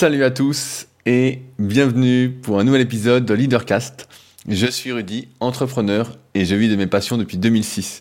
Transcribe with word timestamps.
Salut 0.00 0.22
à 0.22 0.30
tous 0.30 0.86
et 1.06 1.40
bienvenue 1.58 2.30
pour 2.30 2.60
un 2.60 2.62
nouvel 2.62 2.82
épisode 2.82 3.26
de 3.26 3.34
Leadercast. 3.34 4.08
Je 4.46 4.68
suis 4.68 4.92
Rudy, 4.92 5.26
entrepreneur 5.40 6.16
et 6.34 6.44
je 6.44 6.54
vis 6.54 6.68
de 6.68 6.76
mes 6.76 6.86
passions 6.86 7.18
depuis 7.18 7.36
2006. 7.36 7.98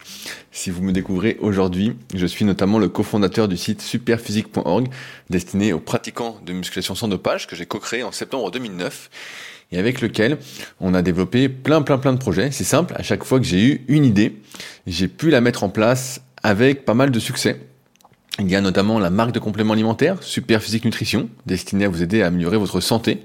Si 0.52 0.70
vous 0.70 0.83
me 0.83 0.91
découvrez 0.91 1.38
aujourd'hui, 1.39 1.96
je 2.13 2.28
suis 2.28 2.46
notamment 2.46 2.78
le 2.78 2.88
cofondateur 2.88 3.47
du 3.47 3.57
site 3.57 3.81
superphysique.org 3.81 4.89
destiné 5.31 5.73
aux 5.73 5.79
pratiquants 5.79 6.38
de 6.46 6.54
musculation 6.54 6.94
sans 6.94 7.08
dopage 7.08 7.47
que 7.47 7.56
j'ai 7.56 7.65
co-créé 7.65 8.04
en 8.04 8.12
septembre 8.12 8.52
2009 8.52 9.10
et 9.72 9.79
avec 9.79 10.00
lequel 10.00 10.38
on 10.79 10.94
a 10.94 11.02
développé 11.02 11.50
plein 11.50 11.82
plein 11.82 11.98
plein 11.98 12.14
de 12.14 12.20
projets. 12.20 12.52
C'est 12.52 12.64
simple, 12.64 12.94
à 12.96 13.02
chaque 13.02 13.24
fois 13.24 13.40
que 13.40 13.46
j'ai 13.48 13.66
eu 13.66 13.86
une 13.88 14.06
idée, 14.06 14.40
j'ai 14.86 15.08
pu 15.08 15.32
la 15.32 15.42
mettre 15.42 15.64
en 15.64 15.70
place 15.70 16.22
avec 16.44 16.86
pas 16.86 16.94
mal 16.94 17.09
de 17.09 17.20
succès. 17.20 17.59
Il 18.40 18.52
y 18.52 18.55
a 18.55 18.62
notamment 18.62 18.99
la 18.99 19.09
marque 19.09 19.31
de 19.31 19.40
compléments 19.40 19.73
alimentaires, 19.73 20.17
Super 20.22 20.62
Physique 20.62 20.86
Nutrition, 20.86 21.27
destinée 21.48 21.86
à 21.86 21.90
vous 21.90 22.04
aider 22.04 22.22
à 22.22 22.27
améliorer 22.27 22.58
votre 22.58 22.81
santé. 22.81 23.23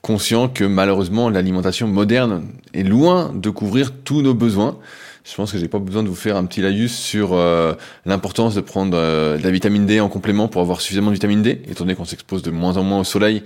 Conscient 0.00 0.48
que 0.48 0.62
malheureusement 0.62 1.28
l'alimentation 1.28 1.88
moderne 1.88 2.46
est 2.72 2.84
loin 2.84 3.32
de 3.34 3.50
couvrir 3.50 3.92
tous 4.04 4.22
nos 4.22 4.34
besoins. 4.34 4.78
Je 5.24 5.34
pense 5.34 5.50
que 5.50 5.58
j'ai 5.58 5.66
pas 5.66 5.80
besoin 5.80 6.04
de 6.04 6.08
vous 6.08 6.14
faire 6.14 6.36
un 6.36 6.44
petit 6.44 6.60
laïus 6.60 6.96
sur 6.96 7.32
euh, 7.32 7.74
l'importance 8.06 8.54
de 8.54 8.60
prendre 8.60 8.96
euh, 8.96 9.38
de 9.38 9.42
la 9.42 9.50
vitamine 9.50 9.86
D 9.86 9.98
en 9.98 10.08
complément 10.08 10.46
pour 10.46 10.62
avoir 10.62 10.80
suffisamment 10.80 11.08
de 11.08 11.14
vitamine 11.14 11.42
D, 11.42 11.60
étant 11.68 11.82
donné 11.82 11.96
qu'on 11.96 12.04
s'expose 12.04 12.42
de 12.42 12.52
moins 12.52 12.76
en 12.76 12.84
moins 12.84 13.00
au 13.00 13.04
soleil 13.04 13.42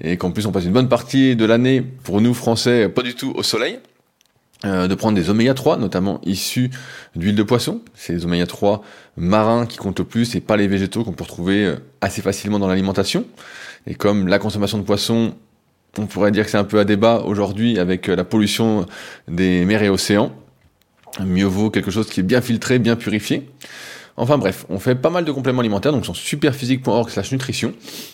et 0.00 0.16
qu'en 0.16 0.30
plus 0.30 0.46
on 0.46 0.52
passe 0.52 0.64
une 0.64 0.72
bonne 0.72 0.88
partie 0.88 1.34
de 1.34 1.44
l'année 1.44 1.82
pour 1.82 2.20
nous 2.20 2.32
Français 2.32 2.88
pas 2.88 3.02
du 3.02 3.16
tout 3.16 3.32
au 3.34 3.42
soleil. 3.42 3.80
Euh, 4.64 4.86
de 4.86 4.94
prendre 4.94 5.16
des 5.16 5.28
oméga 5.28 5.54
3, 5.54 5.76
notamment 5.76 6.20
issus 6.24 6.70
d'huile 7.16 7.34
de 7.34 7.42
poisson. 7.42 7.80
C'est 7.94 8.12
les 8.12 8.24
oméga 8.24 8.46
3 8.46 8.82
marins 9.16 9.66
qui 9.66 9.76
comptent 9.76 9.98
le 9.98 10.04
plus 10.04 10.36
et 10.36 10.40
pas 10.40 10.56
les 10.56 10.68
végétaux 10.68 11.02
qu'on 11.02 11.12
peut 11.12 11.24
retrouver 11.24 11.64
euh, 11.64 11.76
assez 12.00 12.22
facilement 12.22 12.60
dans 12.60 12.68
l'alimentation. 12.68 13.24
Et 13.88 13.96
comme 13.96 14.28
la 14.28 14.38
consommation 14.38 14.78
de 14.78 14.84
poissons, 14.84 15.34
on 15.98 16.06
pourrait 16.06 16.30
dire 16.30 16.44
que 16.44 16.50
c'est 16.52 16.58
un 16.58 16.64
peu 16.64 16.78
à 16.78 16.84
débat 16.84 17.22
aujourd'hui 17.26 17.80
avec 17.80 18.08
euh, 18.08 18.14
la 18.14 18.22
pollution 18.22 18.86
des 19.26 19.64
mers 19.64 19.82
et 19.82 19.88
océans, 19.88 20.32
mieux 21.20 21.44
vaut 21.44 21.68
quelque 21.68 21.90
chose 21.90 22.08
qui 22.08 22.20
est 22.20 22.24
bien 22.24 22.40
filtré, 22.40 22.78
bien 22.78 22.94
purifié. 22.94 23.50
Enfin 24.16 24.38
bref, 24.38 24.66
on 24.68 24.78
fait 24.78 24.94
pas 24.94 25.10
mal 25.10 25.24
de 25.24 25.32
compléments 25.32 25.60
alimentaires, 25.60 25.92
donc 25.92 26.04
sur 26.04 26.14
superphysique.org 26.14 27.08
slash 27.08 27.32
nutrition, 27.32 27.72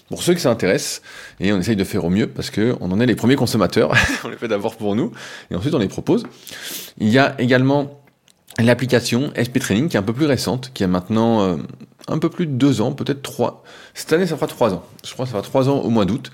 pour 0.09 0.23
ceux 0.23 0.35
qui 0.35 0.41
s'intéressent, 0.41 1.03
et 1.41 1.53
on 1.53 1.59
essaye 1.59 1.77
de 1.77 1.85
faire 1.85 2.05
au 2.05 2.11
mieux, 2.11 2.29
parce 2.29 2.51
que 2.51 2.77
on 2.81 2.93
en 2.93 3.01
est 3.01 3.07
les 3.07 3.17
premiers 3.17 3.37
consommateurs, 3.37 3.93
on 4.25 4.29
les 4.29 4.37
fait 4.37 4.49
d'abord 4.49 4.77
pour 4.77 4.95
nous, 4.95 5.13
et 5.51 5.57
ensuite 5.57 5.75
on 5.75 5.79
les 5.79 5.89
propose. 5.89 6.25
Il 6.99 7.09
y 7.09 7.19
a 7.19 7.35
également 7.41 8.01
l'application 8.59 9.33
SP 9.35 9.59
Training, 9.59 9.89
qui 9.89 9.97
est 9.97 10.01
un 10.01 10.05
peu 10.05 10.13
plus 10.13 10.27
récente, 10.27 10.71
qui 10.73 10.85
a 10.85 10.89
maintenant 10.89 11.43
euh, 11.43 11.57
un 12.09 12.19
peu 12.19 12.29
plus 12.29 12.47
de 12.47 12.53
deux 12.53 12.81
ans, 12.81 12.93
peut-être 12.93 13.23
trois. 13.23 13.63
Cette 13.95 14.13
année, 14.13 14.27
ça 14.27 14.37
fera 14.37 14.47
trois 14.47 14.73
ans. 14.75 14.85
Je 15.05 15.13
crois 15.13 15.25
que 15.27 15.31
ça 15.31 15.39
fera 15.39 15.43
trois 15.43 15.69
ans 15.69 15.79
au 15.79 15.91
mois 15.91 16.05
d'août, 16.05 16.31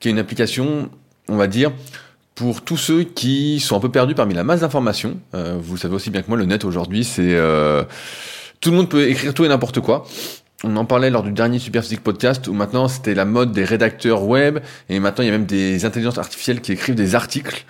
qui 0.00 0.08
est 0.08 0.10
une 0.10 0.18
application, 0.18 0.90
on 1.28 1.36
va 1.36 1.46
dire, 1.46 1.72
pour 2.34 2.62
tous 2.62 2.76
ceux 2.76 3.02
qui 3.02 3.60
sont 3.60 3.76
un 3.76 3.80
peu 3.80 3.90
perdus 3.90 4.14
parmi 4.14 4.34
la 4.34 4.44
masse 4.44 4.60
d'informations. 4.60 5.18
Euh, 5.34 5.58
vous 5.60 5.76
savez 5.76 5.94
aussi 5.94 6.10
bien 6.10 6.22
que 6.22 6.28
moi, 6.28 6.36
le 6.36 6.46
net 6.46 6.64
aujourd'hui, 6.64 7.04
c'est... 7.04 7.34
Euh, 7.34 7.84
tout 8.60 8.70
le 8.70 8.76
monde 8.76 8.88
peut 8.88 9.08
écrire 9.08 9.34
tout 9.34 9.44
et 9.44 9.48
n'importe 9.48 9.80
quoi. 9.80 10.06
On 10.64 10.76
en 10.76 10.84
parlait 10.84 11.10
lors 11.10 11.22
du 11.22 11.30
dernier 11.30 11.60
Superphysique 11.60 12.02
podcast 12.02 12.48
où 12.48 12.52
maintenant 12.52 12.88
c'était 12.88 13.14
la 13.14 13.24
mode 13.24 13.52
des 13.52 13.64
rédacteurs 13.64 14.24
web 14.24 14.58
et 14.88 14.98
maintenant 14.98 15.22
il 15.22 15.26
y 15.26 15.30
a 15.30 15.32
même 15.32 15.46
des 15.46 15.84
intelligences 15.84 16.18
artificielles 16.18 16.60
qui 16.60 16.72
écrivent 16.72 16.96
des 16.96 17.14
articles. 17.14 17.64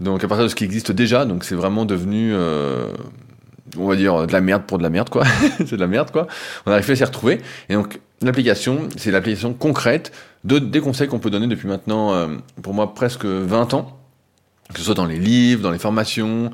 Donc 0.00 0.24
à 0.24 0.28
partir 0.28 0.44
de 0.44 0.48
ce 0.48 0.54
qui 0.54 0.64
existe 0.64 0.90
déjà, 0.90 1.26
donc 1.26 1.44
c'est 1.44 1.54
vraiment 1.54 1.84
devenu, 1.84 2.32
euh, 2.32 2.86
on 3.76 3.86
va 3.86 3.94
dire 3.94 4.26
de 4.26 4.32
la 4.32 4.40
merde 4.40 4.62
pour 4.62 4.78
de 4.78 4.82
la 4.82 4.88
merde 4.88 5.10
quoi. 5.10 5.24
c'est 5.58 5.72
de 5.72 5.80
la 5.80 5.86
merde 5.86 6.10
quoi. 6.10 6.28
On 6.64 6.72
a 6.72 6.76
réussi 6.76 6.92
à 6.92 6.96
s'y 6.96 7.04
retrouver 7.04 7.42
et 7.68 7.74
donc 7.74 8.00
l'application, 8.22 8.88
c'est 8.96 9.10
l'application 9.10 9.52
concrète 9.52 10.10
de 10.44 10.58
des 10.58 10.80
conseils 10.80 11.08
qu'on 11.08 11.18
peut 11.18 11.28
donner 11.28 11.46
depuis 11.46 11.68
maintenant, 11.68 12.14
euh, 12.14 12.28
pour 12.62 12.72
moi 12.72 12.94
presque 12.94 13.26
20 13.26 13.74
ans, 13.74 13.98
que 14.72 14.78
ce 14.78 14.86
soit 14.86 14.94
dans 14.94 15.04
les 15.04 15.18
livres, 15.18 15.62
dans 15.62 15.70
les 15.70 15.78
formations, 15.78 16.50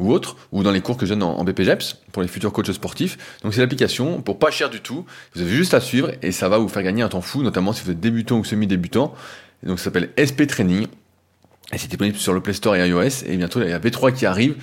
ou 0.00 0.12
autre, 0.12 0.36
ou 0.50 0.62
dans 0.62 0.72
les 0.72 0.80
cours 0.80 0.96
que 0.96 1.06
je 1.06 1.14
donne 1.14 1.22
en, 1.22 1.44
BPGEPS 1.44 1.98
pour 2.12 2.22
les 2.22 2.28
futurs 2.28 2.52
coachs 2.52 2.72
sportifs. 2.72 3.18
Donc 3.42 3.54
c'est 3.54 3.60
l'application 3.60 4.20
pour 4.22 4.38
pas 4.38 4.50
cher 4.50 4.70
du 4.70 4.80
tout. 4.80 5.04
Vous 5.34 5.42
avez 5.42 5.50
juste 5.50 5.74
à 5.74 5.80
suivre 5.80 6.10
et 6.22 6.32
ça 6.32 6.48
va 6.48 6.58
vous 6.58 6.68
faire 6.68 6.82
gagner 6.82 7.02
un 7.02 7.08
temps 7.08 7.20
fou, 7.20 7.42
notamment 7.42 7.72
si 7.72 7.84
vous 7.84 7.90
êtes 7.90 8.00
débutant 8.00 8.38
ou 8.38 8.44
semi-débutant. 8.44 9.14
Donc 9.62 9.78
ça 9.78 9.84
s'appelle 9.86 10.10
SP 10.16 10.46
Training. 10.46 10.86
Et 11.72 11.78
c'est 11.78 11.88
disponible 11.88 12.16
sur 12.16 12.32
le 12.32 12.40
Play 12.40 12.54
Store 12.54 12.74
et 12.76 12.88
iOS. 12.88 13.24
Et 13.26 13.36
bientôt 13.36 13.60
il 13.62 13.68
y 13.68 13.72
a 13.72 13.78
V3 13.78 14.12
qui 14.12 14.26
arrive. 14.26 14.56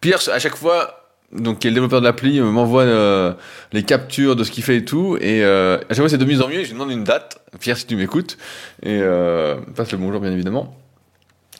Pierre, 0.00 0.20
à 0.32 0.38
chaque 0.38 0.56
fois, 0.56 1.10
donc 1.32 1.58
qui 1.58 1.66
est 1.66 1.70
le 1.70 1.74
développeur 1.74 2.00
de 2.00 2.06
l'appli, 2.06 2.40
m'envoie 2.40 2.82
euh, 2.82 3.34
les 3.72 3.82
captures 3.82 4.36
de 4.36 4.44
ce 4.44 4.50
qu'il 4.50 4.62
fait 4.62 4.76
et 4.76 4.84
tout. 4.84 5.18
Et 5.20 5.44
euh, 5.44 5.76
à 5.76 5.88
chaque 5.88 5.98
fois 5.98 6.08
c'est 6.08 6.18
de 6.18 6.24
mieux 6.24 6.42
en 6.42 6.48
mieux. 6.48 6.60
Et 6.60 6.64
je 6.64 6.68
lui 6.68 6.74
demande 6.74 6.90
une 6.90 7.04
date. 7.04 7.38
Pierre, 7.60 7.76
si 7.76 7.86
tu 7.86 7.96
m'écoutes. 7.96 8.38
Et 8.82 9.00
euh, 9.02 9.56
passe 9.74 9.92
le 9.92 9.98
bonjour 9.98 10.20
bien 10.20 10.32
évidemment. 10.32 10.76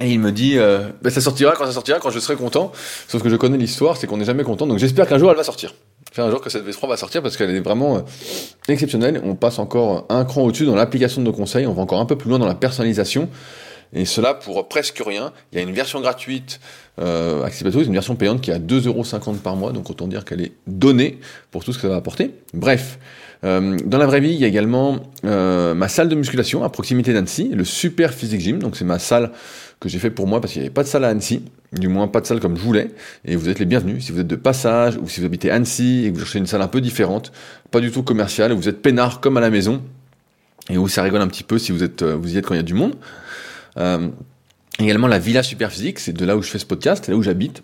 Et 0.00 0.10
il 0.10 0.20
me 0.20 0.30
dit, 0.30 0.58
euh, 0.58 0.88
bah, 1.00 1.10
ça 1.10 1.20
sortira 1.20 1.54
quand 1.56 1.64
ça 1.64 1.72
sortira, 1.72 1.98
quand 1.98 2.10
je 2.10 2.18
serai 2.18 2.36
content. 2.36 2.70
Sauf 3.08 3.22
que 3.22 3.30
je 3.30 3.36
connais 3.36 3.56
l'histoire, 3.56 3.96
c'est 3.96 4.06
qu'on 4.06 4.18
n'est 4.18 4.24
jamais 4.24 4.44
content. 4.44 4.66
Donc 4.66 4.78
j'espère 4.78 5.06
qu'un 5.06 5.18
jour 5.18 5.30
elle 5.30 5.36
va 5.36 5.44
sortir. 5.44 5.74
J'espère 6.06 6.26
un 6.26 6.30
jour 6.30 6.40
que 6.40 6.50
cette 6.50 6.66
V3 6.66 6.88
va 6.88 6.96
sortir 6.96 7.22
parce 7.22 7.36
qu'elle 7.36 7.50
est 7.50 7.60
vraiment 7.60 7.96
euh, 7.96 8.00
exceptionnelle. 8.68 9.20
On 9.24 9.34
passe 9.34 9.58
encore 9.58 10.06
un 10.08 10.24
cran 10.24 10.42
au-dessus 10.42 10.66
dans 10.66 10.74
l'application 10.74 11.22
de 11.22 11.26
nos 11.26 11.32
conseils. 11.32 11.66
On 11.66 11.72
va 11.72 11.82
encore 11.82 12.00
un 12.00 12.06
peu 12.06 12.16
plus 12.16 12.28
loin 12.28 12.38
dans 12.38 12.46
la 12.46 12.54
personnalisation. 12.54 13.28
Et 13.92 14.04
cela 14.04 14.34
pour 14.34 14.68
presque 14.68 15.02
rien. 15.04 15.32
Il 15.52 15.56
y 15.56 15.58
a 15.60 15.62
une 15.62 15.72
version 15.72 16.00
gratuite 16.00 16.60
euh, 16.98 17.44
accessible 17.44 17.82
une 17.82 17.92
version 17.92 18.16
payante 18.16 18.40
qui 18.40 18.50
est 18.50 18.54
à 18.54 18.58
2,50€ 18.58 19.38
par 19.38 19.56
mois. 19.56 19.72
Donc 19.72 19.88
autant 19.90 20.08
dire 20.08 20.24
qu'elle 20.24 20.42
est 20.42 20.52
donnée 20.66 21.20
pour 21.50 21.64
tout 21.64 21.72
ce 21.72 21.78
que 21.78 21.82
ça 21.82 21.88
va 21.88 21.96
apporter. 21.96 22.32
Bref. 22.52 22.98
Euh, 23.44 23.76
dans 23.84 23.98
la 23.98 24.06
vraie 24.06 24.20
vie, 24.20 24.32
il 24.32 24.40
y 24.40 24.44
a 24.44 24.48
également 24.48 24.98
euh, 25.24 25.74
ma 25.74 25.88
salle 25.88 26.08
de 26.08 26.14
musculation 26.14 26.64
à 26.64 26.70
proximité 26.70 27.12
d'Annecy, 27.12 27.50
le 27.52 27.64
Super 27.64 28.12
Physique 28.12 28.40
Gym. 28.40 28.58
Donc 28.58 28.76
c'est 28.76 28.84
ma 28.84 28.98
salle 28.98 29.30
que 29.81 29.88
j'ai 29.88 29.98
fait 29.98 30.10
pour 30.10 30.26
moi 30.26 30.41
parce 30.41 30.53
qu'il 30.53 30.62
n'y 30.62 30.66
avait 30.66 30.75
pas 30.75 30.82
de 30.82 30.88
salle 30.88 31.04
à 31.04 31.09
Annecy, 31.09 31.42
du 31.72 31.88
moins 31.88 32.09
pas 32.09 32.20
de 32.20 32.26
salle 32.26 32.41
comme 32.41 32.56
je 32.56 32.62
voulais. 32.62 32.91
Et 33.25 33.37
vous 33.37 33.48
êtes 33.48 33.59
les 33.59 33.66
bienvenus 33.66 34.04
si 34.04 34.12
vous 34.12 34.20
êtes 34.20 34.26
de 34.26 34.37
passage 34.37 34.97
ou 34.97 35.09
si 35.09 35.20
vous 35.20 35.26
habitez 35.26 35.50
Annecy 35.50 36.04
et 36.06 36.10
que 36.10 36.14
vous 36.14 36.20
cherchez 36.20 36.38
une 36.38 36.47
salle 36.47 36.62
un 36.62 36.69
peu 36.69 36.81
différente, 36.81 37.32
pas 37.70 37.81
du 37.81 37.91
tout 37.91 38.03
commerciale, 38.03 38.53
vous 38.53 38.69
êtes 38.69 38.81
peinard 38.81 39.20
comme 39.20 39.37
à 39.37 39.41
la 39.41 39.50
maison 39.50 39.82
et 40.70 40.78
où 40.78 40.88
ça 40.88 41.03
rigole 41.03 41.20
un 41.20 41.28
petit 41.28 41.44
peu 41.44 41.59
si 41.59 41.72
vous 41.72 41.82
êtes 41.82 42.03
euh, 42.03 42.16
vous 42.16 42.34
y 42.34 42.38
êtes 42.38 42.47
quand 42.47 42.54
il 42.54 42.59
y 42.59 42.60
a 42.60 42.64
du 42.64 42.75
monde. 42.75 42.94
Euh, 43.76 44.09
également 44.78 45.09
la 45.09 45.19
Villa 45.19 45.42
Super 45.42 45.70
Physique, 45.70 45.98
c'est 45.98 46.12
de 46.12 46.25
là 46.25 46.37
où 46.37 46.43
je 46.43 46.50
fais 46.50 46.58
ce 46.58 46.66
podcast, 46.66 47.08
là 47.08 47.16
où 47.16 47.22
j'habite. 47.22 47.62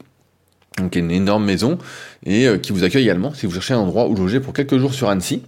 Donc 0.78 0.96
une 0.96 1.10
énorme 1.10 1.44
maison 1.44 1.78
et 2.24 2.46
euh, 2.46 2.58
qui 2.58 2.72
vous 2.72 2.84
accueille 2.84 3.02
également 3.02 3.34
si 3.34 3.46
vous 3.46 3.52
cherchez 3.52 3.74
un 3.74 3.78
endroit 3.78 4.08
où 4.08 4.14
loger 4.14 4.40
pour 4.40 4.52
quelques 4.52 4.78
jours 4.78 4.94
sur 4.94 5.08
Annecy. 5.08 5.42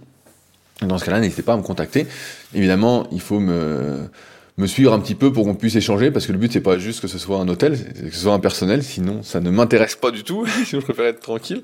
Dans 0.81 0.97
ce 0.97 1.05
cas-là, 1.05 1.19
n'hésitez 1.19 1.41
pas 1.41 1.53
à 1.53 1.57
me 1.57 1.61
contacter. 1.61 2.05
Évidemment, 2.53 3.07
il 3.11 3.21
faut 3.21 3.39
me 3.39 4.09
me 4.57 4.67
suivre 4.67 4.93
un 4.93 4.99
petit 4.99 5.15
peu 5.15 5.33
pour 5.33 5.43
qu'on 5.43 5.55
puisse 5.55 5.75
échanger, 5.75 6.11
parce 6.11 6.25
que 6.25 6.31
le 6.31 6.37
but 6.37 6.51
c'est 6.51 6.61
pas 6.61 6.77
juste 6.77 7.01
que 7.01 7.07
ce 7.07 7.17
soit 7.17 7.37
un 7.37 7.47
hôtel, 7.49 7.77
que 7.77 8.15
ce 8.15 8.21
soit 8.21 8.33
un 8.33 8.39
personnel, 8.39 8.83
sinon 8.83 9.21
ça 9.21 9.41
ne 9.41 9.49
m'intéresse 9.49 9.95
pas 9.95 10.11
du 10.11 10.23
tout, 10.23 10.45
sinon 10.65 10.81
je 10.81 10.85
préfère 10.85 11.05
être 11.05 11.19
tranquille. 11.19 11.63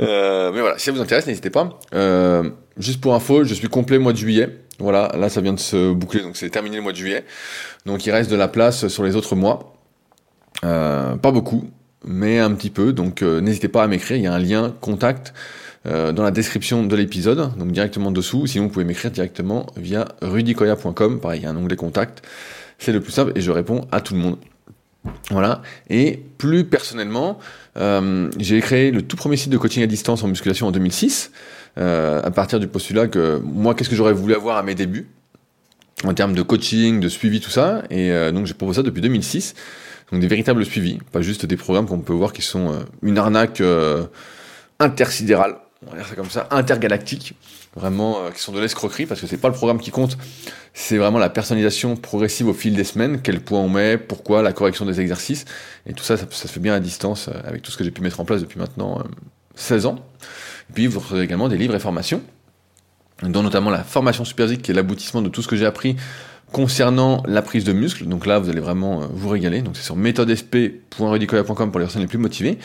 Euh, 0.00 0.50
mais 0.52 0.60
voilà, 0.60 0.78
si 0.78 0.86
ça 0.86 0.92
vous 0.92 1.00
intéresse, 1.00 1.26
n'hésitez 1.26 1.50
pas. 1.50 1.78
Euh, 1.94 2.50
juste 2.78 3.00
pour 3.00 3.14
info, 3.14 3.44
je 3.44 3.54
suis 3.54 3.68
complet 3.68 3.98
mois 3.98 4.12
de 4.12 4.18
juillet. 4.18 4.48
Voilà, 4.78 5.12
là 5.16 5.28
ça 5.28 5.40
vient 5.40 5.54
de 5.54 5.60
se 5.60 5.92
boucler, 5.92 6.20
donc 6.20 6.36
c'est 6.36 6.50
terminé 6.50 6.76
le 6.76 6.82
mois 6.82 6.92
de 6.92 6.98
juillet. 6.98 7.24
Donc 7.86 8.04
il 8.06 8.10
reste 8.10 8.30
de 8.30 8.36
la 8.36 8.48
place 8.48 8.88
sur 8.88 9.04
les 9.04 9.14
autres 9.14 9.36
mois. 9.36 9.74
Euh, 10.64 11.16
pas 11.16 11.30
beaucoup, 11.30 11.70
mais 12.04 12.40
un 12.40 12.52
petit 12.54 12.70
peu, 12.70 12.92
donc 12.92 13.22
n'hésitez 13.22 13.68
pas 13.68 13.84
à 13.84 13.86
m'écrire, 13.86 14.16
il 14.16 14.24
y 14.24 14.26
a 14.26 14.34
un 14.34 14.38
lien 14.38 14.74
contact 14.80 15.32
euh, 15.86 16.10
dans 16.10 16.24
la 16.24 16.32
description 16.32 16.84
de 16.84 16.96
l'épisode, 16.96 17.56
donc 17.56 17.70
directement 17.70 18.10
dessous. 18.10 18.46
Sinon, 18.46 18.64
vous 18.64 18.70
pouvez 18.70 18.84
m'écrire 18.84 19.10
directement 19.12 19.66
via 19.76 20.06
rudicoya.com. 20.20 21.20
Pareil, 21.20 21.40
il 21.40 21.44
y 21.44 21.46
a 21.46 21.50
un 21.50 21.56
onglet 21.56 21.76
contact. 21.76 22.26
C'est 22.78 22.92
le 22.92 23.00
plus 23.00 23.12
simple 23.12 23.32
et 23.36 23.40
je 23.40 23.50
réponds 23.52 23.86
à 23.92 24.00
tout 24.00 24.14
le 24.14 24.20
monde. 24.20 24.36
Voilà. 25.30 25.62
Et 25.88 26.20
plus 26.38 26.64
personnellement, 26.64 27.38
euh, 27.76 28.28
j'ai 28.38 28.60
créé 28.60 28.90
le 28.90 29.02
tout 29.02 29.16
premier 29.16 29.36
site 29.36 29.50
de 29.50 29.58
coaching 29.58 29.82
à 29.84 29.86
distance 29.86 30.24
en 30.24 30.28
musculation 30.28 30.66
en 30.66 30.72
2006, 30.72 31.30
euh, 31.78 32.20
à 32.24 32.30
partir 32.32 32.58
du 32.58 32.66
postulat 32.66 33.06
que 33.06 33.40
moi, 33.44 33.74
qu'est-ce 33.74 33.88
que 33.88 33.94
j'aurais 33.96 34.12
voulu 34.12 34.34
avoir 34.34 34.56
à 34.56 34.64
mes 34.64 34.74
débuts 34.74 35.06
en 36.02 36.14
termes 36.14 36.34
de 36.34 36.42
coaching, 36.42 36.98
de 36.98 37.08
suivi, 37.08 37.40
tout 37.40 37.50
ça. 37.50 37.84
Et 37.90 38.10
donc 38.32 38.46
j'ai 38.46 38.54
proposé 38.54 38.78
ça 38.78 38.82
depuis 38.82 39.00
2006. 39.00 39.54
Donc 40.10 40.20
des 40.20 40.26
véritables 40.26 40.64
suivis, 40.64 40.98
pas 41.12 41.22
juste 41.22 41.46
des 41.46 41.56
programmes 41.56 41.86
qu'on 41.86 42.00
peut 42.00 42.12
voir 42.12 42.32
qui 42.32 42.42
sont 42.42 42.84
une 43.02 43.16
arnaque 43.16 43.62
intersidérale 44.78 45.56
on 45.84 45.90
va 45.90 45.98
dire 45.98 46.06
ça 46.06 46.14
comme 46.14 46.30
ça, 46.30 46.48
intergalactiques, 46.50 47.34
vraiment 47.74 48.20
euh, 48.20 48.30
qui 48.30 48.40
sont 48.40 48.52
de 48.52 48.60
l'escroquerie 48.60 49.06
parce 49.06 49.20
que 49.20 49.26
c'est 49.26 49.36
pas 49.36 49.48
le 49.48 49.54
programme 49.54 49.78
qui 49.78 49.90
compte, 49.90 50.16
c'est 50.72 50.96
vraiment 50.96 51.18
la 51.18 51.28
personnalisation 51.28 51.96
progressive 51.96 52.48
au 52.48 52.54
fil 52.54 52.74
des 52.74 52.84
semaines, 52.84 53.20
quel 53.22 53.40
poids 53.40 53.58
on 53.58 53.68
met, 53.68 53.98
pourquoi, 53.98 54.42
la 54.42 54.52
correction 54.52 54.86
des 54.86 55.00
exercices, 55.00 55.44
et 55.86 55.92
tout 55.92 56.04
ça, 56.04 56.16
ça, 56.16 56.26
se 56.30 56.48
fait 56.48 56.60
bien 56.60 56.74
à 56.74 56.80
distance 56.80 57.28
euh, 57.28 57.38
avec 57.44 57.62
tout 57.62 57.70
ce 57.70 57.76
que 57.76 57.84
j'ai 57.84 57.90
pu 57.90 58.00
mettre 58.00 58.20
en 58.20 58.24
place 58.24 58.40
depuis 58.40 58.58
maintenant 58.58 59.02
16 59.54 59.84
euh, 59.84 59.88
ans. 59.90 59.96
Et 60.70 60.72
puis 60.72 60.86
vous 60.86 61.00
recevez 61.00 61.22
également 61.22 61.48
des 61.48 61.58
livres 61.58 61.74
et 61.74 61.80
formations, 61.80 62.22
dont 63.22 63.42
notamment 63.42 63.70
la 63.70 63.84
formation 63.84 64.24
superphysique 64.24 64.62
qui 64.62 64.70
est 64.70 64.74
l'aboutissement 64.74 65.22
de 65.22 65.28
tout 65.28 65.42
ce 65.42 65.48
que 65.48 65.56
j'ai 65.56 65.66
appris 65.66 65.96
concernant 66.52 67.22
la 67.26 67.42
prise 67.42 67.64
de 67.64 67.72
muscle. 67.72 68.06
Donc 68.06 68.24
là, 68.24 68.38
vous 68.38 68.48
allez 68.48 68.60
vraiment 68.60 69.00
vous 69.10 69.28
régaler. 69.28 69.62
Donc 69.62 69.76
c'est 69.76 69.82
sur 69.82 69.96
méthodesp.rudicoya.com 69.96 71.70
pour 71.70 71.80
les 71.80 71.86
personnes 71.86 72.02
les 72.02 72.08
plus 72.08 72.18
motivées. 72.18 72.58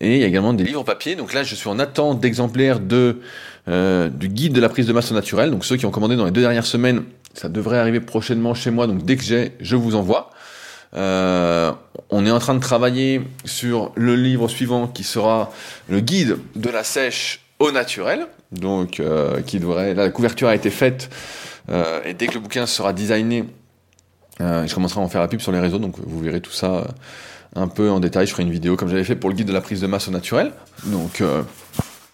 Et 0.00 0.16
il 0.16 0.20
y 0.20 0.24
a 0.24 0.26
également 0.26 0.52
des 0.52 0.64
livres 0.64 0.82
papier. 0.82 1.16
Donc 1.16 1.32
là, 1.32 1.42
je 1.42 1.54
suis 1.54 1.68
en 1.68 1.78
attente 1.78 2.20
d'exemplaires 2.20 2.80
de, 2.80 3.20
euh, 3.68 4.08
du 4.08 4.28
guide 4.28 4.52
de 4.52 4.60
la 4.60 4.68
prise 4.68 4.86
de 4.86 4.92
masse 4.92 5.12
naturelle. 5.12 5.50
Donc 5.50 5.64
ceux 5.64 5.76
qui 5.76 5.86
ont 5.86 5.90
commandé 5.90 6.16
dans 6.16 6.24
les 6.24 6.30
deux 6.30 6.40
dernières 6.40 6.66
semaines 6.66 7.04
Ça 7.34 7.48
devrait 7.48 7.78
arriver 7.78 8.00
prochainement 8.00 8.54
chez 8.54 8.70
moi, 8.70 8.86
donc 8.86 9.04
dès 9.04 9.16
que 9.16 9.22
j'ai, 9.22 9.52
je 9.60 9.76
vous 9.76 9.94
envoie. 9.94 10.30
Euh, 10.96 11.72
on 12.10 12.24
est 12.24 12.30
en 12.30 12.38
train 12.38 12.54
de 12.54 12.60
travailler 12.60 13.22
sur 13.44 13.92
le 13.96 14.14
livre 14.14 14.46
suivant 14.46 14.86
qui 14.86 15.02
sera 15.02 15.50
le 15.88 15.98
guide 16.00 16.38
de 16.54 16.70
la 16.70 16.84
sèche 16.84 17.40
au 17.58 17.72
naturel. 17.72 18.26
Donc, 18.52 19.00
euh, 19.00 19.40
qui 19.42 19.58
devrait. 19.58 19.94
la 19.94 20.10
couverture 20.10 20.46
a 20.48 20.54
été 20.54 20.70
faite 20.70 21.10
et 22.04 22.12
dès 22.12 22.26
que 22.26 22.34
le 22.34 22.40
bouquin 22.40 22.66
sera 22.66 22.92
designé, 22.92 23.46
je 24.38 24.72
commencerai 24.74 25.00
à 25.00 25.02
en 25.02 25.08
faire 25.08 25.22
la 25.22 25.28
pub 25.28 25.40
sur 25.40 25.50
les 25.50 25.60
réseaux. 25.60 25.78
Donc, 25.78 25.94
vous 25.98 26.20
verrez 26.20 26.42
tout 26.42 26.52
ça 26.52 26.88
un 27.54 27.68
peu 27.68 27.90
en 27.90 28.00
détail. 28.00 28.26
Je 28.26 28.32
ferai 28.32 28.42
une 28.42 28.50
vidéo 28.50 28.76
comme 28.76 28.88
j'avais 28.88 29.04
fait 29.04 29.16
pour 29.16 29.30
le 29.30 29.36
guide 29.36 29.48
de 29.48 29.52
la 29.52 29.60
prise 29.60 29.80
de 29.80 29.86
masse 29.86 30.08
au 30.08 30.10
naturel. 30.10 30.52
Donc, 30.86 31.22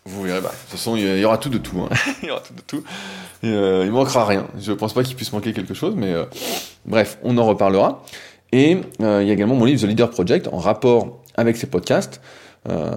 vous 0.04 0.22
verrez. 0.22 0.40
Bah, 0.40 0.48
de 0.48 0.54
toute 0.54 0.70
façon, 0.70 0.96
il 0.96 1.18
y 1.18 1.24
aura 1.24 1.38
tout 1.38 1.48
de 1.48 1.58
tout. 1.58 1.80
Hein. 1.80 1.88
il 2.22 2.28
y 2.28 2.30
aura 2.30 2.40
tout 2.40 2.54
de 2.54 2.62
tout. 2.62 2.82
Et, 3.42 3.48
il 3.48 3.90
manquera 3.92 4.26
rien. 4.26 4.46
Je 4.58 4.72
pense 4.72 4.92
pas 4.92 5.02
qu'il 5.02 5.16
puisse 5.16 5.32
manquer 5.32 5.52
quelque 5.52 5.74
chose, 5.74 5.94
mais 5.96 6.14
bref, 6.84 7.18
on 7.22 7.38
en 7.38 7.44
reparlera. 7.44 8.02
Et 8.52 8.80
euh, 9.00 9.22
il 9.22 9.28
y 9.28 9.30
a 9.30 9.34
également 9.34 9.54
mon 9.54 9.64
livre 9.64 9.80
The 9.80 9.84
Leader 9.84 10.10
Project 10.10 10.48
en 10.48 10.58
rapport 10.58 11.22
avec 11.36 11.56
ces 11.56 11.66
podcasts, 11.66 12.20
euh, 12.68 12.92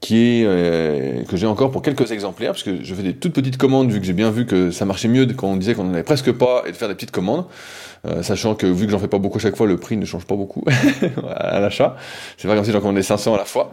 qui 0.00 0.40
est 0.40 0.44
euh, 0.44 1.24
que 1.24 1.36
j'ai 1.36 1.46
encore 1.46 1.70
pour 1.70 1.82
quelques 1.82 2.12
exemplaires, 2.12 2.52
parce 2.52 2.62
que 2.62 2.82
je 2.82 2.94
fais 2.94 3.02
des 3.02 3.14
toutes 3.14 3.32
petites 3.32 3.56
commandes 3.56 3.90
vu 3.90 4.00
que 4.00 4.06
j'ai 4.06 4.12
bien 4.12 4.30
vu 4.30 4.46
que 4.46 4.70
ça 4.70 4.84
marchait 4.84 5.08
mieux 5.08 5.26
quand 5.26 5.48
on 5.48 5.56
disait 5.56 5.74
qu'on 5.74 5.88
en 5.88 5.94
avait 5.94 6.04
presque 6.04 6.32
pas 6.32 6.62
et 6.66 6.72
de 6.72 6.76
faire 6.76 6.88
des 6.88 6.94
petites 6.94 7.10
commandes, 7.10 7.46
sachant 8.22 8.54
que 8.54 8.66
vu 8.66 8.86
que 8.86 8.92
j'en 8.92 8.98
fais 8.98 9.08
pas 9.08 9.18
beaucoup 9.18 9.38
chaque 9.38 9.56
fois, 9.56 9.66
le 9.66 9.76
prix 9.76 9.96
ne 9.96 10.04
change 10.04 10.24
pas 10.24 10.36
beaucoup 10.36 10.64
à 11.34 11.58
l'achat. 11.58 11.96
C'est 12.36 12.46
pas 12.46 12.54
comme 12.54 12.64
si 12.64 12.72
j'en 12.72 12.80
commandais 12.80 13.02
500 13.02 13.34
à 13.34 13.38
la 13.38 13.44
fois. 13.44 13.72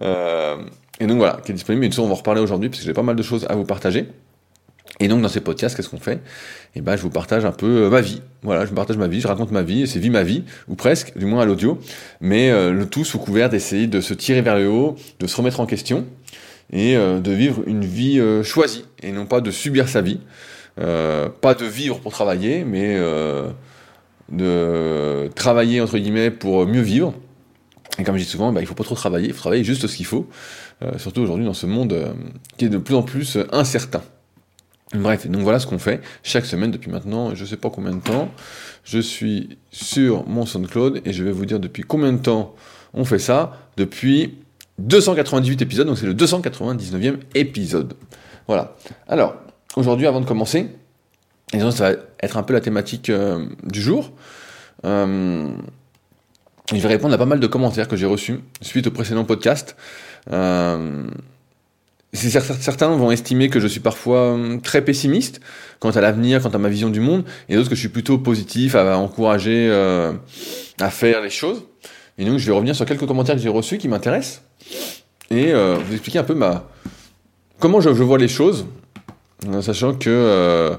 et 0.00 1.06
donc 1.06 1.18
voilà, 1.18 1.40
qui 1.44 1.52
est 1.52 1.54
disponible. 1.54 1.84
Et 1.84 1.90
tout 1.90 2.00
on 2.00 2.06
va 2.06 2.12
en 2.12 2.16
reparler 2.16 2.40
aujourd'hui 2.40 2.70
parce 2.70 2.80
que 2.80 2.86
j'ai 2.86 2.94
pas 2.94 3.02
mal 3.02 3.16
de 3.16 3.22
choses 3.22 3.46
à 3.48 3.54
vous 3.54 3.64
partager. 3.64 4.08
Et 4.98 5.08
donc 5.08 5.20
dans 5.20 5.28
ces 5.28 5.40
podcasts, 5.40 5.76
qu'est-ce 5.76 5.90
qu'on 5.90 5.98
fait? 5.98 6.20
Eh 6.74 6.80
ben, 6.80 6.96
je 6.96 7.02
vous 7.02 7.10
partage 7.10 7.44
un 7.44 7.52
peu 7.52 7.84
euh, 7.84 7.90
ma 7.90 8.00
vie. 8.00 8.22
Voilà, 8.42 8.64
je 8.64 8.72
partage 8.72 8.96
ma 8.96 9.08
vie, 9.08 9.20
je 9.20 9.28
raconte 9.28 9.50
ma 9.50 9.62
vie, 9.62 9.86
c'est 9.86 9.98
vie 9.98 10.10
ma 10.10 10.22
vie, 10.22 10.44
ou 10.68 10.74
presque, 10.74 11.16
du 11.18 11.26
moins 11.26 11.42
à 11.42 11.44
l'audio, 11.44 11.78
mais 12.20 12.50
euh, 12.50 12.72
le 12.72 12.86
tout 12.86 13.04
sous 13.04 13.18
couvert 13.18 13.50
d'essayer 13.50 13.86
de 13.86 14.00
se 14.00 14.14
tirer 14.14 14.40
vers 14.40 14.56
le 14.56 14.68
haut, 14.68 14.96
de 15.20 15.26
se 15.26 15.36
remettre 15.36 15.60
en 15.60 15.66
question 15.66 16.06
et 16.72 16.96
euh, 16.96 17.20
de 17.20 17.30
vivre 17.30 17.62
une 17.66 17.84
vie 17.84 18.20
choisie 18.42 18.84
et 19.02 19.12
non 19.12 19.26
pas 19.26 19.40
de 19.40 19.50
subir 19.50 19.88
sa 19.88 20.00
vie, 20.00 20.20
pas 20.76 21.54
de 21.54 21.64
vivre 21.64 22.00
pour 22.00 22.12
travailler, 22.12 22.64
mais 22.64 22.98
de 24.30 25.28
travailler 25.34 25.80
entre 25.80 25.98
guillemets 25.98 26.30
pour 26.30 26.66
mieux 26.66 26.80
vivre. 26.80 27.14
Et 27.98 28.02
comme 28.02 28.16
je 28.16 28.24
dis 28.24 28.28
souvent, 28.28 28.52
bah, 28.52 28.60
il 28.60 28.66
faut 28.66 28.74
pas 28.74 28.84
trop 28.84 28.94
travailler, 28.94 29.28
il 29.28 29.32
faut 29.32 29.40
travailler 29.40 29.64
juste 29.64 29.86
ce 29.86 29.96
qu'il 29.96 30.06
faut, 30.06 30.28
surtout 30.98 31.22
aujourd'hui 31.22 31.46
dans 31.46 31.54
ce 31.54 31.66
monde 31.66 32.14
qui 32.58 32.66
est 32.66 32.68
de 32.68 32.78
plus 32.78 32.94
en 32.94 33.02
plus 33.02 33.38
incertain. 33.52 34.02
Bref, 34.94 35.26
donc 35.26 35.42
voilà 35.42 35.58
ce 35.58 35.66
qu'on 35.66 35.80
fait 35.80 36.00
chaque 36.22 36.46
semaine 36.46 36.70
depuis 36.70 36.90
maintenant, 36.90 37.34
je 37.34 37.44
sais 37.44 37.56
pas 37.56 37.70
combien 37.70 37.92
de 37.92 38.00
temps. 38.00 38.30
Je 38.84 39.00
suis 39.00 39.58
sur 39.72 40.26
mon 40.28 40.46
SoundCloud 40.46 41.02
et 41.04 41.12
je 41.12 41.24
vais 41.24 41.32
vous 41.32 41.44
dire 41.44 41.58
depuis 41.58 41.82
combien 41.82 42.12
de 42.12 42.18
temps 42.18 42.54
on 42.94 43.04
fait 43.04 43.18
ça. 43.18 43.52
Depuis 43.76 44.38
298 44.78 45.62
épisodes, 45.62 45.86
donc 45.86 45.98
c'est 45.98 46.06
le 46.06 46.14
299e 46.14 47.16
épisode. 47.34 47.94
Voilà. 48.46 48.76
Alors, 49.08 49.34
aujourd'hui, 49.74 50.06
avant 50.06 50.20
de 50.20 50.26
commencer, 50.26 50.68
ça 51.52 51.58
va 51.58 51.96
être 52.22 52.36
un 52.36 52.42
peu 52.42 52.52
la 52.52 52.60
thématique 52.60 53.10
euh, 53.10 53.46
du 53.64 53.80
jour. 53.80 54.12
Euh, 54.84 55.50
je 56.72 56.80
vais 56.80 56.88
répondre 56.88 57.14
à 57.14 57.18
pas 57.18 57.26
mal 57.26 57.40
de 57.40 57.46
commentaires 57.46 57.88
que 57.88 57.96
j'ai 57.96 58.06
reçus 58.06 58.40
suite 58.60 58.86
au 58.86 58.90
précédent 58.90 59.24
podcast. 59.24 59.76
Euh, 60.32 61.04
certains 62.12 62.88
vont 62.96 63.10
estimer 63.10 63.48
que 63.48 63.60
je 63.60 63.66
suis 63.66 63.80
parfois 63.80 64.32
hum, 64.32 64.60
très 64.60 64.82
pessimiste 64.82 65.40
quant 65.78 65.90
à 65.90 66.00
l'avenir, 66.00 66.42
quant 66.42 66.50
à 66.50 66.58
ma 66.58 66.68
vision 66.68 66.88
du 66.88 67.00
monde, 67.00 67.24
et 67.48 67.56
d'autres 67.56 67.68
que 67.68 67.74
je 67.74 67.80
suis 67.80 67.88
plutôt 67.88 68.18
positif, 68.18 68.74
à 68.74 68.98
encourager 68.98 69.68
euh, 69.70 70.12
à 70.80 70.90
faire 70.90 71.20
les 71.20 71.30
choses. 71.30 71.64
Et 72.18 72.24
donc 72.24 72.38
je 72.38 72.46
vais 72.46 72.52
revenir 72.52 72.74
sur 72.74 72.86
quelques 72.86 73.06
commentaires 73.06 73.36
que 73.36 73.42
j'ai 73.42 73.48
reçus 73.48 73.78
qui 73.78 73.88
m'intéressent, 73.88 74.42
et 75.30 75.52
euh, 75.52 75.76
vous 75.84 75.92
expliquer 75.92 76.18
un 76.18 76.24
peu 76.24 76.34
ma 76.34 76.68
comment 77.58 77.80
je, 77.80 77.88
vois 77.90 78.18
les 78.18 78.28
choses, 78.28 78.66
sachant 79.60 79.94
que, 79.94 80.08
euh, 80.08 80.76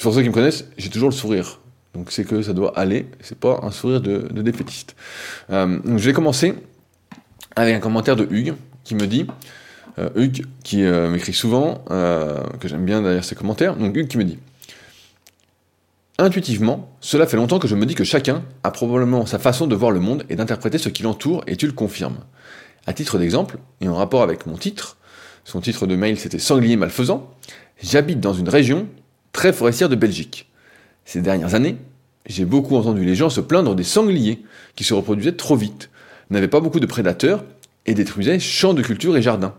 pour 0.00 0.14
ceux 0.14 0.22
qui 0.22 0.28
me 0.28 0.34
connaissent, 0.34 0.66
j'ai 0.76 0.88
toujours 0.88 1.10
le 1.10 1.14
sourire. 1.14 1.60
Donc 1.94 2.10
c'est 2.10 2.24
que 2.24 2.42
ça 2.42 2.52
doit 2.52 2.78
aller, 2.78 3.06
c'est 3.20 3.38
pas 3.38 3.60
un 3.62 3.70
sourire 3.70 4.00
de, 4.00 4.28
de 4.30 4.42
défaitiste. 4.42 4.96
donc 5.48 5.98
je 5.98 6.04
vais 6.04 6.12
commencer 6.12 6.54
avec 7.54 7.74
un 7.74 7.80
commentaire 7.80 8.16
de 8.16 8.26
Hugues 8.30 8.54
qui 8.84 8.94
me 8.94 9.06
dit 9.06 9.26
euh, 9.98 10.10
Hugues, 10.14 10.44
qui 10.62 10.84
euh, 10.84 11.08
m'écrit 11.08 11.32
souvent, 11.32 11.84
euh, 11.90 12.42
que 12.60 12.68
j'aime 12.68 12.84
bien 12.84 13.02
derrière 13.02 13.24
ses 13.24 13.34
commentaires, 13.34 13.76
donc 13.76 13.96
Hugues 13.96 14.08
qui 14.08 14.18
me 14.18 14.24
dit 14.24 14.38
Intuitivement, 16.18 16.90
cela 17.00 17.26
fait 17.26 17.36
longtemps 17.36 17.58
que 17.58 17.68
je 17.68 17.74
me 17.74 17.84
dis 17.84 17.94
que 17.94 18.04
chacun 18.04 18.42
a 18.62 18.70
probablement 18.70 19.26
sa 19.26 19.38
façon 19.38 19.66
de 19.66 19.74
voir 19.74 19.90
le 19.90 20.00
monde 20.00 20.24
et 20.30 20.36
d'interpréter 20.36 20.78
ce 20.78 20.88
qui 20.88 21.02
l'entoure, 21.02 21.44
et 21.46 21.56
tu 21.56 21.66
le 21.66 21.72
confirmes. 21.72 22.18
À 22.86 22.92
titre 22.92 23.18
d'exemple, 23.18 23.58
et 23.80 23.88
en 23.88 23.94
rapport 23.94 24.22
avec 24.22 24.46
mon 24.46 24.56
titre, 24.56 24.96
son 25.44 25.60
titre 25.60 25.86
de 25.86 25.96
mail 25.96 26.18
c'était 26.18 26.38
Sanglier 26.38 26.76
malfaisant, 26.76 27.30
j'habite 27.82 28.20
dans 28.20 28.32
une 28.32 28.48
région 28.48 28.88
très 29.32 29.52
forestière 29.52 29.88
de 29.88 29.96
Belgique. 29.96 30.50
Ces 31.04 31.20
dernières 31.20 31.54
années, 31.54 31.76
j'ai 32.26 32.44
beaucoup 32.44 32.76
entendu 32.76 33.04
les 33.04 33.14
gens 33.14 33.30
se 33.30 33.40
plaindre 33.40 33.74
des 33.74 33.84
sangliers 33.84 34.42
qui 34.74 34.84
se 34.84 34.94
reproduisaient 34.94 35.36
trop 35.36 35.56
vite, 35.56 35.90
n'avaient 36.30 36.48
pas 36.48 36.60
beaucoup 36.60 36.80
de 36.80 36.86
prédateurs 36.86 37.44
et 37.86 37.94
détruisaient 37.94 38.40
champs 38.40 38.74
de 38.74 38.82
culture 38.82 39.16
et 39.16 39.22
jardins 39.22 39.54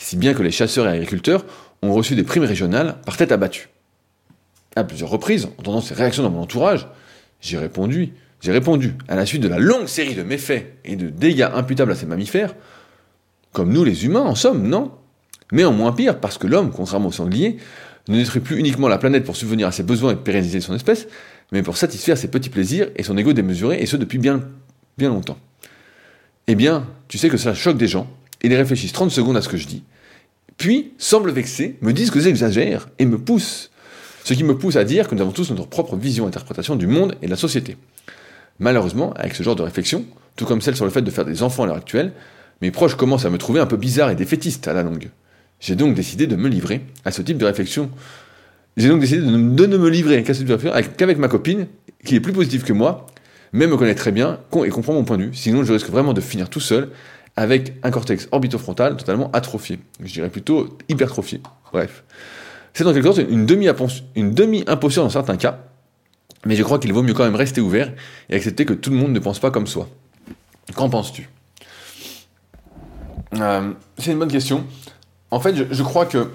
si 0.00 0.16
bien 0.16 0.32
que 0.32 0.42
les 0.42 0.50
chasseurs 0.50 0.86
et 0.86 0.90
agriculteurs 0.90 1.44
ont 1.82 1.92
reçu 1.92 2.14
des 2.14 2.24
primes 2.24 2.44
régionales 2.44 2.96
par 3.04 3.16
tête 3.16 3.32
abattue. 3.32 3.68
À 4.74 4.82
plusieurs 4.82 5.10
reprises, 5.10 5.48
entendant 5.58 5.82
ces 5.82 5.94
réactions 5.94 6.22
dans 6.22 6.30
mon 6.30 6.40
entourage, 6.40 6.88
j'ai 7.40 7.58
répondu, 7.58 8.14
j'ai 8.40 8.50
répondu, 8.50 8.94
à 9.08 9.14
la 9.14 9.26
suite 9.26 9.42
de 9.42 9.48
la 9.48 9.58
longue 9.58 9.86
série 9.86 10.14
de 10.14 10.22
méfaits 10.22 10.64
et 10.84 10.96
de 10.96 11.10
dégâts 11.10 11.48
imputables 11.52 11.92
à 11.92 11.94
ces 11.94 12.06
mammifères, 12.06 12.54
comme 13.52 13.72
nous 13.72 13.84
les 13.84 14.06
humains 14.06 14.22
en 14.22 14.34
somme, 14.34 14.66
non? 14.66 14.90
Mais 15.52 15.64
en 15.64 15.72
moins 15.72 15.92
pire, 15.92 16.18
parce 16.18 16.38
que 16.38 16.46
l'homme, 16.46 16.70
contrairement 16.70 17.08
au 17.08 17.12
sanglier, 17.12 17.58
ne 18.08 18.16
détruit 18.16 18.40
plus 18.40 18.58
uniquement 18.58 18.88
la 18.88 18.98
planète 18.98 19.24
pour 19.24 19.36
subvenir 19.36 19.66
à 19.66 19.72
ses 19.72 19.82
besoins 19.82 20.12
et 20.12 20.16
pérenniser 20.16 20.60
son 20.60 20.74
espèce, 20.74 21.08
mais 21.52 21.62
pour 21.62 21.76
satisfaire 21.76 22.16
ses 22.16 22.28
petits 22.28 22.50
plaisirs 22.50 22.88
et 22.96 23.02
son 23.02 23.18
ego 23.18 23.34
démesuré, 23.34 23.82
et 23.82 23.86
ce 23.86 23.98
depuis 23.98 24.18
bien, 24.18 24.40
bien 24.96 25.10
longtemps. 25.10 25.38
Eh 26.46 26.54
bien, 26.54 26.86
tu 27.08 27.18
sais 27.18 27.28
que 27.28 27.36
cela 27.36 27.54
choque 27.54 27.76
des 27.76 27.88
gens, 27.88 28.08
ils 28.42 28.54
réfléchissent 28.54 28.92
30 28.92 29.10
secondes 29.10 29.36
à 29.36 29.42
ce 29.42 29.48
que 29.48 29.56
je 29.56 29.66
dis, 29.66 29.82
puis 30.60 30.92
semblent 30.98 31.30
vexés, 31.30 31.78
me 31.80 31.94
disent 31.94 32.10
que 32.10 32.20
j'exagère 32.20 32.90
et 32.98 33.06
me 33.06 33.16
poussent. 33.16 33.70
Ce 34.24 34.34
qui 34.34 34.44
me 34.44 34.58
pousse 34.58 34.76
à 34.76 34.84
dire 34.84 35.08
que 35.08 35.14
nous 35.14 35.22
avons 35.22 35.32
tous 35.32 35.50
notre 35.50 35.66
propre 35.66 35.96
vision 35.96 36.26
et 36.26 36.28
interprétation 36.28 36.76
du 36.76 36.86
monde 36.86 37.16
et 37.22 37.26
de 37.26 37.30
la 37.30 37.36
société. 37.36 37.78
Malheureusement, 38.58 39.14
avec 39.14 39.34
ce 39.34 39.42
genre 39.42 39.56
de 39.56 39.62
réflexion, 39.62 40.04
tout 40.36 40.44
comme 40.44 40.60
celle 40.60 40.76
sur 40.76 40.84
le 40.84 40.90
fait 40.90 41.00
de 41.00 41.10
faire 41.10 41.24
des 41.24 41.42
enfants 41.42 41.62
à 41.62 41.66
l'heure 41.66 41.78
actuelle, 41.78 42.12
mes 42.60 42.70
proches 42.70 42.94
commencent 42.94 43.24
à 43.24 43.30
me 43.30 43.38
trouver 43.38 43.58
un 43.58 43.64
peu 43.64 43.78
bizarre 43.78 44.10
et 44.10 44.14
défaitiste 44.14 44.68
à 44.68 44.74
la 44.74 44.82
longue. 44.82 45.08
J'ai 45.60 45.76
donc 45.76 45.94
décidé 45.94 46.26
de 46.26 46.36
me 46.36 46.50
livrer 46.50 46.82
à 47.06 47.10
ce 47.10 47.22
type 47.22 47.38
de 47.38 47.46
réflexion. 47.46 47.90
J'ai 48.76 48.88
donc 48.88 49.00
décidé 49.00 49.22
de 49.22 49.30
ne, 49.30 49.78
me 49.78 49.88
livrer 49.88 50.22
qu'à 50.24 50.34
ce 50.34 50.40
type 50.40 50.48
de 50.48 50.52
réflexion 50.52 50.92
qu'avec 50.98 51.16
ma 51.16 51.28
copine, 51.28 51.68
qui 52.04 52.16
est 52.16 52.20
plus 52.20 52.34
positive 52.34 52.64
que 52.64 52.74
moi, 52.74 53.06
mais 53.54 53.66
me 53.66 53.78
connaît 53.78 53.94
très 53.94 54.12
bien 54.12 54.40
et 54.62 54.68
comprend 54.68 54.92
mon 54.92 55.04
point 55.04 55.16
de 55.16 55.24
vue. 55.24 55.34
Sinon, 55.34 55.64
je 55.64 55.72
risque 55.72 55.88
vraiment 55.88 56.12
de 56.12 56.20
finir 56.20 56.50
tout 56.50 56.60
seul 56.60 56.90
avec 57.40 57.72
un 57.82 57.90
cortex 57.90 58.28
orbitofrontal 58.32 58.98
totalement 58.98 59.30
atrophié. 59.32 59.78
Je 59.98 60.12
dirais 60.12 60.28
plutôt 60.28 60.76
hypertrophié. 60.90 61.40
Bref. 61.72 62.04
C'est 62.74 62.86
en 62.86 62.92
quelque 62.92 63.06
sorte 63.06 63.22
une 63.30 63.46
demi-imposture 63.46 65.02
dans 65.02 65.08
certains 65.08 65.38
cas, 65.38 65.60
mais 66.44 66.54
je 66.54 66.62
crois 66.62 66.78
qu'il 66.78 66.92
vaut 66.92 67.02
mieux 67.02 67.14
quand 67.14 67.24
même 67.24 67.34
rester 67.34 67.62
ouvert 67.62 67.94
et 68.28 68.36
accepter 68.36 68.66
que 68.66 68.74
tout 68.74 68.90
le 68.90 68.96
monde 68.96 69.12
ne 69.12 69.18
pense 69.18 69.38
pas 69.38 69.50
comme 69.50 69.66
soi. 69.66 69.88
Qu'en 70.76 70.90
penses-tu? 70.90 71.30
Euh, 73.36 73.72
C'est 73.96 74.12
une 74.12 74.18
bonne 74.18 74.30
question. 74.30 74.66
En 75.30 75.40
fait, 75.40 75.54
je, 75.56 75.82
crois 75.82 76.04
que 76.04 76.30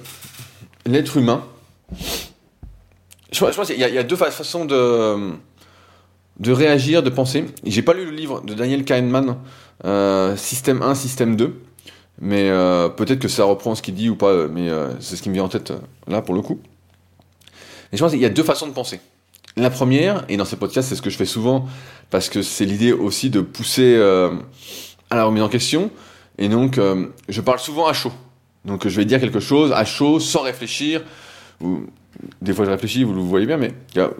l'être 0.87 1.17
humain. 1.17 1.45
Je, 3.31 3.39
pense 3.39 3.67
qu'il 3.67 3.77
y, 3.77 3.83
a 3.83 4.03
deux 4.03 4.15
façons 4.15 4.65
de, 4.65 5.33
de 6.39 6.51
réagir, 6.51 7.03
de 7.03 7.11
penser. 7.11 7.45
J'ai 7.63 7.83
pas 7.83 7.93
lu 7.93 8.05
le 8.05 8.11
livre 8.11 8.41
de 8.41 8.55
Daniel 8.55 8.83
Kahneman 8.83 9.37
système 9.83 10.81
1, 10.81 10.95
système 10.95 11.35
2. 11.35 11.61
Mais 12.21 12.49
euh, 12.49 12.89
peut-être 12.89 13.19
que 13.19 13.27
ça 13.27 13.43
reprend 13.43 13.75
ce 13.75 13.81
qu'il 13.81 13.93
dit 13.93 14.09
ou 14.09 14.15
pas, 14.15 14.47
mais 14.47 14.69
euh, 14.69 14.89
c'est 14.99 15.15
ce 15.15 15.21
qui 15.21 15.29
me 15.29 15.33
vient 15.33 15.43
en 15.43 15.49
tête 15.49 15.73
là 16.07 16.21
pour 16.21 16.33
le 16.33 16.41
coup. 16.41 16.59
Et 17.91 17.97
je 17.97 18.01
pense 18.01 18.11
qu'il 18.11 18.21
y 18.21 18.25
a 18.25 18.29
deux 18.29 18.43
façons 18.43 18.67
de 18.67 18.73
penser. 18.73 18.99
La 19.57 19.69
première, 19.69 20.25
et 20.29 20.37
dans 20.37 20.45
ces 20.45 20.55
podcasts, 20.55 20.89
c'est 20.89 20.95
ce 20.95 21.01
que 21.01 21.09
je 21.09 21.17
fais 21.17 21.25
souvent, 21.25 21.67
parce 22.09 22.29
que 22.29 22.41
c'est 22.41 22.65
l'idée 22.65 22.91
aussi 22.91 23.29
de 23.29 23.41
pousser 23.41 23.95
à 25.09 25.15
la 25.15 25.23
remise 25.23 25.43
en 25.43 25.47
question. 25.47 25.91
Et 26.37 26.49
donc, 26.49 26.77
je 27.29 27.41
parle 27.41 27.59
souvent 27.59 27.87
à 27.87 27.93
chaud. 27.93 28.11
Donc, 28.65 28.85
je 28.85 28.97
vais 28.97 29.05
dire 29.05 29.21
quelque 29.21 29.39
chose 29.39 29.71
à 29.71 29.85
chaud, 29.85 30.19
sans 30.19 30.41
réfléchir. 30.41 31.03
Ou, 31.61 31.85
des 32.41 32.51
fois, 32.51 32.65
je 32.65 32.71
réfléchis, 32.71 33.05
vous 33.05 33.13
le 33.13 33.21
voyez 33.21 33.45
bien, 33.45 33.55
mais 33.55 33.71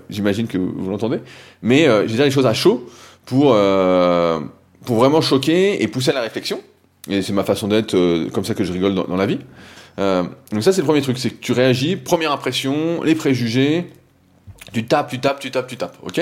j'imagine 0.10 0.48
que 0.48 0.58
vous 0.58 0.90
l'entendez. 0.90 1.20
Mais 1.62 1.84
je 1.84 2.08
vais 2.08 2.16
dire 2.16 2.26
les 2.26 2.32
choses 2.32 2.46
à 2.46 2.54
chaud 2.54 2.88
pour, 3.26 3.58
pour 4.86 4.98
vraiment 4.98 5.22
choquer 5.22 5.82
et 5.82 5.88
pousser 5.88 6.12
à 6.12 6.14
la 6.14 6.22
réflexion. 6.22 6.62
Et 7.10 7.22
c'est 7.22 7.34
ma 7.34 7.44
façon 7.44 7.68
d'être, 7.68 7.96
euh, 7.96 8.30
comme 8.30 8.46
ça 8.46 8.56
que 8.56 8.64
je 8.64 8.74
rigole 8.74 8.96
dans, 8.96 9.16
la 9.16 9.26
vie. 9.26 9.40
Euh, 10.00 10.24
donc 10.52 10.64
ça, 10.64 10.74
c'est 10.74 10.82
le 10.82 10.86
premier 10.86 11.02
truc, 11.02 11.18
c'est 11.18 11.30
que 11.30 11.40
tu 11.40 11.52
réagis, 11.52 11.96
première 11.96 12.32
impression, 12.32 13.02
les 13.04 13.16
préjugés, 13.16 13.88
Tu 14.74 14.86
tapes, 14.86 15.10
tu 15.10 15.20
tapes, 15.20 15.40
tu 15.40 15.52
tapes, 15.52 15.68
tu 15.68 15.78
tapes, 15.78 15.98
ok? 16.04 16.20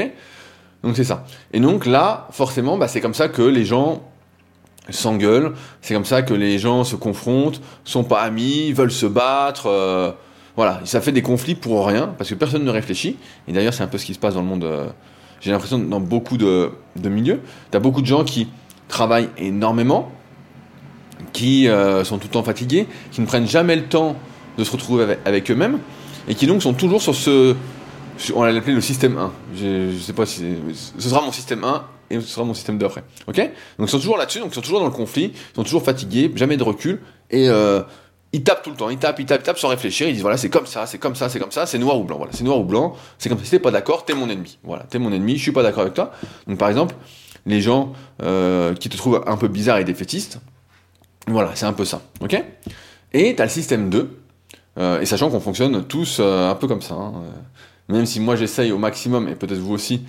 Donc 0.83 0.97
c'est 0.97 1.05
ça. 1.05 1.25
Et 1.53 1.59
donc 1.59 1.85
là, 1.85 2.27
forcément, 2.31 2.77
bah, 2.77 2.87
c'est 2.87 2.99
comme 2.99 3.13
ça 3.13 3.29
que 3.29 3.41
les 3.41 3.63
gens 3.63 4.03
s'engueulent, 4.89 5.53
c'est 5.81 5.93
comme 5.93 6.05
ça 6.05 6.21
que 6.21 6.33
les 6.33 6.59
gens 6.59 6.83
se 6.83 6.97
confrontent, 6.97 7.61
sont 7.85 8.03
pas 8.03 8.21
amis, 8.21 8.73
veulent 8.73 8.91
se 8.91 9.05
battre. 9.05 9.67
Euh, 9.67 10.11
voilà, 10.57 10.81
ça 10.83 10.99
fait 10.99 11.13
des 11.13 11.21
conflits 11.21 11.55
pour 11.55 11.87
rien, 11.87 12.13
parce 12.17 12.29
que 12.29 12.35
personne 12.35 12.65
ne 12.65 12.69
réfléchit. 12.69 13.17
Et 13.47 13.53
d'ailleurs, 13.53 13.73
c'est 13.73 13.83
un 13.83 13.87
peu 13.87 13.97
ce 13.97 14.05
qui 14.05 14.13
se 14.13 14.19
passe 14.19 14.33
dans 14.33 14.41
le 14.41 14.47
monde. 14.47 14.93
J'ai 15.43 15.51
l'impression 15.51 15.77
dans 15.77 15.99
beaucoup 15.99 16.37
de, 16.37 16.71
de 16.95 17.09
milieux. 17.09 17.41
Tu 17.69 17.77
as 17.77 17.79
beaucoup 17.81 18.01
de 18.01 18.07
gens 18.07 18.23
qui 18.23 18.47
travaillent 18.87 19.29
énormément, 19.37 20.09
qui 21.33 21.67
euh, 21.67 22.05
sont 22.05 22.17
tout 22.17 22.27
le 22.27 22.33
temps 22.33 22.43
fatigués, 22.43 22.87
qui 23.11 23.19
ne 23.19 23.25
prennent 23.25 23.47
jamais 23.47 23.75
le 23.75 23.83
temps 23.83 24.15
de 24.57 24.63
se 24.63 24.71
retrouver 24.71 25.17
avec, 25.25 25.51
eux-mêmes, 25.51 25.79
et 26.29 26.35
qui 26.35 26.47
donc 26.47 26.63
sont 26.63 26.73
toujours 26.73 27.01
sur 27.01 27.13
ce... 27.13 27.55
On 28.33 28.41
va 28.41 28.51
l'appeler 28.53 28.73
le 28.73 28.79
système 28.79 29.17
1. 29.17 29.31
Je, 29.55 29.91
je 29.91 29.99
sais 29.99 30.13
pas 30.13 30.25
si... 30.25 30.55
Ce 30.97 31.09
sera 31.09 31.21
mon 31.21 31.33
système 31.33 31.65
1, 31.65 31.83
et 32.09 32.21
ce 32.21 32.27
sera 32.27 32.45
mon 32.45 32.53
système 32.53 32.77
2 32.77 32.85
après. 32.85 33.03
Ok? 33.27 33.35
Donc 33.37 33.87
ils 33.87 33.89
sont 33.89 33.99
toujours 33.99 34.17
là-dessus, 34.17 34.39
donc 34.39 34.51
ils 34.51 34.55
sont 34.55 34.61
toujours 34.61 34.79
dans 34.79 34.85
le 34.85 34.91
conflit, 34.91 35.33
ils 35.33 35.55
sont 35.55 35.63
toujours 35.63 35.83
fatigués, 35.83 36.31
jamais 36.35 36.55
de 36.55 36.63
recul, 36.63 37.01
et 37.31 37.49
euh, 37.49 37.81
ils 38.33 38.43
tapent 38.43 38.63
tout 38.63 38.71
le 38.71 38.75
temps, 38.75 38.89
ils 38.89 38.97
tapent, 38.97 39.19
ils 39.19 39.25
tapent, 39.27 39.41
ils 39.41 39.45
tapent 39.45 39.59
sans 39.59 39.67
réfléchir, 39.67 40.07
ils 40.07 40.13
disent 40.13 40.23
voilà, 40.23 40.37
c'est 40.37 40.49
comme 40.49 40.65
ça, 40.65 40.87
c'est 40.87 40.97
comme 40.97 41.15
ça, 41.15 41.29
c'est 41.29 41.39
comme 41.39 41.51
ça, 41.51 41.67
c'est 41.67 41.77
noir 41.77 41.99
ou 41.99 42.03
blanc, 42.03 42.17
voilà, 42.17 42.33
c'est 42.33 42.43
noir 42.43 42.57
ou 42.57 42.63
blanc, 42.63 42.95
c'est 43.19 43.29
comme 43.29 43.37
ça, 43.37 43.45
si 43.45 43.51
t'es 43.51 43.59
pas 43.59 43.69
d'accord, 43.69 44.05
t'es 44.05 44.15
mon 44.15 44.27
ennemi. 44.27 44.57
Voilà, 44.63 44.83
t'es 44.89 44.97
mon 44.97 45.13
ennemi, 45.13 45.37
je 45.37 45.41
suis 45.43 45.51
pas 45.51 45.61
d'accord 45.61 45.83
avec 45.83 45.93
toi. 45.93 46.11
Donc 46.47 46.57
par 46.57 46.67
exemple, 46.67 46.95
les 47.45 47.61
gens 47.61 47.93
euh, 48.23 48.73
qui 48.73 48.89
te 48.89 48.97
trouvent 48.97 49.23
un 49.27 49.37
peu 49.37 49.47
bizarre 49.47 49.77
et 49.77 49.83
défaitistes, 49.83 50.39
voilà, 51.27 51.51
c'est 51.53 51.67
un 51.67 51.73
peu 51.73 51.85
ça, 51.85 52.01
ok? 52.21 52.43
Et 53.13 53.35
t'as 53.35 53.43
le 53.43 53.49
système 53.51 53.91
2, 53.91 54.19
euh, 54.79 54.99
et 54.99 55.05
sachant 55.05 55.29
qu'on 55.29 55.39
fonctionne 55.39 55.85
tous 55.85 56.17
euh, 56.19 56.49
un 56.49 56.55
peu 56.55 56.67
comme 56.67 56.81
ça, 56.81 56.95
hein, 56.95 57.13
même 57.87 58.07
si 58.07 58.19
moi 58.19 58.35
j'essaye 58.35 58.71
au 58.71 58.79
maximum, 58.79 59.27
et 59.29 59.35
peut-être 59.35 59.59
vous 59.59 59.73
aussi, 59.73 60.01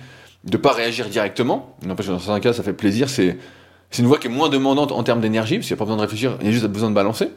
de 0.45 0.57
pas 0.57 0.73
réagir 0.73 1.09
directement, 1.09 1.75
n'empêche 1.85 2.07
que 2.07 2.11
dans 2.11 2.19
certains 2.19 2.39
cas 2.39 2.53
ça 2.53 2.63
fait 2.63 2.73
plaisir, 2.73 3.07
c'est 3.07 3.37
une 3.99 4.07
voie 4.07 4.17
qui 4.17 4.27
est 4.27 4.31
moins 4.31 4.49
demandante 4.49 4.91
en 4.91 5.03
termes 5.03 5.21
d'énergie, 5.21 5.57
parce 5.57 5.67
qu'il 5.67 5.75
n'y 5.75 5.77
a 5.77 5.79
pas 5.79 5.85
besoin 5.85 5.97
de 5.97 6.01
réfléchir, 6.01 6.37
il 6.41 6.47
y 6.47 6.49
a 6.49 6.51
juste 6.51 6.65
besoin 6.65 6.89
de 6.89 6.95
balancer. 6.95 7.29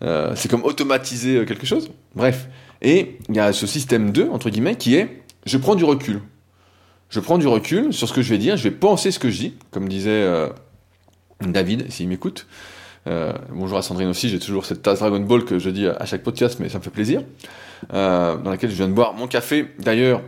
C'est 0.00 0.50
comme 0.50 0.64
automatiser 0.64 1.44
quelque 1.46 1.66
chose. 1.66 1.90
Bref. 2.14 2.48
Et 2.82 3.16
il 3.28 3.36
y 3.36 3.40
a 3.40 3.52
ce 3.52 3.66
système 3.66 4.10
2, 4.10 4.28
entre 4.28 4.50
guillemets, 4.50 4.76
qui 4.76 4.96
est 4.96 5.22
je 5.46 5.56
prends 5.56 5.74
du 5.74 5.84
recul. 5.84 6.20
Je 7.08 7.20
prends 7.20 7.38
du 7.38 7.46
recul 7.46 7.92
sur 7.92 8.08
ce 8.08 8.12
que 8.12 8.22
je 8.22 8.30
vais 8.30 8.38
dire, 8.38 8.56
je 8.56 8.64
vais 8.64 8.70
penser 8.70 9.10
ce 9.10 9.18
que 9.18 9.30
je 9.30 9.38
dis, 9.38 9.54
comme 9.70 9.88
disait 9.88 10.48
David, 11.40 11.90
s'il 11.90 12.08
m'écoute. 12.08 12.46
Euh, 13.06 13.32
bonjour 13.50 13.76
à 13.76 13.82
Sandrine 13.82 14.08
aussi, 14.08 14.28
j'ai 14.28 14.38
toujours 14.38 14.64
cette 14.64 14.82
tasse 14.82 15.00
Dragon 15.00 15.20
Ball 15.20 15.44
que 15.44 15.58
je 15.58 15.68
dis 15.70 15.86
à 15.86 16.04
chaque 16.06 16.22
podcast, 16.22 16.58
mais 16.60 16.68
ça 16.68 16.78
me 16.78 16.82
fait 16.82 16.90
plaisir. 16.90 17.22
Euh, 17.92 18.36
dans 18.38 18.50
laquelle 18.50 18.70
je 18.70 18.76
viens 18.76 18.88
de 18.88 18.94
boire 18.94 19.12
mon 19.12 19.26
café, 19.26 19.66
d'ailleurs 19.78 20.22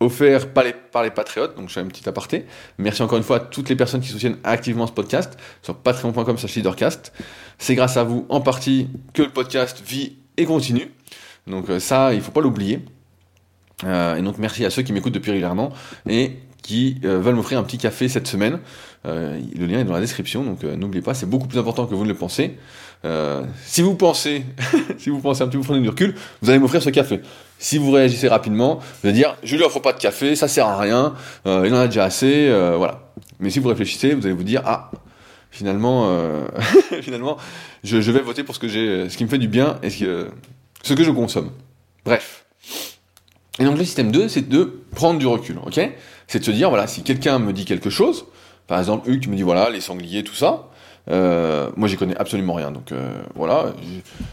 offert 0.00 0.52
par 0.52 0.64
les, 0.64 0.72
par 0.72 1.10
patriotes, 1.14 1.56
donc 1.56 1.68
je 1.68 1.74
fais 1.74 1.80
un 1.80 1.86
petit 1.86 2.08
aparté. 2.08 2.44
Merci 2.78 3.02
encore 3.02 3.18
une 3.18 3.24
fois 3.24 3.36
à 3.36 3.40
toutes 3.40 3.68
les 3.68 3.76
personnes 3.76 4.00
qui 4.00 4.08
soutiennent 4.08 4.38
activement 4.44 4.86
ce 4.86 4.92
podcast 4.92 5.38
sur 5.62 5.76
patreon.com 5.76 6.36
leadercast. 6.54 7.12
C'est 7.58 7.74
grâce 7.74 7.96
à 7.96 8.04
vous 8.04 8.26
en 8.28 8.40
partie 8.40 8.88
que 9.14 9.22
le 9.22 9.30
podcast 9.30 9.82
vit 9.86 10.16
et 10.36 10.44
continue. 10.44 10.90
Donc 11.46 11.70
euh, 11.70 11.80
ça, 11.80 12.12
il 12.12 12.20
faut 12.20 12.32
pas 12.32 12.40
l'oublier. 12.42 12.84
et 13.84 14.22
donc 14.22 14.38
merci 14.38 14.64
à 14.64 14.70
ceux 14.70 14.82
qui 14.82 14.92
m'écoutent 14.92 15.14
depuis 15.14 15.30
régulièrement 15.30 15.72
et 16.08 16.36
qui 16.62 16.98
veulent 17.02 17.36
m'offrir 17.36 17.60
un 17.60 17.62
petit 17.62 17.78
café 17.78 18.08
cette 18.08 18.26
semaine. 18.26 18.58
Euh, 19.06 19.40
le 19.56 19.66
lien 19.66 19.80
est 19.80 19.84
dans 19.84 19.92
la 19.92 20.00
description, 20.00 20.42
donc 20.42 20.64
euh, 20.64 20.76
n'oubliez 20.76 21.02
pas, 21.02 21.14
c'est 21.14 21.26
beaucoup 21.26 21.46
plus 21.46 21.58
important 21.58 21.86
que 21.86 21.94
vous 21.94 22.02
ne 22.02 22.08
le 22.08 22.16
pensez. 22.16 22.56
Euh, 23.04 23.44
si 23.64 23.82
vous 23.82 23.94
pensez, 23.94 24.44
si 24.98 25.10
vous 25.10 25.20
pensez 25.20 25.42
un 25.42 25.48
petit 25.48 25.58
peu, 25.58 25.62
prenez 25.62 25.80
du 25.80 25.88
recul, 25.88 26.14
vous 26.42 26.50
allez 26.50 26.58
m'offrir 26.58 26.82
ce 26.82 26.90
café. 26.90 27.20
Si 27.58 27.78
vous 27.78 27.90
réagissez 27.90 28.28
rapidement, 28.28 28.76
vous 28.76 29.08
allez 29.08 29.12
dire, 29.12 29.36
je 29.42 29.56
lui 29.56 29.62
offre 29.62 29.80
pas 29.80 29.92
de 29.92 29.98
café, 29.98 30.36
ça 30.36 30.48
sert 30.48 30.66
à 30.66 30.78
rien, 30.78 31.14
il 31.46 31.72
en 31.72 31.78
a 31.78 31.86
déjà 31.86 32.04
assez, 32.04 32.48
voilà. 32.76 33.10
Mais 33.40 33.48
si 33.50 33.60
vous 33.60 33.68
réfléchissez, 33.68 34.12
vous 34.12 34.26
allez 34.26 34.34
vous 34.34 34.44
dire, 34.44 34.62
ah, 34.66 34.90
finalement, 35.50 36.06
finalement, 37.00 37.38
je, 37.82 37.96
vais 37.96 38.20
voter 38.20 38.42
pour 38.42 38.54
ce 38.54 38.60
que 38.60 38.68
j'ai, 38.68 39.08
ce 39.08 39.16
qui 39.16 39.24
me 39.24 39.30
fait 39.30 39.38
du 39.38 39.48
bien 39.48 39.78
et 39.82 39.88
ce 39.88 40.94
que, 40.94 41.02
je 41.02 41.10
consomme. 41.10 41.50
Bref. 42.04 42.44
Et 43.58 43.64
donc 43.64 43.78
le 43.78 43.84
système 43.84 44.12
2, 44.12 44.28
c'est 44.28 44.48
de 44.48 44.82
prendre 44.94 45.18
du 45.18 45.26
recul, 45.26 45.58
ok? 45.64 45.80
C'est 46.26 46.40
de 46.40 46.44
se 46.44 46.50
dire, 46.50 46.68
voilà, 46.68 46.86
si 46.86 47.02
quelqu'un 47.02 47.38
me 47.38 47.54
dit 47.54 47.64
quelque 47.64 47.88
chose, 47.88 48.26
par 48.66 48.78
exemple, 48.78 49.08
Hugues, 49.08 49.28
me 49.28 49.36
dis 49.36 49.42
voilà, 49.42 49.70
les 49.70 49.80
sangliers, 49.80 50.24
tout 50.24 50.34
ça. 50.34 50.68
Euh, 51.10 51.70
moi, 51.76 51.88
j'y 51.88 51.96
connais 51.96 52.16
absolument 52.16 52.54
rien. 52.54 52.70
Donc 52.70 52.92
euh, 52.92 53.22
voilà, 53.34 53.66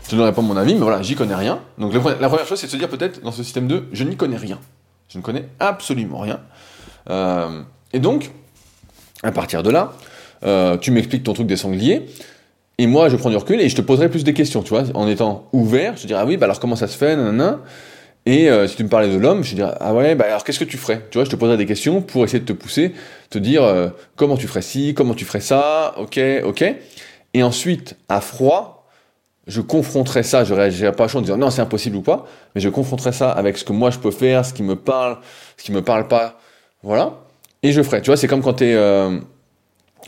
je 0.04 0.10
te 0.10 0.16
donnerai 0.16 0.34
pas 0.34 0.42
mon 0.42 0.58
avis, 0.58 0.74
mais 0.74 0.82
voilà, 0.82 1.02
j'y 1.02 1.16
connais 1.16 1.36
rien. 1.36 1.60
Donc 1.78 1.94
la, 1.94 2.00
première 2.00 2.48
chose, 2.48 2.60
c'est 2.60 2.68
de 2.68 2.72
se 2.72 2.78
dire 2.78 2.90
peut-être 2.90 3.22
dans 3.22 3.32
ce 3.32 3.44
système 3.44 3.68
2, 3.68 3.90
je 3.92 4.04
n'y 4.04 4.16
connais 4.16 4.38
rien. 4.38 4.60
Je 5.10 5.18
ne 5.18 5.24
connais 5.24 5.48
absolument 5.60 6.20
rien. 6.20 6.40
Euh, 7.10 7.62
et 7.92 8.00
donc, 8.00 8.32
à 9.22 9.32
partir 9.32 9.64
de 9.64 9.70
là, 9.70 9.94
tu 10.82 10.92
m'expliques 10.92 11.24
ton 11.24 11.34
truc 11.34 11.48
des 11.48 11.58
sangliers. 11.58 12.06
Et 12.80 12.88
moi, 12.88 13.08
je 13.08 13.16
prends 13.16 13.30
du 13.30 13.38
recul 13.38 13.62
et 13.62 13.70
je 13.70 13.76
te 13.76 13.82
poserai 13.82 14.10
plus 14.10 14.24
des 14.24 14.34
questions, 14.34 14.64
tu 14.64 14.70
vois, 14.70 14.84
en 14.96 15.08
étant 15.08 15.48
ouvert. 15.54 15.96
Je 15.96 16.02
te 16.02 16.08
dirais, 16.08 16.22
ah 16.24 16.26
oui, 16.26 16.38
bah 16.38 16.46
alors 16.46 16.60
comment 16.60 16.76
ça 16.76 16.88
se 16.88 16.98
fait, 16.98 17.16
nanana. 17.16 17.60
Et 18.26 18.50
euh, 18.50 18.68
si 18.68 18.78
tu 18.78 18.84
me 18.84 18.90
parlais 18.90 19.10
de 19.10 19.18
l'homme, 19.18 19.44
je 19.44 19.56
dirais 19.56 19.74
ah 19.80 19.94
ouais, 19.94 20.16
bah 20.16 20.26
alors 20.28 20.44
qu'est-ce 20.44 20.60
que 20.60 20.64
tu 20.64 20.78
ferais? 20.78 21.02
Tu 21.12 21.18
vois, 21.18 21.26
je 21.26 21.30
te 21.30 21.36
poserais 21.36 21.58
des 21.58 21.66
questions 21.66 22.02
pour 22.02 22.24
essayer 22.24 22.40
de 22.40 22.46
te 22.46 22.54
pousser, 22.54 22.94
te 23.30 23.38
dire 23.38 23.64
euh, 23.64 23.90
comment 24.16 24.38
tu 24.38 24.48
ferais 24.48 24.62
ci, 24.62 24.94
comment 24.94 25.14
tu 25.14 25.26
ferais 25.26 25.42
ça, 25.42 25.94
ok, 25.98 26.20
ok. 26.46 26.64
Et 27.34 27.44
ensuite, 27.44 27.98
à 28.08 28.22
froid, 28.22 28.88
je 29.48 29.60
confronterais 29.60 30.24
ça, 30.24 30.46
je 30.46 30.54
réagirais 30.54 30.94
pas 30.94 31.10
chaud 31.10 31.18
en 31.18 31.22
disant 31.22 31.38
non 31.38 31.50
c'est 31.50 31.62
impossible 31.62 31.98
ou 31.98 32.02
pas, 32.02 32.26
mais 32.56 32.62
je 32.62 32.70
confronterais 32.70 33.12
ça 33.12 33.30
avec 33.30 33.58
ce 33.58 33.66
que 33.66 33.74
moi 33.74 33.90
je 33.90 34.00
peux 34.00 34.12
faire, 34.12 34.46
ce 34.46 34.54
qui 34.54 34.64
me 34.64 34.78
parle, 34.78 35.18
ce 35.58 35.64
qui 35.64 35.74
me 35.74 35.82
parle 35.82 36.08
pas, 36.08 36.40
voilà. 36.82 37.20
Et 37.62 37.72
je 37.72 37.82
ferais. 37.82 38.02
Tu 38.02 38.08
vois, 38.08 38.18
c'est 38.18 38.28
comme 38.28 38.42
quand 38.42 38.54
t'es 38.54 38.74
euh... 38.74 39.20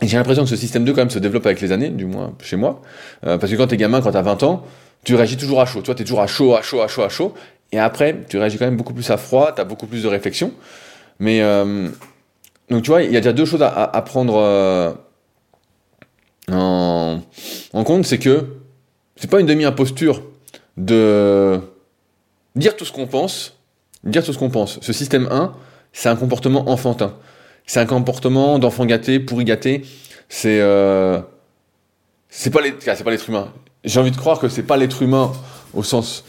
j'ai 0.02 0.16
l'impression 0.16 0.44
que 0.44 0.50
ce 0.50 0.56
système 0.56 0.84
2 0.84 0.92
quand 0.92 1.02
même 1.02 1.10
se 1.10 1.18
développe 1.18 1.46
avec 1.46 1.60
les 1.60 1.72
années, 1.72 1.90
du 1.90 2.06
moins 2.06 2.32
chez 2.42 2.56
moi. 2.56 2.82
Euh, 3.26 3.38
parce 3.38 3.52
que 3.52 3.56
quand 3.56 3.66
t'es 3.66 3.76
gamin, 3.78 4.00
quand 4.00 4.12
t'as 4.12 4.22
20 4.22 4.42
ans, 4.42 4.64
tu 5.04 5.14
réagis 5.14 5.36
toujours 5.36 5.60
à 5.60 5.66
chaud. 5.66 5.80
Tu 5.80 5.86
vois, 5.86 5.94
t'es 5.94 6.04
toujours 6.04 6.20
à 6.20 6.26
chaud, 6.26 6.54
à 6.54 6.62
chaud, 6.62 6.82
à 6.82 6.88
chaud, 6.88 7.02
à 7.02 7.08
chaud. 7.08 7.34
Et 7.72 7.78
après, 7.78 8.24
tu 8.28 8.38
réagis 8.38 8.58
quand 8.58 8.64
même 8.64 8.76
beaucoup 8.76 8.94
plus 8.94 9.10
à 9.10 9.16
froid, 9.16 9.52
tu 9.54 9.60
as 9.60 9.64
beaucoup 9.64 9.86
plus 9.86 10.02
de 10.02 10.08
réflexion. 10.08 10.52
Mais 11.18 11.40
euh, 11.42 11.88
donc 12.70 12.82
tu 12.82 12.90
vois, 12.90 13.02
il 13.02 13.12
y 13.12 13.16
a 13.16 13.20
déjà 13.20 13.32
deux 13.32 13.44
choses 13.44 13.62
à, 13.62 14.02
prendre 14.02 14.36
euh, 14.36 14.92
en, 16.52 17.84
compte, 17.84 18.04
c'est 18.04 18.18
que 18.18 18.44
c'est 19.16 19.30
pas 19.30 19.40
une 19.40 19.46
demi-imposture 19.46 20.22
de 20.76 21.60
dire 22.54 22.76
tout 22.76 22.84
ce 22.84 22.92
qu'on 22.92 23.06
pense, 23.06 23.58
dire 24.04 24.24
tout 24.24 24.32
ce 24.32 24.38
qu'on 24.38 24.50
pense. 24.50 24.78
Ce 24.80 24.92
système 24.92 25.28
1, 25.30 25.54
c'est 25.92 26.08
un 26.08 26.16
comportement 26.16 26.68
enfantin. 26.68 27.14
C'est 27.66 27.80
un 27.80 27.86
comportement 27.86 28.58
d'enfant 28.58 28.86
gâté, 28.86 29.18
pourri 29.18 29.44
gâté. 29.44 29.82
C'est 30.28 30.60
euh, 30.60 31.20
c'est 32.28 32.50
pas 32.50 32.60
l'être 32.60 33.28
humain. 33.28 33.52
J'ai 33.84 34.00
envie 34.00 34.10
de 34.10 34.16
croire 34.16 34.38
que 34.38 34.48
c'est 34.48 34.62
pas 34.62 34.76
l'être 34.76 35.02
humain 35.02 35.32
au 35.74 35.82
sens 35.82 36.24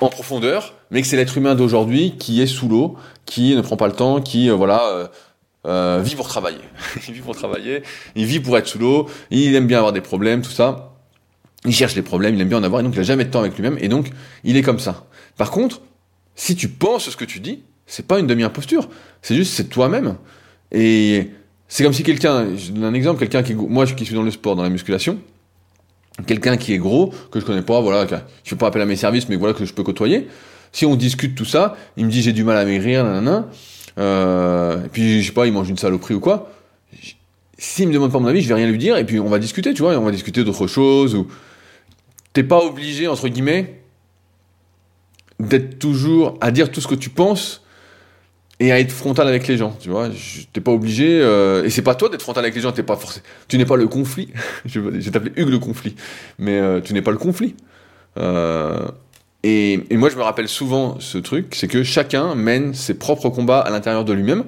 en 0.00 0.08
profondeur, 0.08 0.74
mais 0.90 1.02
que 1.02 1.06
c'est 1.06 1.16
l'être 1.16 1.36
humain 1.36 1.54
d'aujourd'hui 1.54 2.16
qui 2.18 2.40
est 2.40 2.46
sous 2.46 2.68
l'eau, 2.68 2.96
qui 3.26 3.54
ne 3.54 3.60
prend 3.60 3.76
pas 3.76 3.86
le 3.86 3.92
temps, 3.92 4.20
qui 4.20 4.50
euh, 4.50 4.54
voilà 4.54 4.82
euh, 4.88 5.08
euh, 5.66 6.00
vit 6.02 6.16
pour 6.16 6.26
travailler. 6.26 6.60
il 7.08 7.14
vit 7.14 7.20
pour 7.20 7.36
travailler, 7.36 7.82
il 8.16 8.24
vit 8.24 8.40
pour 8.40 8.56
être 8.56 8.66
sous 8.66 8.78
l'eau, 8.78 9.08
il 9.30 9.54
aime 9.54 9.66
bien 9.66 9.78
avoir 9.78 9.92
des 9.92 10.00
problèmes, 10.00 10.42
tout 10.42 10.50
ça. 10.50 10.94
Il 11.66 11.74
cherche 11.74 11.94
des 11.94 12.02
problèmes, 12.02 12.34
il 12.34 12.40
aime 12.40 12.48
bien 12.48 12.58
en 12.58 12.62
avoir, 12.62 12.80
et 12.80 12.84
donc 12.84 12.94
il 12.94 13.00
a 13.00 13.04
jamais 13.04 13.24
de 13.24 13.30
temps 13.30 13.40
avec 13.40 13.54
lui-même, 13.54 13.76
et 13.80 13.88
donc 13.88 14.10
il 14.44 14.56
est 14.56 14.62
comme 14.62 14.78
ça. 14.78 15.04
Par 15.36 15.50
contre, 15.50 15.82
si 16.34 16.56
tu 16.56 16.68
penses 16.68 17.10
ce 17.10 17.16
que 17.16 17.26
tu 17.26 17.40
dis, 17.40 17.62
c'est 17.86 18.06
pas 18.06 18.18
une 18.18 18.26
demi-imposture, 18.26 18.88
c'est 19.20 19.34
juste 19.34 19.52
c'est 19.52 19.68
toi-même. 19.68 20.16
Et 20.72 21.28
c'est 21.68 21.84
comme 21.84 21.92
si 21.92 22.02
quelqu'un, 22.02 22.56
je 22.56 22.72
donne 22.72 22.84
un 22.84 22.94
exemple, 22.94 23.18
quelqu'un 23.18 23.42
qui, 23.42 23.54
moi 23.54 23.84
qui 23.84 24.06
suis 24.06 24.14
dans 24.14 24.22
le 24.22 24.30
sport, 24.30 24.56
dans 24.56 24.62
la 24.62 24.70
musculation, 24.70 25.18
quelqu'un 26.26 26.56
qui 26.56 26.72
est 26.72 26.78
gros, 26.78 27.12
que 27.30 27.40
je 27.40 27.44
connais 27.44 27.62
pas, 27.62 27.80
voilà, 27.80 28.06
je 28.06 28.50
fais 28.50 28.56
pas 28.56 28.66
appel 28.66 28.82
à 28.82 28.86
mes 28.86 28.96
services, 28.96 29.28
mais 29.28 29.36
voilà, 29.36 29.54
que 29.54 29.64
je 29.64 29.72
peux 29.72 29.82
côtoyer. 29.82 30.28
Si 30.72 30.86
on 30.86 30.96
discute 30.96 31.34
tout 31.34 31.44
ça, 31.44 31.76
il 31.96 32.06
me 32.06 32.10
dit 32.10 32.22
j'ai 32.22 32.32
du 32.32 32.44
mal 32.44 32.56
à 32.56 32.64
maigrir, 32.64 33.04
nanana, 33.04 33.48
euh, 33.98 34.84
et 34.84 34.88
puis 34.88 35.22
je 35.22 35.26
sais 35.26 35.32
pas, 35.32 35.46
il 35.46 35.52
mange 35.52 35.68
une 35.68 35.78
saloperie 35.78 36.14
ou 36.14 36.20
quoi. 36.20 36.50
S'il 37.58 37.88
me 37.88 37.92
demande 37.92 38.12
pas 38.12 38.18
mon 38.18 38.28
avis, 38.28 38.40
je 38.40 38.48
vais 38.48 38.54
rien 38.54 38.68
lui 38.68 38.78
dire, 38.78 38.96
et 38.96 39.04
puis 39.04 39.20
on 39.20 39.28
va 39.28 39.38
discuter, 39.38 39.74
tu 39.74 39.82
vois, 39.82 39.94
et 39.94 39.96
on 39.96 40.04
va 40.04 40.10
discuter 40.10 40.44
d'autres 40.44 40.66
choses, 40.66 41.14
ou 41.14 41.26
t'es 42.32 42.44
pas 42.44 42.58
obligé, 42.58 43.08
entre 43.08 43.28
guillemets, 43.28 43.82
d'être 45.38 45.78
toujours 45.78 46.38
à 46.40 46.50
dire 46.50 46.70
tout 46.70 46.80
ce 46.80 46.88
que 46.88 46.94
tu 46.94 47.10
penses, 47.10 47.62
et 48.60 48.70
à 48.72 48.78
être 48.78 48.92
frontal 48.92 49.26
avec 49.26 49.48
les 49.48 49.56
gens, 49.56 49.74
tu 49.80 49.88
vois. 49.88 50.08
T'es 50.52 50.60
pas 50.60 50.70
obligé, 50.70 51.20
euh, 51.22 51.64
et 51.64 51.70
c'est 51.70 51.82
pas 51.82 51.94
toi 51.94 52.10
d'être 52.10 52.22
frontal 52.22 52.44
avec 52.44 52.54
les 52.54 52.60
gens, 52.60 52.72
t'es 52.72 52.82
pas 52.82 52.96
forcé. 52.96 53.22
Tu 53.48 53.56
n'es 53.56 53.64
pas 53.64 53.76
le 53.76 53.88
conflit. 53.88 54.28
je 54.66 54.80
vais 54.80 55.10
t'appeler 55.10 55.32
Hugues 55.36 55.48
le 55.48 55.58
conflit, 55.58 55.96
mais 56.38 56.58
euh, 56.58 56.80
tu 56.82 56.92
n'es 56.92 57.00
pas 57.00 57.10
le 57.10 57.16
conflit. 57.16 57.56
Euh, 58.18 58.86
et, 59.42 59.80
et, 59.88 59.96
moi, 59.96 60.10
je 60.10 60.16
me 60.16 60.22
rappelle 60.22 60.48
souvent 60.48 61.00
ce 61.00 61.16
truc, 61.16 61.54
c'est 61.54 61.68
que 61.68 61.82
chacun 61.82 62.34
mène 62.34 62.74
ses 62.74 62.92
propres 62.92 63.30
combats 63.30 63.60
à 63.60 63.70
l'intérieur 63.70 64.04
de 64.04 64.12
lui-même, 64.12 64.44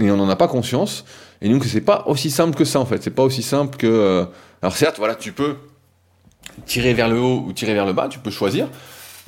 et 0.00 0.10
on 0.10 0.18
n'en 0.18 0.28
a 0.28 0.36
pas 0.36 0.48
conscience. 0.48 1.06
Et 1.40 1.48
donc, 1.48 1.64
c'est 1.64 1.80
pas 1.80 2.04
aussi 2.06 2.30
simple 2.30 2.54
que 2.54 2.66
ça, 2.66 2.78
en 2.78 2.84
fait. 2.84 3.02
C'est 3.02 3.10
pas 3.10 3.22
aussi 3.22 3.42
simple 3.42 3.78
que. 3.78 4.26
Alors, 4.60 4.76
certes, 4.76 4.98
voilà, 4.98 5.14
tu 5.14 5.32
peux 5.32 5.56
tirer 6.66 6.92
vers 6.92 7.08
le 7.08 7.18
haut 7.18 7.44
ou 7.46 7.52
tirer 7.54 7.72
vers 7.72 7.86
le 7.86 7.94
bas, 7.94 8.08
tu 8.08 8.18
peux 8.18 8.30
choisir. 8.30 8.68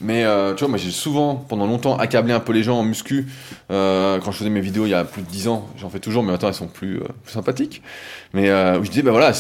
Mais 0.01 0.25
euh, 0.25 0.55
tu 0.55 0.61
vois, 0.61 0.69
moi 0.69 0.79
j'ai 0.79 0.91
souvent, 0.91 1.37
pendant 1.37 1.67
longtemps, 1.67 1.97
accablé 1.97 2.33
un 2.33 2.41
peu 2.41 2.53
les 2.53 2.63
gens 2.63 2.79
en 2.79 2.83
muscu. 2.83 3.27
Euh, 3.71 4.19
quand 4.21 4.31
je 4.31 4.39
faisais 4.39 4.51
mes 4.51 4.61
vidéos 4.61 4.85
il 4.85 4.91
y 4.91 4.95
a 4.95 5.05
plus 5.05 5.23
de 5.23 5.27
10 5.29 5.49
ans, 5.49 5.67
j'en 5.79 5.89
fais 5.89 6.01
toujours, 6.01 6.23
mais 6.23 6.33
maintenant 6.33 6.49
elles 6.49 6.55
sont 6.55 6.69
plus, 6.69 6.99
euh, 6.99 7.07
plus 7.25 7.33
sympathiques. 7.33 7.83
Mais 8.35 8.51
euh, 8.51 8.79
où 8.79 8.85
je 8.85 8.91
disais, 8.91 9.03
bah 9.03 9.13
voilà, 9.13 9.33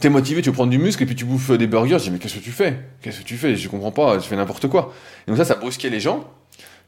t'es 0.00 0.08
motivé, 0.08 0.40
tu 0.40 0.48
veux 0.48 0.54
prendre 0.54 0.70
du 0.70 0.78
muscle 0.78 1.02
et 1.02 1.06
puis 1.06 1.14
tu 1.14 1.26
bouffes 1.26 1.50
des 1.50 1.66
burgers. 1.66 1.98
Je 1.98 2.04
dis, 2.04 2.10
mais 2.10 2.18
qu'est-ce 2.18 2.36
que 2.36 2.44
tu 2.44 2.52
fais? 2.52 2.78
Qu'est-ce 3.02 3.20
que 3.20 3.24
tu 3.24 3.36
fais? 3.36 3.54
Je 3.54 3.68
comprends 3.68 3.92
pas, 3.92 4.16
tu 4.18 4.28
fais 4.28 4.36
n'importe 4.36 4.68
quoi. 4.68 4.94
Et 5.26 5.30
donc 5.30 5.36
ça, 5.38 5.44
ça 5.44 5.56
brusquait 5.56 5.90
les 5.90 6.00
gens. 6.00 6.24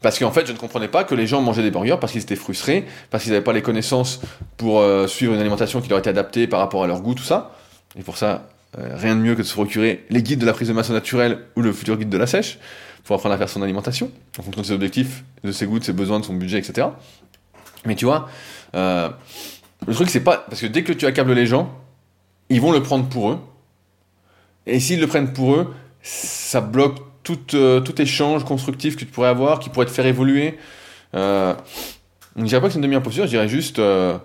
Parce 0.00 0.18
qu'en 0.18 0.30
fait, 0.30 0.46
je 0.46 0.52
ne 0.52 0.56
comprenais 0.56 0.88
pas 0.88 1.04
que 1.04 1.14
les 1.14 1.26
gens 1.26 1.42
mangeaient 1.42 1.62
des 1.62 1.70
burgers 1.70 1.98
parce 2.00 2.12
qu'ils 2.12 2.22
étaient 2.22 2.36
frustrés, 2.36 2.86
parce 3.10 3.22
qu'ils 3.22 3.32
n'avaient 3.32 3.44
pas 3.44 3.52
les 3.52 3.62
connaissances 3.62 4.20
pour 4.56 4.80
euh, 4.80 5.06
suivre 5.06 5.34
une 5.34 5.40
alimentation 5.40 5.80
qui 5.82 5.90
leur 5.90 5.98
était 5.98 6.10
adaptée 6.10 6.46
par 6.46 6.60
rapport 6.60 6.82
à 6.82 6.86
leur 6.86 7.02
goût, 7.02 7.14
tout 7.14 7.22
ça. 7.22 7.54
Et 7.98 8.02
pour 8.02 8.16
ça, 8.16 8.48
euh, 8.78 8.96
rien 8.96 9.14
de 9.14 9.20
mieux 9.20 9.34
que 9.34 9.42
de 9.42 9.46
se 9.46 9.52
procurer 9.52 10.06
les 10.08 10.22
guides 10.22 10.38
de 10.38 10.46
la 10.46 10.54
prise 10.54 10.68
de 10.68 10.72
masse 10.72 10.90
naturelle 10.90 11.40
ou 11.54 11.60
le 11.60 11.72
futur 11.72 11.98
guide 11.98 12.08
de 12.08 12.16
la 12.16 12.26
sèche 12.26 12.58
pour 13.04 13.16
apprendre 13.16 13.34
à 13.34 13.38
faire 13.38 13.48
son 13.48 13.62
alimentation 13.62 14.10
en 14.38 14.42
fonction 14.42 14.62
de 14.62 14.66
ses 14.66 14.72
objectifs, 14.72 15.24
de 15.44 15.52
ses 15.52 15.66
goûts, 15.66 15.78
de 15.78 15.84
ses 15.84 15.92
besoins, 15.92 16.20
de 16.20 16.24
son 16.24 16.34
budget, 16.34 16.58
etc. 16.58 16.88
Mais 17.86 17.94
tu 17.94 18.04
vois, 18.04 18.28
euh, 18.74 19.08
le 19.86 19.94
truc 19.94 20.10
c'est 20.10 20.24
pas 20.24 20.38
parce 20.48 20.60
que 20.60 20.66
dès 20.66 20.84
que 20.84 20.92
tu 20.92 21.06
accables 21.06 21.32
les 21.32 21.46
gens, 21.46 21.74
ils 22.48 22.60
vont 22.60 22.72
le 22.72 22.82
prendre 22.82 23.08
pour 23.08 23.30
eux. 23.30 23.38
Et 24.66 24.78
s'ils 24.80 25.00
le 25.00 25.06
prennent 25.06 25.32
pour 25.32 25.54
eux, 25.54 25.74
ça 26.02 26.60
bloque 26.60 26.98
tout, 27.22 27.38
euh, 27.54 27.80
tout 27.80 28.00
échange 28.00 28.44
constructif 28.44 28.94
que 28.94 29.00
tu 29.00 29.06
pourrais 29.06 29.28
avoir, 29.28 29.58
qui 29.58 29.70
pourrait 29.70 29.86
te 29.86 29.90
faire 29.90 30.06
évoluer. 30.06 30.58
Euh, 31.14 31.54
je 32.36 32.44
dirais 32.44 32.60
pas 32.60 32.68
que 32.68 32.72
c'est 32.72 32.78
une 32.78 32.82
demi-imposture, 32.84 33.24
je 33.24 33.30
dirais 33.30 33.48
juste 33.48 33.78
euh, 33.78 34.16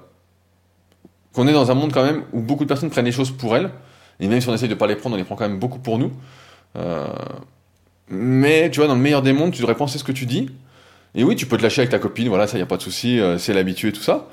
qu'on 1.34 1.48
est 1.48 1.53
dans 1.53 1.72
un 1.72 1.74
monde 1.74 1.91
quand 1.91 2.03
même 2.03 2.24
où 2.34 2.41
beaucoup 2.41 2.63
de 2.63 2.70
personnes 2.70 2.89
prennent 2.89 3.05
les 3.05 3.12
choses 3.12 3.32
pour 3.32 3.55
elles. 3.55 3.72
Et 4.20 4.27
même 4.27 4.39
si 4.39 4.48
on 4.48 4.53
essaye 4.53 4.70
de 4.70 4.75
pas 4.75 4.88
les 4.88 4.96
prendre, 4.96 5.15
on 5.15 5.17
les 5.17 5.25
prend 5.25 5.36
quand 5.36 5.48
même 5.48 5.60
beaucoup 5.60 5.79
pour 5.79 5.98
nous. 5.98 6.12
Euh, 6.77 7.08
mais 8.09 8.69
tu 8.69 8.79
vois, 8.79 8.88
dans 8.88 8.95
le 8.95 9.01
meilleur 9.01 9.21
des 9.21 9.33
mondes, 9.33 9.51
tu 9.51 9.59
devrais 9.59 9.75
penser 9.75 9.97
ce 9.97 10.03
que 10.03 10.12
tu 10.12 10.25
dis. 10.25 10.50
Et 11.15 11.24
oui, 11.24 11.35
tu 11.35 11.45
peux 11.45 11.57
te 11.57 11.63
lâcher 11.63 11.81
avec 11.81 11.91
ta 11.91 12.00
copine, 12.00 12.27
voilà, 12.27 12.45
ça 12.47 12.57
y 12.57 12.62
a 12.62 12.65
pas 12.65 12.77
de 12.77 12.81
souci, 12.81 13.19
euh, 13.19 13.38
c'est 13.38 13.53
l'habitué, 13.53 13.91
tout 13.91 14.03
ça. 14.03 14.27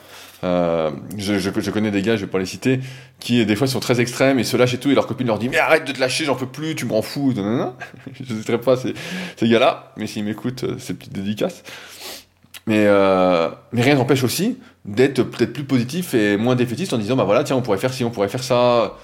Euh, 0.45 0.91
je, 1.17 1.71
connais 1.71 1.93
des 1.93 2.03
gars, 2.03 2.17
je 2.17 2.25
vais 2.25 2.31
pas 2.31 2.41
les 2.41 2.47
citer, 2.47 2.81
qui 3.21 3.45
des 3.47 3.55
fois 3.55 3.69
sont 3.69 3.79
très 3.79 4.01
extrêmes 4.01 4.41
et 4.41 4.45
se 4.45 4.57
lâchent 4.57 4.75
et 4.75 4.79
tout, 4.79 4.91
et 4.91 4.95
leur 4.95 5.07
copine 5.07 5.29
leur 5.29 5.39
dit 5.39 5.49
Mais 5.49 5.59
arrête 5.59 5.87
de 5.87 5.93
te 5.93 6.01
lâcher, 6.01 6.25
j'en 6.25 6.35
peux 6.35 6.47
plus, 6.47 6.75
tu 6.75 6.85
m'en 6.85 7.03
fous. 7.03 7.33
nanana. 7.33 7.77
je 8.13 8.33
n'hésiterai 8.33 8.61
pas 8.61 8.77
ces, 8.77 8.95
ces 9.37 9.49
gars-là, 9.49 9.93
mais 9.97 10.07
s'ils 10.07 10.25
m'écoutent, 10.25 10.65
euh, 10.65 10.77
c'est 10.79 10.95
petite 10.95 11.13
dédicace. 11.13 11.63
Mais, 12.67 12.87
euh, 12.87 13.51
mais 13.73 13.83
rien 13.83 13.95
n'empêche 13.95 14.25
aussi 14.25 14.59
d'être 14.85 15.23
peut-être 15.23 15.53
plus 15.53 15.65
positif 15.65 16.15
et 16.15 16.37
moins 16.37 16.57
défaitiste 16.57 16.93
en 16.93 16.99
disant 16.99 17.17
Bah 17.17 17.25
voilà, 17.25 17.45
tiens, 17.45 17.57
on 17.57 17.63
pourrait 17.63 17.79
faire 17.79 17.93
ci, 17.93 18.05
on 18.05 18.11
pourrait 18.11 18.29
faire 18.29 18.43
ça, 18.43 18.97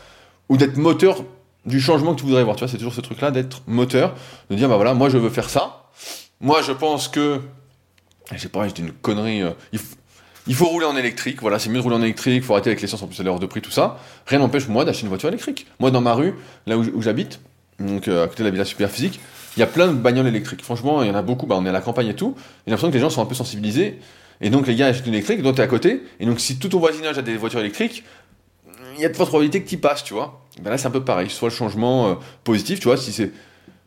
ou 0.48 0.56
d'être 0.56 0.76
moteur 0.76 1.24
du 1.66 1.80
changement 1.80 2.14
que 2.14 2.20
tu 2.20 2.26
voudrais 2.26 2.44
voir. 2.44 2.56
Tu 2.56 2.60
vois, 2.60 2.68
c'est 2.68 2.76
toujours 2.76 2.94
ce 2.94 3.00
truc-là 3.00 3.30
d'être 3.30 3.62
moteur, 3.66 4.14
de 4.50 4.56
dire 4.56 4.68
Bah 4.68 4.76
voilà, 4.76 4.94
moi 4.94 5.08
je 5.08 5.18
veux 5.18 5.30
faire 5.30 5.50
ça. 5.50 5.90
Moi 6.40 6.62
je 6.62 6.72
pense 6.72 7.08
que. 7.08 7.40
Je 8.32 8.38
sais 8.38 8.48
pas, 8.48 8.66
dis 8.66 8.82
une 8.82 8.92
connerie. 8.92 9.42
euh, 9.42 9.50
il, 10.46 10.54
faut 10.54 10.66
rouler 10.66 10.86
en 10.86 10.96
électrique, 10.96 11.40
voilà, 11.40 11.58
c'est 11.58 11.70
mieux 11.70 11.78
de 11.78 11.82
rouler 11.82 11.96
en 11.96 12.02
électrique, 12.02 12.36
il 12.36 12.42
faut 12.42 12.52
arrêter 12.54 12.70
avec 12.70 12.80
l'essence, 12.80 13.02
en 13.02 13.06
plus 13.06 13.20
est 13.20 13.28
hors 13.28 13.38
de 13.38 13.46
prix, 13.46 13.60
tout 13.60 13.70
ça. 13.70 13.98
Rien 14.26 14.38
n'empêche 14.38 14.68
moi 14.68 14.84
d'acheter 14.84 15.02
une 15.02 15.08
voiture 15.08 15.28
électrique. 15.28 15.66
Moi 15.78 15.90
dans 15.90 16.00
ma 16.00 16.14
rue, 16.14 16.34
là 16.66 16.76
où, 16.76 17.02
j'habite, 17.02 17.40
donc 17.78 18.08
euh, 18.08 18.24
à 18.24 18.28
côté 18.28 18.42
de 18.42 18.48
la 18.48 18.50
villa 18.50 18.64
super 18.64 18.90
physique, 18.90 19.20
il 19.56 19.60
y 19.60 19.62
a 19.62 19.66
plein 19.66 19.88
de 19.88 19.92
bagnoles 19.92 20.26
électriques. 20.26 20.62
Franchement, 20.62 21.02
il 21.02 21.08
y 21.08 21.10
en 21.10 21.14
a 21.14 21.22
beaucoup, 21.22 21.46
bah, 21.46 21.56
on 21.58 21.66
est 21.66 21.70
à 21.70 21.72
la 21.72 21.80
campagne 21.80 22.08
et 22.08 22.14
tout. 22.14 22.34
J'ai 22.66 22.70
l'impression 22.70 22.88
que 22.90 22.94
les 22.94 23.00
gens 23.00 23.10
sont 23.10 23.22
un 23.22 23.26
peu 23.26 23.34
sensibilisés. 23.34 23.98
Et 24.40 24.50
donc 24.50 24.66
les 24.66 24.76
gars 24.76 24.86
achètent 24.86 25.06
une 25.06 25.14
électrique, 25.14 25.42
donc 25.42 25.56
t'es 25.56 25.62
à 25.62 25.66
côté. 25.66 26.02
Et 26.20 26.26
donc 26.26 26.38
si 26.38 26.58
tout 26.58 26.68
ton 26.68 26.78
voisinage 26.78 27.18
a 27.18 27.22
des 27.22 27.36
voitures 27.36 27.60
électriques, 27.60 28.04
il 28.96 29.02
y 29.02 29.04
a 29.04 29.08
de 29.08 29.16
fortes 29.16 29.30
probabilités 29.30 29.62
que 29.62 29.68
tu 29.68 29.78
passes, 29.78 30.04
tu 30.04 30.14
vois. 30.14 30.44
Ben 30.62 30.70
là 30.70 30.78
c'est 30.78 30.88
un 30.88 30.92
peu 30.92 31.04
pareil, 31.04 31.30
soit 31.30 31.48
le 31.48 31.54
changement 31.54 32.08
euh, 32.08 32.14
positif, 32.44 32.80
tu 32.80 32.84
vois, 32.88 32.96
si 32.96 33.12
c'est... 33.12 33.32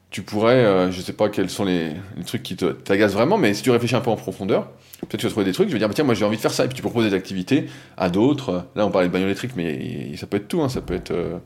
Tu 0.10 0.24
pourrais, 0.24 0.56
euh, 0.56 0.92
je 0.92 1.00
sais 1.02 1.14
pas 1.14 1.30
quels 1.30 1.50
sont 1.50 1.64
les, 1.64 1.94
trucs 2.26 2.44
qui 2.44 2.58
t'agacent 2.58 3.14
vraiment, 3.14 3.38
mais 3.38 3.54
si 3.54 3.62
tu 3.62 3.72
réfléchis 3.72 3.96
un 3.96 4.02
peu 4.02 4.10
en 4.10 4.18
profondeur, 4.18 4.68
peut-être 5.00 5.22
tu 5.22 5.26
vas 5.26 5.32
trouver 5.32 5.46
des 5.46 5.54
trucs, 5.54 5.68
tu 5.68 5.74
vas 5.74 5.80
dire, 5.80 5.88
bah, 5.88 5.94
tiens, 5.94 6.04
moi 6.04 6.16
j'ai 6.16 6.26
envie 6.26 6.36
de 6.36 6.42
faire 6.42 6.52
ça, 6.52 6.66
et 6.66 6.68
puis 6.68 6.76
tu 6.76 6.82
proposes 6.82 7.06
des 7.06 7.16
activités 7.16 7.68
à 7.96 8.10
d'autres. 8.10 8.66
Là 8.76 8.86
on 8.86 8.92
parlait 8.92 9.08
de 9.08 9.14
bagnole 9.14 9.30
électrique, 9.30 9.54
mais 9.56 10.16
ça 10.18 10.28
peut 10.28 10.38
être 10.38 10.50
tout, 10.50 10.62
hein, 10.62 10.70
ça 10.70 10.82
peut 10.82 10.96
être... 10.96 11.12
euh, 11.12 11.38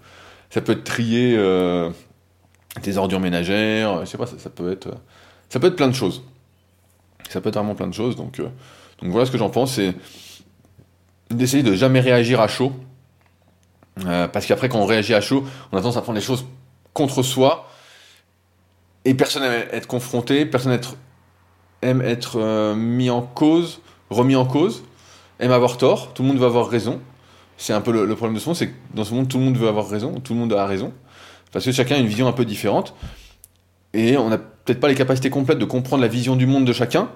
ça 0.49 0.61
peut 0.61 0.71
être 0.71 0.83
trier 0.83 1.35
euh, 1.37 1.89
tes 2.81 2.97
ordures 2.97 3.19
ménagères, 3.19 4.01
je 4.01 4.05
sais 4.05 4.17
pas, 4.17 4.25
ça, 4.25 4.49
peut 4.49 4.71
être... 4.71 4.89
ça 5.49 5.59
peut 5.59 5.67
être 5.67 5.75
plein 5.75 5.87
de 5.87 5.93
choses. 5.93 6.23
Ça 7.29 7.41
peut 7.41 7.49
être 7.49 7.55
vraiment 7.55 7.75
plein 7.75 7.87
de 7.87 7.93
choses, 7.93 8.15
donc, 8.15 8.39
euh, 8.39 8.47
donc 9.01 9.11
voilà 9.11 9.25
ce 9.25 9.31
que 9.31 9.37
j'en 9.37 9.49
pense, 9.49 9.73
c'est 9.73 9.93
d'essayer 11.29 11.63
de 11.63 11.73
jamais 11.73 11.99
réagir 11.99 12.39
à 12.39 12.47
chaud. 12.47 12.71
Euh, 14.05 14.27
parce 14.27 14.45
qu'après, 14.45 14.67
quand 14.69 14.79
on 14.79 14.85
réagit 14.85 15.13
à 15.13 15.21
chaud, 15.21 15.45
on 15.71 15.77
a 15.77 15.81
tendance 15.81 15.97
à 15.97 16.01
prendre 16.01 16.17
les 16.17 16.25
choses 16.25 16.45
contre 16.93 17.23
soi. 17.23 17.69
Et 19.05 19.13
personne 19.13 19.43
n'aime 19.43 19.67
être 19.71 19.87
confronté, 19.87 20.45
personne 20.45 20.71
être- 20.71 20.95
aime 21.81 22.01
être 22.01 22.39
euh, 22.39 22.75
mis 22.75 23.09
en 23.09 23.21
cause, 23.21 23.81
remis 24.09 24.35
en 24.35 24.45
cause, 24.45 24.83
aime 25.39 25.51
avoir 25.51 25.77
tort, 25.77 26.13
tout 26.13 26.23
le 26.23 26.27
monde 26.29 26.37
veut 26.39 26.45
avoir 26.45 26.67
raison. 26.69 26.99
C'est 27.57 27.73
un 27.73 27.81
peu 27.81 27.91
le, 27.91 28.05
le 28.05 28.15
problème 28.15 28.35
de 28.35 28.39
ce 28.39 28.47
monde, 28.49 28.55
c'est 28.55 28.67
que 28.67 28.73
dans 28.93 29.03
ce 29.05 29.13
monde, 29.13 29.27
tout 29.29 29.37
le 29.37 29.43
monde 29.45 29.57
veut 29.57 29.67
avoir 29.67 29.87
raison, 29.87 30.19
tout 30.19 30.33
le 30.33 30.39
monde 30.39 30.51
a 30.53 30.65
raison. 30.65 30.91
Parce 31.53 31.63
que 31.63 31.71
chacun 31.71 31.95
a 31.95 31.99
une 31.99 32.07
vision 32.07 32.27
un 32.27 32.33
peu 32.33 32.43
différente. 32.43 32.95
Et 33.93 34.17
on 34.17 34.27
n'a 34.29 34.37
peut-être 34.37 34.81
pas 34.81 34.89
les 34.89 34.95
capacités 34.95 35.29
complètes 35.29 35.59
de 35.59 35.63
comprendre 35.65 36.01
la 36.01 36.09
vision 36.09 36.35
du 36.35 36.47
monde 36.47 36.65
de 36.65 36.73
chacun, 36.73 37.09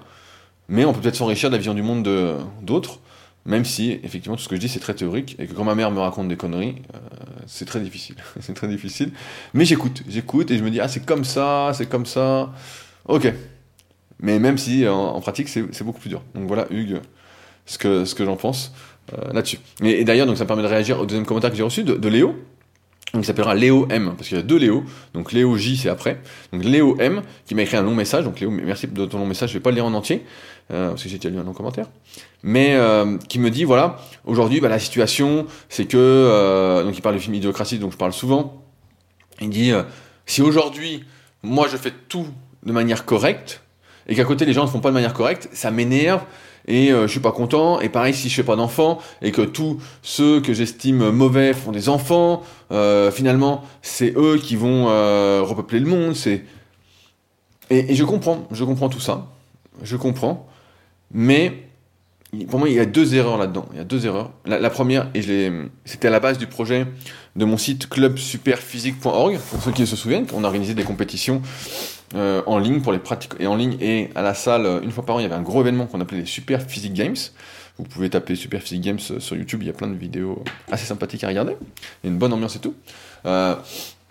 mais 0.70 0.86
on 0.86 0.94
peut 0.94 1.02
peut-être 1.02 1.16
s'enrichir 1.18 1.50
de 1.50 1.56
la 1.56 1.58
vision 1.58 1.74
du 1.74 1.82
monde 1.82 2.04
de- 2.04 2.38
d'autres. 2.62 3.00
Même 3.50 3.66
si, 3.66 4.00
effectivement, 4.04 4.36
tout 4.36 4.44
ce 4.44 4.48
que 4.48 4.56
je 4.56 4.62
dis, 4.62 4.70
c'est 4.70 4.80
très 4.80 4.94
théorique, 4.94 5.36
et 5.40 5.48
que 5.48 5.54
quand 5.54 5.64
ma 5.64 5.74
mère 5.74 5.90
me 5.90 6.00
raconte 6.00 6.28
des 6.28 6.36
conneries, 6.36 6.76
euh, 6.94 7.00
c'est 7.48 7.66
très 7.66 7.80
difficile. 7.80 8.16
Mais 9.56 9.66
j'écoute, 9.66 10.04
j'écoute, 10.08 10.52
et 10.52 10.58
je 10.60 10.64
me 10.64 10.70
dis, 10.70 10.80
ah, 10.80 10.88
c'est 10.88 11.04
comme 11.04 11.24
ça, 11.24 11.72
c'est 11.74 11.88
comme 11.88 12.06
ça. 12.06 12.54
Ok. 13.08 13.34
Mais 14.20 14.38
même 14.38 14.60
si, 14.60 14.88
en, 14.88 15.20
pratique, 15.20 15.50
c'est 15.50 15.84
beaucoup 15.84 16.00
plus 16.00 16.10
dur. 16.10 16.22
Donc 16.36 16.46
voilà, 16.46 16.68
Hugues, 16.70 17.00
ce 17.66 17.80
que, 17.80 18.06
j'en 18.20 18.36
pense 18.36 18.72
euh, 19.18 19.34
là-dessus. 19.34 19.58
Et, 19.82 20.04
d'ailleurs, 20.04 20.28
donc 20.28 20.38
ça 20.38 20.44
me 20.44 20.48
permet 20.48 20.62
de 20.62 20.68
réagir 20.68 21.00
au 21.00 21.08
deuxième 21.08 21.26
commentaire 21.26 21.50
que 21.50 21.58
j'ai 21.58 21.64
reçu 21.64 21.84
de 21.84 22.08
Léo. 22.08 22.36
Il 23.16 23.26
s'appellera 23.26 23.56
Léo 23.56 23.88
M, 23.90 24.14
parce 24.16 24.28
qu'il 24.28 24.38
y 24.38 24.40
a 24.40 24.44
deux 24.44 24.58
Léo. 24.58 24.84
Donc 25.14 25.32
Léo 25.32 25.58
J, 25.58 25.78
c'est 25.78 25.90
après. 25.90 26.22
Donc 26.54 26.64
Léo 26.64 26.96
M, 27.00 27.24
qui 27.46 27.56
m'a 27.56 27.64
écrit 27.64 27.78
un 27.78 27.82
long 27.82 27.96
message. 27.96 28.24
Donc 28.24 28.40
Léo, 28.40 28.52
merci 28.52 28.88
de 28.88 29.06
ton 29.06 29.18
long 29.18 29.26
message. 29.26 29.50
Je 29.50 29.56
vais 29.56 29.60
pas 29.60 29.72
le 29.72 29.76
lire 29.76 29.86
en 29.86 29.94
entier, 29.94 30.26
euh, 30.72 30.90
parce 30.90 31.04
que 31.04 31.10
j'ai 31.10 31.18
déjà 31.18 31.30
lu 31.30 31.40
un 31.40 31.44
long 31.44 31.54
commentaire. 31.54 31.88
Mais 32.44 32.76
euh, 32.76 33.18
qui 33.18 33.40
me 33.40 33.50
dit, 33.50 33.64
voilà, 33.64 33.98
aujourd'hui, 34.26 34.62
bah, 34.62 34.70
la 34.70 34.80
situation, 34.80 35.48
c'est 35.70 35.86
que... 35.86 35.98
euh, 35.98 36.84
donc 36.84 36.98
il 36.98 37.02
parle 37.02 37.16
du 37.16 37.22
film 37.22 37.34
Idiocratie, 37.34 37.80
donc 37.80 37.94
je 37.94 37.98
parle 37.98 38.14
souvent. 38.14 38.64
Il 39.42 39.50
dit, 39.50 39.72
euh, 39.72 39.84
si 40.26 40.42
aujourd'hui, 40.44 41.04
moi, 41.42 41.68
je 41.68 41.78
fais 41.78 41.94
tout 42.10 42.28
de 42.64 42.72
manière 42.72 43.06
correcte, 43.06 43.64
et 44.08 44.16
qu'à 44.16 44.24
côté, 44.24 44.46
les 44.46 44.54
gens 44.54 44.66
ne 44.66 44.70
font 44.70 44.82
pas 44.82 44.90
de 44.90 44.94
manière 44.94 45.14
correcte, 45.14 45.50
ça 45.52 45.72
m'énerve, 45.72 46.22
et 46.70 46.92
euh, 46.92 47.08
je 47.08 47.12
suis 47.12 47.20
pas 47.20 47.34
content. 47.34 47.82
Et 47.82 47.90
pareil, 47.90 48.14
si 48.14 48.30
je 48.30 48.36
fais 48.36 48.44
pas 48.44 48.56
d'enfants, 48.56 49.00
et 49.22 49.32
que 49.32 49.42
tous 49.42 49.82
ceux 50.02 50.40
que 50.40 50.54
j'estime 50.54 51.10
mauvais 51.10 51.54
font 51.54 51.72
des 51.72 51.90
enfants, 51.90 52.44
euh, 52.72 53.12
finalement, 53.12 53.64
c'est 53.82 54.14
eux 54.16 54.38
qui 54.38 54.56
vont 54.56 54.88
euh, 54.88 55.42
repeupler 55.42 55.80
le 55.80 55.88
monde. 55.88 56.16
C'est 56.16 56.44
et, 57.72 57.94
je 57.94 58.04
comprends, 58.04 58.48
je 58.52 58.64
comprends 58.64 58.90
tout 58.90 59.00
ça, 59.00 59.28
je 59.84 59.96
comprends, 59.96 60.48
mais 61.12 61.66
pour 62.48 62.60
moi, 62.60 62.70
il 62.70 62.76
y 62.76 62.80
a 62.80 62.86
deux 62.86 63.16
erreurs 63.16 63.38
là-dedans. 63.38 63.66
Il 63.74 63.78
y 63.78 63.82
a 63.82 63.84
deux 63.84 64.06
erreurs. 64.06 64.32
La, 64.46 64.70
première, 64.70 65.10
c'était 65.86 66.08
à 66.08 66.12
la 66.12 66.20
base 66.20 66.38
du 66.38 66.46
projet 66.48 66.86
de 67.36 67.46
mon 67.46 67.58
site 67.58 67.90
clubsuperphysique.org. 67.90 69.40
Pour 69.52 69.64
ceux 69.64 69.72
qui 69.72 69.86
se 69.88 69.96
souviennent, 69.96 70.26
on 70.34 70.44
a 70.44 70.48
organisé 70.48 70.76
des 70.76 70.84
compétitions 70.84 71.42
euh, 72.16 72.42
en 72.46 72.58
ligne 72.58 72.82
pour 72.82 72.92
les 72.92 73.00
pratiques 73.00 73.34
et 73.40 73.48
en 73.48 73.56
ligne 73.56 73.78
et 73.80 74.10
à 74.16 74.22
la 74.22 74.34
salle 74.34 74.66
euh, 74.66 74.82
une 74.82 74.92
fois 74.92 75.06
par 75.06 75.16
an. 75.16 75.20
Il 75.20 75.24
y 75.24 75.26
avait 75.26 75.36
un 75.36 75.42
gros 75.42 75.62
événement 75.62 75.86
qu'on 75.86 76.02
appelait 76.02 76.20
les 76.20 76.26
Super 76.26 76.62
Physique 76.62 76.94
Games. 76.94 77.16
Vous 77.78 77.86
pouvez 77.86 78.10
taper 78.10 78.36
Super 78.36 78.62
Physique 78.62 78.82
Games 78.82 79.00
euh, 79.12 79.20
sur 79.20 79.36
YouTube. 79.36 79.62
Il 79.62 79.68
y 79.68 79.70
a 79.70 79.74
plein 79.74 79.88
de 79.88 79.96
vidéos 79.96 80.44
assez 80.72 80.86
sympathiques 80.86 81.24
à 81.24 81.28
regarder. 81.28 81.56
Il 82.04 82.08
y 82.08 82.10
a 82.10 82.12
une 82.14 82.20
bonne 82.20 82.34
ambiance 82.34 82.56
et 82.56 82.60
tout. 82.60 82.74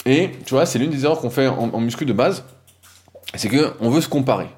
Et 0.06 0.30
tu 0.46 0.54
vois, 0.54 0.64
c'est 0.64 0.78
l'une 0.78 0.90
des 0.90 1.04
erreurs 1.04 1.20
qu'on 1.20 1.30
fait 1.30 1.48
en, 1.48 1.70
en 1.72 1.80
muscu 1.80 2.06
de 2.06 2.12
base, 2.12 2.44
c'est 3.34 3.48
que 3.48 3.72
on 3.80 3.90
veut 3.90 4.00
se 4.00 4.08
comparer. 4.08 4.48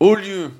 Au 0.00 0.14
lieu 0.14 0.50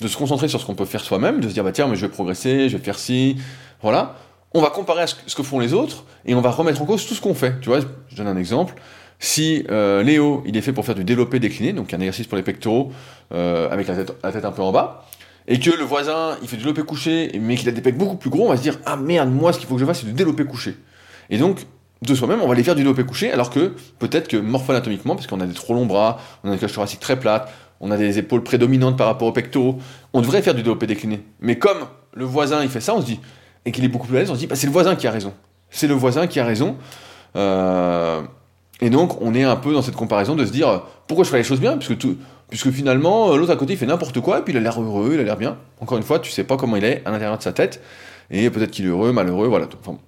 de 0.00 0.08
se 0.08 0.16
concentrer 0.16 0.48
sur 0.48 0.60
ce 0.60 0.66
qu'on 0.66 0.74
peut 0.74 0.84
faire 0.84 1.02
soi-même, 1.02 1.40
de 1.40 1.48
se 1.48 1.54
dire 1.54 1.64
bah 1.64 1.72
tiens 1.72 1.88
mais 1.88 1.96
je 1.96 2.02
vais 2.02 2.12
progresser, 2.12 2.68
je 2.68 2.76
vais 2.76 2.84
faire 2.84 2.98
ci, 2.98 3.38
voilà, 3.82 4.14
on 4.52 4.60
va 4.60 4.70
comparer 4.70 5.02
à 5.02 5.06
ce 5.06 5.34
que 5.34 5.42
font 5.42 5.58
les 5.58 5.72
autres 5.72 6.04
et 6.24 6.34
on 6.34 6.40
va 6.40 6.50
remettre 6.50 6.80
en 6.82 6.86
cause 6.86 7.06
tout 7.06 7.14
ce 7.14 7.20
qu'on 7.20 7.34
fait. 7.34 7.60
Tu 7.60 7.68
vois, 7.68 7.80
je 7.80 8.16
donne 8.16 8.26
un 8.26 8.36
exemple. 8.36 8.74
Si 9.18 9.64
euh, 9.70 10.02
Léo 10.02 10.42
il 10.46 10.56
est 10.56 10.60
fait 10.60 10.72
pour 10.72 10.84
faire 10.84 10.94
du 10.94 11.04
développé 11.04 11.38
décliné, 11.40 11.72
donc 11.72 11.92
un 11.94 11.98
exercice 11.98 12.26
pour 12.26 12.36
les 12.36 12.42
pectoraux 12.42 12.92
euh, 13.32 13.70
avec 13.70 13.88
la 13.88 14.04
tête, 14.04 14.44
un 14.44 14.52
peu 14.52 14.62
en 14.62 14.72
bas, 14.72 15.06
et 15.48 15.58
que 15.58 15.70
le 15.70 15.84
voisin 15.84 16.36
il 16.42 16.48
fait 16.48 16.56
du 16.56 16.64
développé 16.64 16.86
couché 16.86 17.32
mais 17.40 17.56
qu'il 17.56 17.68
a 17.68 17.72
des 17.72 17.80
pecs 17.80 17.96
beaucoup 17.96 18.16
plus 18.16 18.30
gros, 18.30 18.46
on 18.46 18.50
va 18.50 18.56
se 18.56 18.62
dire 18.62 18.78
ah 18.84 18.96
merde 18.96 19.30
moi 19.30 19.52
ce 19.52 19.58
qu'il 19.58 19.66
faut 19.66 19.74
que 19.74 19.80
je 19.80 19.86
fasse 19.86 20.00
c'est 20.00 20.06
du 20.06 20.12
développé 20.12 20.44
couché. 20.44 20.76
Et 21.30 21.38
donc 21.38 21.66
de 22.02 22.14
soi-même, 22.14 22.42
on 22.42 22.48
va 22.48 22.54
les 22.54 22.62
faire 22.62 22.74
du 22.74 22.82
développé 22.82 23.04
couché, 23.04 23.32
alors 23.32 23.50
que 23.50 23.74
peut-être 23.98 24.28
que 24.28 24.36
morpho-anatomiquement, 24.36 25.14
parce 25.14 25.26
qu'on 25.26 25.40
a 25.40 25.46
des 25.46 25.54
trop 25.54 25.72
longs 25.72 25.86
bras, 25.86 26.18
on 26.44 26.50
a 26.50 26.52
une 26.52 26.58
cage 26.58 26.72
thoracique 26.72 27.00
très 27.00 27.18
plate, 27.18 27.50
on 27.80 27.90
a 27.90 27.96
des 27.96 28.18
épaules 28.18 28.42
prédominantes 28.42 28.98
par 28.98 29.06
rapport 29.06 29.28
aux 29.28 29.32
pectoraux, 29.32 29.78
on 30.12 30.20
devrait 30.20 30.42
faire 30.42 30.54
du 30.54 30.62
développé 30.62 30.86
décliné. 30.86 31.22
Mais 31.40 31.58
comme 31.58 31.78
le 32.12 32.24
voisin 32.24 32.62
il 32.62 32.68
fait 32.68 32.80
ça, 32.80 32.94
on 32.94 33.00
se 33.00 33.06
dit, 33.06 33.20
et 33.64 33.72
qu'il 33.72 33.84
est 33.84 33.88
beaucoup 33.88 34.06
plus 34.06 34.16
à 34.16 34.20
l'aise, 34.20 34.30
on 34.30 34.34
se 34.34 34.40
dit, 34.40 34.46
bah, 34.46 34.56
c'est 34.56 34.66
le 34.66 34.72
voisin 34.72 34.94
qui 34.94 35.06
a 35.06 35.10
raison. 35.10 35.32
C'est 35.70 35.86
le 35.86 35.94
voisin 35.94 36.26
qui 36.26 36.38
a 36.38 36.44
raison. 36.44 36.76
Euh, 37.34 38.22
et 38.80 38.90
donc, 38.90 39.20
on 39.22 39.34
est 39.34 39.44
un 39.44 39.56
peu 39.56 39.72
dans 39.72 39.82
cette 39.82 39.96
comparaison 39.96 40.34
de 40.34 40.44
se 40.44 40.52
dire, 40.52 40.82
pourquoi 41.06 41.24
je 41.24 41.30
fais 41.30 41.38
les 41.38 41.44
choses 41.44 41.60
bien 41.60 41.72
Parce 41.72 41.88
que 41.88 41.94
tout, 41.94 42.16
puisque 42.50 42.70
finalement, 42.70 43.34
l'autre 43.36 43.52
à 43.52 43.56
côté, 43.56 43.72
il 43.72 43.78
fait 43.78 43.86
n'importe 43.86 44.20
quoi, 44.20 44.40
et 44.40 44.42
puis 44.42 44.52
il 44.52 44.56
a 44.56 44.60
l'air 44.60 44.80
heureux, 44.80 45.12
il 45.14 45.20
a 45.20 45.22
l'air 45.22 45.36
bien. 45.36 45.56
Encore 45.80 45.96
une 45.96 46.04
fois, 46.04 46.18
tu 46.18 46.30
sais 46.30 46.44
pas 46.44 46.56
comment 46.56 46.76
il 46.76 46.84
est 46.84 47.02
à 47.06 47.10
l'intérieur 47.10 47.38
de 47.38 47.42
sa 47.42 47.52
tête, 47.52 47.80
et 48.30 48.50
peut-être 48.50 48.70
qu'il 48.70 48.84
est 48.84 48.88
heureux, 48.88 49.12
malheureux, 49.12 49.48
voilà. 49.48 49.66
Enfin, 49.80 49.98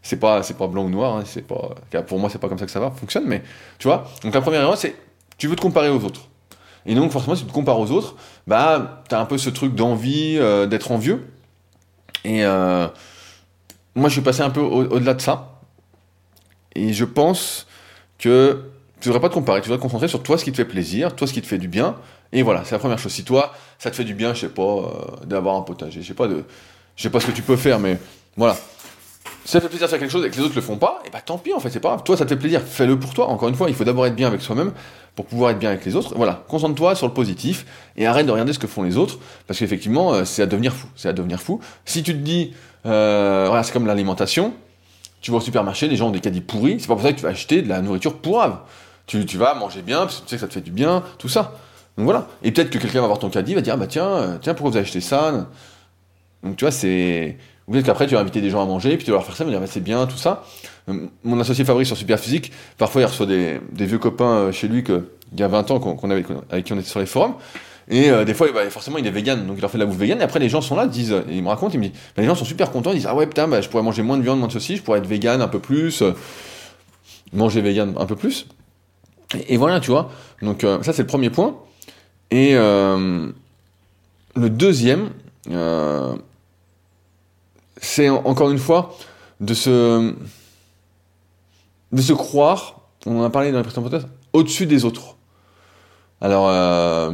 c'est 0.00 0.18
pas, 0.18 0.42
c'est 0.42 0.56
pas 0.56 0.66
blanc 0.68 0.84
ou 0.84 0.90
noir, 0.90 1.16
hein, 1.16 1.22
c'est 1.26 1.46
pas, 1.46 1.74
pour 2.06 2.18
moi, 2.18 2.30
c'est 2.30 2.38
pas 2.38 2.48
comme 2.48 2.58
ça 2.58 2.64
que 2.64 2.70
ça 2.70 2.80
va, 2.80 2.90
fonctionne, 2.90 3.24
mais 3.26 3.42
tu 3.78 3.88
vois. 3.88 4.06
Donc 4.22 4.34
la 4.34 4.40
première 4.40 4.62
erreur, 4.62 4.78
c'est 4.78 4.94
tu 5.36 5.48
veux 5.48 5.56
te 5.56 5.62
comparer 5.62 5.90
aux 5.90 6.04
autres. 6.04 6.28
Et 6.86 6.94
donc, 6.94 7.10
forcément, 7.10 7.34
si 7.34 7.42
tu 7.42 7.48
te 7.48 7.54
compares 7.54 7.78
aux 7.78 7.90
autres, 7.90 8.14
bah, 8.46 9.02
t'as 9.08 9.18
un 9.18 9.24
peu 9.24 9.38
ce 9.38 9.50
truc 9.50 9.74
d'envie 9.74 10.36
euh, 10.38 10.66
d'être 10.66 10.92
envieux. 10.92 11.26
Et 12.24 12.44
euh, 12.44 12.86
moi, 13.94 14.08
je 14.08 14.14
suis 14.14 14.22
passé 14.22 14.42
un 14.42 14.50
peu 14.50 14.60
au-delà 14.60 15.14
de 15.14 15.20
ça. 15.20 15.60
Et 16.74 16.92
je 16.92 17.04
pense 17.04 17.66
que 18.18 18.70
tu 19.00 19.08
devrais 19.08 19.20
pas 19.20 19.28
te 19.28 19.34
comparer, 19.34 19.60
tu 19.60 19.68
devrais 19.68 19.78
te 19.78 19.82
concentrer 19.82 20.08
sur 20.08 20.22
toi, 20.22 20.38
ce 20.38 20.44
qui 20.44 20.50
te 20.52 20.56
fait 20.56 20.64
plaisir, 20.64 21.14
toi, 21.14 21.26
ce 21.26 21.32
qui 21.32 21.42
te 21.42 21.46
fait 21.46 21.58
du 21.58 21.68
bien. 21.68 21.96
Et 22.32 22.42
voilà, 22.42 22.62
c'est 22.64 22.72
la 22.72 22.78
première 22.78 22.98
chose. 22.98 23.12
Si 23.12 23.24
toi, 23.24 23.52
ça 23.78 23.90
te 23.90 23.96
fait 23.96 24.04
du 24.04 24.14
bien, 24.14 24.34
je 24.34 24.40
sais 24.40 24.48
pas, 24.48 24.62
euh, 24.62 25.26
d'avoir 25.26 25.56
un 25.56 25.62
potager, 25.62 26.02
je 26.02 26.08
sais 26.08 26.14
pas 26.14 26.26
de, 26.26 26.44
sais 26.96 27.10
pas 27.10 27.20
ce 27.20 27.26
que 27.26 27.32
tu 27.32 27.42
peux 27.42 27.56
faire, 27.56 27.78
mais 27.78 27.98
voilà. 28.36 28.56
Si 29.44 29.52
ça 29.52 29.58
te 29.58 29.64
fait 29.64 29.68
plaisir 29.68 29.86
de 29.86 29.90
faire 29.90 29.98
quelque 29.98 30.10
chose 30.10 30.24
et 30.24 30.30
que 30.30 30.36
les 30.36 30.42
autres 30.42 30.54
le 30.54 30.62
font 30.62 30.78
pas, 30.78 31.00
et 31.04 31.10
bah 31.10 31.20
tant 31.20 31.36
pis 31.36 31.52
en 31.52 31.60
fait, 31.60 31.68
c'est 31.68 31.80
pas 31.80 31.90
grave. 31.90 32.02
Toi, 32.02 32.16
ça 32.16 32.24
te 32.24 32.30
fait 32.30 32.38
plaisir, 32.38 32.62
fais-le 32.62 32.98
pour 32.98 33.12
toi. 33.12 33.28
Encore 33.28 33.50
une 33.50 33.54
fois, 33.54 33.68
il 33.68 33.74
faut 33.74 33.84
d'abord 33.84 34.06
être 34.06 34.16
bien 34.16 34.28
avec 34.28 34.40
soi-même 34.40 34.72
pour 35.14 35.26
pouvoir 35.26 35.50
être 35.50 35.58
bien 35.58 35.68
avec 35.68 35.84
les 35.84 35.96
autres. 35.96 36.14
Voilà, 36.16 36.42
concentre-toi 36.48 36.94
sur 36.94 37.06
le 37.06 37.12
positif 37.12 37.66
et 37.96 38.06
arrête 38.06 38.24
de 38.24 38.30
regarder 38.30 38.54
ce 38.54 38.58
que 38.58 38.66
font 38.66 38.82
les 38.82 38.96
autres 38.96 39.18
parce 39.46 39.58
qu'effectivement, 39.58 40.14
euh, 40.14 40.24
c'est 40.24 40.40
à 40.40 40.46
devenir 40.46 40.72
fou. 40.72 40.88
C'est 40.96 41.08
à 41.08 41.12
devenir 41.12 41.42
fou. 41.42 41.60
Si 41.84 42.02
tu 42.02 42.14
te 42.14 42.18
dis, 42.18 42.54
euh, 42.86 43.62
c'est 43.62 43.72
comme 43.72 43.86
l'alimentation. 43.86 44.54
Tu 45.24 45.30
vas 45.30 45.38
au 45.38 45.40
supermarché, 45.40 45.88
les 45.88 45.96
gens 45.96 46.08
ont 46.08 46.10
des 46.10 46.20
caddies 46.20 46.42
pourris. 46.42 46.76
C'est 46.80 46.86
pas 46.86 46.96
pour 46.96 47.02
ça 47.02 47.10
que 47.10 47.16
tu 47.16 47.22
vas 47.22 47.30
acheter 47.30 47.62
de 47.62 47.68
la 47.70 47.80
nourriture 47.80 48.18
pourrave. 48.18 48.58
Tu, 49.06 49.24
tu 49.24 49.38
vas 49.38 49.54
manger 49.54 49.80
bien 49.80 50.00
parce 50.00 50.16
que 50.16 50.24
tu 50.24 50.28
sais 50.28 50.36
que 50.36 50.40
ça 50.42 50.48
te 50.48 50.52
fait 50.52 50.60
du 50.60 50.70
bien, 50.70 51.02
tout 51.16 51.30
ça. 51.30 51.54
Donc 51.96 52.04
voilà. 52.04 52.26
Et 52.42 52.52
peut-être 52.52 52.68
que 52.68 52.76
quelqu'un 52.76 53.00
va 53.00 53.06
voir 53.06 53.18
ton 53.18 53.30
caddie, 53.30 53.54
va 53.54 53.62
dire, 53.62 53.72
ah 53.72 53.78
bah 53.78 53.86
tiens, 53.86 54.06
euh, 54.06 54.38
tiens, 54.38 54.52
pourquoi 54.52 54.72
vous 54.72 54.76
avez 54.76 54.84
acheté 54.84 55.00
ça? 55.00 55.48
Donc 56.42 56.56
tu 56.56 56.66
vois, 56.66 56.72
c'est 56.72 57.38
ou 57.66 57.72
peut-être 57.72 57.86
qu'après, 57.86 58.06
tu 58.06 58.14
vas 58.14 58.20
inviter 58.20 58.42
des 58.42 58.50
gens 58.50 58.62
à 58.62 58.66
manger, 58.66 58.96
puis 58.96 59.06
tu 59.06 59.10
vas 59.10 59.16
leur 59.16 59.24
faire 59.24 59.36
ça, 59.36 59.44
mais 59.44 59.50
dire, 59.50 59.60
bah, 59.60 59.66
c'est 59.66 59.82
bien, 59.82 60.06
tout 60.06 60.18
ça. 60.18 60.44
Euh, 60.90 61.06
mon 61.22 61.40
associé 61.40 61.64
Fabrice 61.64 61.88
sur 61.88 61.96
Superphysique, 61.96 62.52
parfois, 62.76 63.00
il 63.00 63.04
reçoit 63.06 63.26
des, 63.26 63.60
vieux 63.72 63.98
copains 63.98 64.24
euh, 64.24 64.52
chez 64.52 64.68
lui 64.68 64.84
que, 64.84 65.08
il 65.32 65.40
y 65.40 65.42
a 65.42 65.48
20 65.48 65.70
ans 65.70 65.80
qu'on 65.80 66.10
avait, 66.10 66.24
avec 66.50 66.66
qui 66.66 66.72
on 66.72 66.78
était 66.78 66.88
sur 66.88 67.00
les 67.00 67.06
forums. 67.06 67.34
Et 67.88 68.10
euh, 68.10 68.24
des 68.24 68.34
fois, 68.34 68.50
bah, 68.52 68.68
forcément, 68.70 68.98
il 68.98 69.06
est 69.06 69.10
vegan, 69.10 69.46
donc 69.46 69.56
il 69.58 69.60
leur 69.60 69.70
fait 69.70 69.78
de 69.78 69.82
la 69.82 69.86
bouffe 69.86 69.98
vegan. 69.98 70.20
Et 70.20 70.22
après, 70.22 70.38
les 70.38 70.48
gens 70.48 70.60
sont 70.60 70.76
là, 70.76 70.86
disent, 70.86 71.14
ils 71.28 71.42
me 71.42 71.48
racontent, 71.48 71.72
ils 71.74 71.78
me 71.78 71.88
disent, 71.88 71.98
bah, 72.16 72.22
les 72.22 72.26
gens 72.26 72.34
sont 72.34 72.44
super 72.44 72.70
contents, 72.70 72.90
ils 72.90 72.96
disent, 72.96 73.06
ah 73.06 73.14
ouais, 73.14 73.26
putain, 73.26 73.48
bah, 73.48 73.60
je 73.60 73.68
pourrais 73.68 73.82
manger 73.82 74.02
moins 74.02 74.16
de 74.16 74.22
viande, 74.22 74.38
moins 74.38 74.48
de 74.48 74.52
ceci, 74.52 74.76
je 74.76 74.82
pourrais 74.82 74.98
être 74.98 75.06
vegan 75.06 75.42
un 75.42 75.48
peu 75.48 75.58
plus, 75.58 76.02
manger 77.32 77.60
vegan 77.60 77.94
un 77.98 78.06
peu 78.06 78.16
plus. 78.16 78.46
Et, 79.48 79.56
voilà, 79.56 79.80
tu 79.80 79.90
vois. 79.90 80.10
Donc, 80.42 80.66
ça, 80.82 80.92
c'est 80.92 81.02
le 81.02 81.06
premier 81.06 81.30
point. 81.30 81.56
Et 82.30 82.54
le 82.54 83.32
deuxième, 84.36 85.10
c'est 87.76 88.08
encore 88.08 88.50
une 88.50 88.58
fois 88.58 88.96
de 89.40 89.54
se, 89.54 90.14
de 91.92 92.02
se 92.02 92.12
croire, 92.12 92.80
on 93.06 93.20
en 93.20 93.24
a 93.24 93.30
parlé 93.30 93.52
dans 93.52 93.58
les 93.58 93.64
précédents 93.64 93.82
podcasts, 93.82 94.08
au-dessus 94.32 94.66
des 94.66 94.84
autres. 94.84 95.16
Alors, 96.20 96.48
euh, 96.48 97.10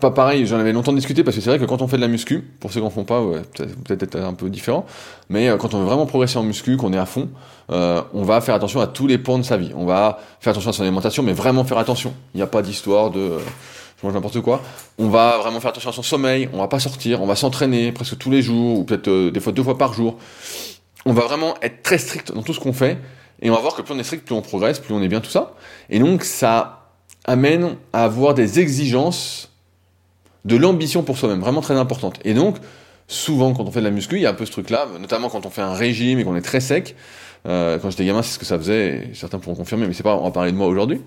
pas 0.00 0.10
pareil, 0.10 0.46
j'en 0.46 0.58
avais 0.58 0.72
longtemps 0.72 0.92
discuté 0.92 1.24
parce 1.24 1.36
que 1.36 1.42
c'est 1.42 1.50
vrai 1.50 1.58
que 1.58 1.64
quand 1.64 1.82
on 1.82 1.88
fait 1.88 1.96
de 1.96 2.02
la 2.02 2.08
muscu, 2.08 2.40
pour 2.60 2.72
ceux 2.72 2.80
qui 2.80 2.84
n'en 2.84 2.90
font 2.90 3.04
pas, 3.04 3.20
ouais, 3.22 3.42
peut-être 3.56 4.02
être 4.02 4.16
un 4.16 4.34
peu 4.34 4.48
différent, 4.48 4.86
mais 5.28 5.48
euh, 5.48 5.56
quand 5.56 5.74
on 5.74 5.80
veut 5.80 5.86
vraiment 5.86 6.06
progresser 6.06 6.38
en 6.38 6.44
muscu, 6.44 6.76
qu'on 6.76 6.92
est 6.92 6.98
à 6.98 7.06
fond, 7.06 7.28
euh, 7.70 8.02
on 8.12 8.22
va 8.22 8.40
faire 8.40 8.54
attention 8.54 8.80
à 8.80 8.86
tous 8.86 9.06
les 9.06 9.18
pans 9.18 9.38
de 9.38 9.42
sa 9.42 9.56
vie. 9.56 9.72
On 9.74 9.86
va 9.86 10.18
faire 10.40 10.52
attention 10.52 10.70
à 10.70 10.72
son 10.72 10.82
alimentation, 10.82 11.22
mais 11.22 11.32
vraiment 11.32 11.64
faire 11.64 11.78
attention. 11.78 12.14
Il 12.34 12.38
n'y 12.38 12.42
a 12.42 12.46
pas 12.46 12.62
d'histoire 12.62 13.10
de 13.10 13.38
je 14.00 14.06
mange 14.06 14.14
n'importe 14.14 14.40
quoi. 14.40 14.60
On 14.98 15.08
va 15.08 15.38
vraiment 15.38 15.60
faire 15.60 15.70
attention 15.70 15.90
à 15.90 15.92
son 15.92 16.02
sommeil, 16.02 16.48
on 16.52 16.58
va 16.58 16.68
pas 16.68 16.78
sortir, 16.78 17.22
on 17.22 17.26
va 17.26 17.36
s'entraîner 17.36 17.92
presque 17.92 18.18
tous 18.18 18.30
les 18.30 18.42
jours, 18.42 18.80
ou 18.80 18.84
peut-être 18.84 19.08
euh, 19.08 19.30
des 19.30 19.40
fois 19.40 19.52
deux 19.52 19.62
fois 19.62 19.78
par 19.78 19.92
jour. 19.92 20.18
On 21.06 21.12
va 21.12 21.22
vraiment 21.22 21.54
être 21.62 21.82
très 21.82 21.98
strict 21.98 22.32
dans 22.32 22.42
tout 22.42 22.54
ce 22.54 22.60
qu'on 22.60 22.72
fait, 22.72 22.98
et 23.40 23.50
on 23.50 23.54
va 23.54 23.60
voir 23.60 23.74
que 23.74 23.82
plus 23.82 23.94
on 23.94 23.98
est 23.98 24.04
strict, 24.04 24.24
plus 24.24 24.34
on 24.34 24.42
progresse, 24.42 24.78
plus 24.78 24.94
on 24.94 25.02
est 25.02 25.08
bien, 25.08 25.20
tout 25.20 25.30
ça. 25.30 25.54
Et 25.90 25.98
donc 25.98 26.24
ça 26.24 26.90
amène 27.24 27.76
à 27.92 28.04
avoir 28.04 28.34
des 28.34 28.60
exigences, 28.60 29.50
de 30.44 30.56
l'ambition 30.56 31.02
pour 31.02 31.18
soi-même, 31.18 31.40
vraiment 31.40 31.60
très 31.60 31.76
importante. 31.76 32.18
Et 32.24 32.34
donc, 32.34 32.56
souvent 33.08 33.52
quand 33.52 33.64
on 33.64 33.70
fait 33.70 33.80
de 33.80 33.84
la 33.84 33.90
muscu, 33.90 34.16
il 34.16 34.22
y 34.22 34.26
a 34.26 34.30
un 34.30 34.34
peu 34.34 34.46
ce 34.46 34.52
truc-là, 34.52 34.86
notamment 35.00 35.28
quand 35.28 35.46
on 35.46 35.50
fait 35.50 35.62
un 35.62 35.74
régime 35.74 36.18
et 36.18 36.24
qu'on 36.24 36.36
est 36.36 36.42
très 36.42 36.60
sec. 36.60 36.96
Euh, 37.46 37.78
quand 37.78 37.90
j'étais 37.90 38.06
gamin, 38.06 38.22
c'est 38.22 38.34
ce 38.34 38.38
que 38.38 38.46
ça 38.46 38.56
faisait, 38.56 39.10
certains 39.12 39.38
pourront 39.38 39.56
confirmer, 39.56 39.86
mais 39.86 39.92
c'est 39.92 40.02
pas, 40.02 40.16
on 40.16 40.24
va 40.24 40.30
parler 40.30 40.52
de 40.52 40.56
moi 40.56 40.66
aujourd'hui. 40.66 41.00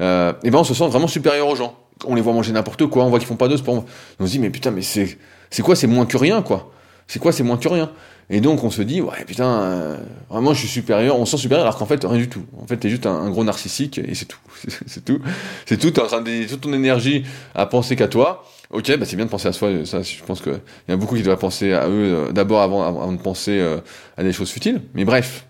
Euh, 0.00 0.32
et 0.42 0.50
ben 0.50 0.58
on 0.58 0.64
se 0.64 0.74
sent 0.74 0.88
vraiment 0.88 1.06
supérieur 1.06 1.46
aux 1.48 1.54
gens 1.54 1.76
on 2.04 2.14
les 2.14 2.20
voit 2.20 2.32
manger 2.32 2.52
n'importe 2.52 2.86
quoi, 2.86 3.04
on 3.04 3.10
voit 3.10 3.18
qu'ils 3.18 3.28
font 3.28 3.36
pas 3.36 3.48
de 3.48 3.56
sport. 3.56 3.84
On 4.20 4.26
se 4.26 4.30
dit, 4.30 4.38
mais 4.38 4.50
putain, 4.50 4.70
mais 4.70 4.82
c'est, 4.82 5.18
c'est 5.50 5.62
quoi, 5.62 5.76
c'est 5.76 5.86
moins 5.86 6.06
que 6.06 6.16
rien, 6.16 6.42
quoi? 6.42 6.70
C'est 7.06 7.18
quoi, 7.18 7.32
c'est 7.32 7.44
moins 7.44 7.56
que 7.56 7.68
rien? 7.68 7.90
Et 8.28 8.40
donc, 8.40 8.64
on 8.64 8.70
se 8.70 8.82
dit, 8.82 9.00
ouais, 9.00 9.24
putain, 9.24 9.60
euh, 9.60 9.96
vraiment, 10.28 10.52
je 10.52 10.58
suis 10.58 10.68
supérieur, 10.68 11.18
on 11.18 11.24
se 11.24 11.36
sent 11.36 11.42
supérieur, 11.42 11.64
alors 11.66 11.78
qu'en 11.78 11.86
fait, 11.86 12.04
rien 12.04 12.18
du 12.18 12.28
tout. 12.28 12.44
En 12.60 12.66
fait, 12.66 12.76
t'es 12.76 12.88
juste 12.88 13.06
un, 13.06 13.30
gros 13.30 13.44
narcissique, 13.44 13.98
et 13.98 14.14
c'est 14.14 14.24
tout. 14.24 14.40
c'est 14.86 15.04
tout. 15.04 15.20
C'est 15.64 15.78
tout, 15.78 15.90
t'es 15.92 16.00
en 16.00 16.06
train 16.06 16.20
de 16.20 16.46
toute 16.48 16.60
ton 16.62 16.72
énergie 16.72 17.24
à 17.54 17.66
penser 17.66 17.94
qu'à 17.94 18.08
toi. 18.08 18.44
Ok, 18.70 18.96
bah 18.96 19.06
c'est 19.06 19.16
bien 19.16 19.26
de 19.26 19.30
penser 19.30 19.48
à 19.48 19.52
soi, 19.52 19.70
ça, 19.84 20.02
je 20.02 20.22
pense 20.24 20.40
qu'il 20.40 20.60
y 20.88 20.92
a 20.92 20.96
beaucoup 20.96 21.14
qui 21.14 21.22
devraient 21.22 21.36
penser 21.36 21.72
à 21.72 21.88
eux 21.88 22.28
euh, 22.28 22.32
d'abord 22.32 22.62
avant, 22.62 22.82
avant, 22.82 23.12
de 23.12 23.20
penser 23.20 23.58
euh, 23.58 23.78
à 24.16 24.24
des 24.24 24.32
choses 24.32 24.50
futiles. 24.50 24.82
Mais 24.94 25.04
bref, 25.04 25.46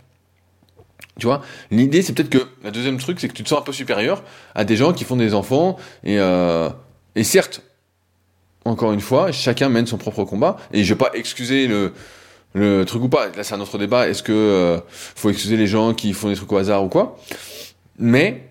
tu 1.18 1.26
vois, 1.26 1.42
l'idée 1.70 2.02
c'est 2.02 2.12
peut-être 2.12 2.28
que 2.28 2.46
la 2.62 2.70
deuxième 2.70 2.98
truc 2.98 3.18
c'est 3.18 3.28
que 3.28 3.32
tu 3.32 3.42
te 3.42 3.48
sens 3.48 3.60
un 3.60 3.62
peu 3.62 3.72
supérieur 3.72 4.22
à 4.54 4.64
des 4.64 4.76
gens 4.76 4.92
qui 4.92 5.04
font 5.04 5.16
des 5.16 5.32
enfants 5.32 5.76
et 6.04 6.18
euh, 6.18 6.68
et 7.14 7.24
certes, 7.24 7.62
encore 8.66 8.92
une 8.92 9.00
fois, 9.00 9.32
chacun 9.32 9.70
mène 9.70 9.86
son 9.86 9.96
propre 9.96 10.24
combat 10.24 10.58
et 10.72 10.84
je 10.84 10.92
vais 10.92 10.98
pas 10.98 11.10
excuser 11.14 11.66
le 11.66 11.94
le 12.52 12.84
truc 12.84 13.02
ou 13.02 13.08
pas. 13.08 13.28
Là 13.28 13.44
c'est 13.44 13.54
un 13.54 13.60
autre 13.60 13.78
débat. 13.78 14.08
Est-ce 14.08 14.22
que 14.22 14.32
euh, 14.32 14.80
faut 14.90 15.30
excuser 15.30 15.56
les 15.56 15.66
gens 15.66 15.94
qui 15.94 16.12
font 16.12 16.28
des 16.28 16.36
trucs 16.36 16.52
au 16.52 16.56
hasard 16.56 16.84
ou 16.84 16.88
quoi? 16.88 17.16
Mais 17.98 18.48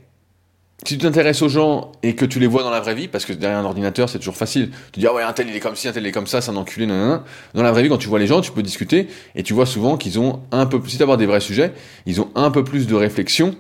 si 0.86 0.98
tu 0.98 1.04
t'intéresses 1.04 1.42
aux 1.42 1.50
gens 1.50 1.92
et 2.04 2.16
que 2.16 2.26
tu 2.26 2.40
les 2.40 2.48
vois 2.48 2.64
dans 2.64 2.70
la 2.70 2.80
vraie 2.80 2.96
vie, 2.96 3.08
parce 3.08 3.26
que 3.26 3.34
derrière 3.34 3.60
un 3.60 3.66
ordinateur, 3.66 4.08
c'est 4.08 4.20
toujours 4.20 4.38
facile. 4.38 4.70
Tu 4.92 5.00
dis, 5.00 5.08
ah 5.08 5.14
ouais, 5.14 5.24
un 5.24 5.34
tel 5.34 5.50
il 5.50 5.56
est 5.56 5.60
comme 5.60 5.76
ci, 5.76 5.88
un 5.88 5.92
tel 5.92 6.04
il 6.04 6.08
est 6.08 6.12
comme 6.12 6.28
ça, 6.28 6.42
c'est 6.42 6.52
un 6.52 6.56
enculé, 6.56 6.86
non. 6.86 7.22
Dans 7.54 7.64
la 7.64 7.72
vraie 7.72 7.84
vie, 7.84 7.90
quand 7.90 7.98
tu 7.98 8.08
vois 8.08 8.20
les 8.20 8.28
gens, 8.28 8.42
tu 8.42 8.52
peux 8.52 8.64
discuter 8.64 9.08
et 9.36 9.44
tu 9.44 9.54
vois 9.54 9.66
souvent 9.66 9.98
qu'ils 9.98 10.20
ont 10.20 10.42
un 10.52 10.66
peu 10.66 10.80
plus, 10.80 10.92
si 10.92 10.98
d'avoir 10.98 11.18
des 11.18 11.26
vrais 11.26 11.40
sujets, 11.40 11.74
ils 12.06 12.22
ont 12.22 12.30
un 12.36 12.52
peu 12.52 12.64
plus 12.64 12.88
de 12.88 12.96
réflexion 12.96 13.56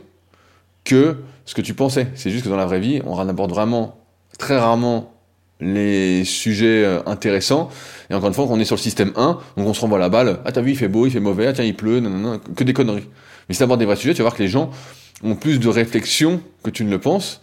que 0.84 1.18
ce 1.46 1.56
que 1.56 1.62
tu 1.62 1.74
pensais. 1.74 2.08
C'est 2.16 2.30
juste 2.30 2.44
que 2.44 2.50
dans 2.50 2.58
la 2.58 2.66
vraie 2.66 2.80
vie, 2.80 3.02
on 3.06 3.18
aborde 3.18 3.52
vraiment, 3.52 3.98
très 4.38 4.58
rarement, 4.58 5.12
les 5.60 6.26
sujets 6.26 6.84
euh, 6.84 7.00
intéressants. 7.06 7.70
Et 8.10 8.14
encore 8.14 8.28
une 8.28 8.34
fois, 8.34 8.46
on 8.50 8.60
est 8.60 8.66
sur 8.66 8.76
le 8.76 8.82
système 8.82 9.12
1, 9.16 9.40
donc 9.58 9.68
on 9.68 9.74
se 9.74 9.82
renvoie 9.82 10.00
la 10.00 10.10
balle. 10.10 10.40
Ah, 10.46 10.52
t'as 10.52 10.62
vu, 10.62 10.72
il 10.72 10.78
fait 10.78 10.88
beau, 10.88 11.06
il 11.06 11.12
fait 11.12 11.20
mauvais, 11.20 11.48
ah, 11.48 11.54
tiens, 11.54 11.64
il 11.64 11.76
pleut, 11.76 12.00
non, 12.00 12.40
que 12.56 12.64
des 12.64 12.74
conneries. 12.74 13.08
Mais 13.48 13.56
si 13.56 13.60
t'abordes 13.60 13.80
des 13.80 13.86
vrais 13.86 13.96
sujets, 13.96 14.14
tu 14.14 14.20
vas 14.20 14.26
voir 14.26 14.36
que 14.36 14.44
les 14.44 14.50
gens 14.50 14.70
ont 15.24 15.36
plus 15.36 15.60
de 15.60 15.68
réflexion 15.70 16.42
que 16.64 16.70
tu 16.70 16.84
ne 16.84 16.90
le 16.90 17.00
penses, 17.00 17.42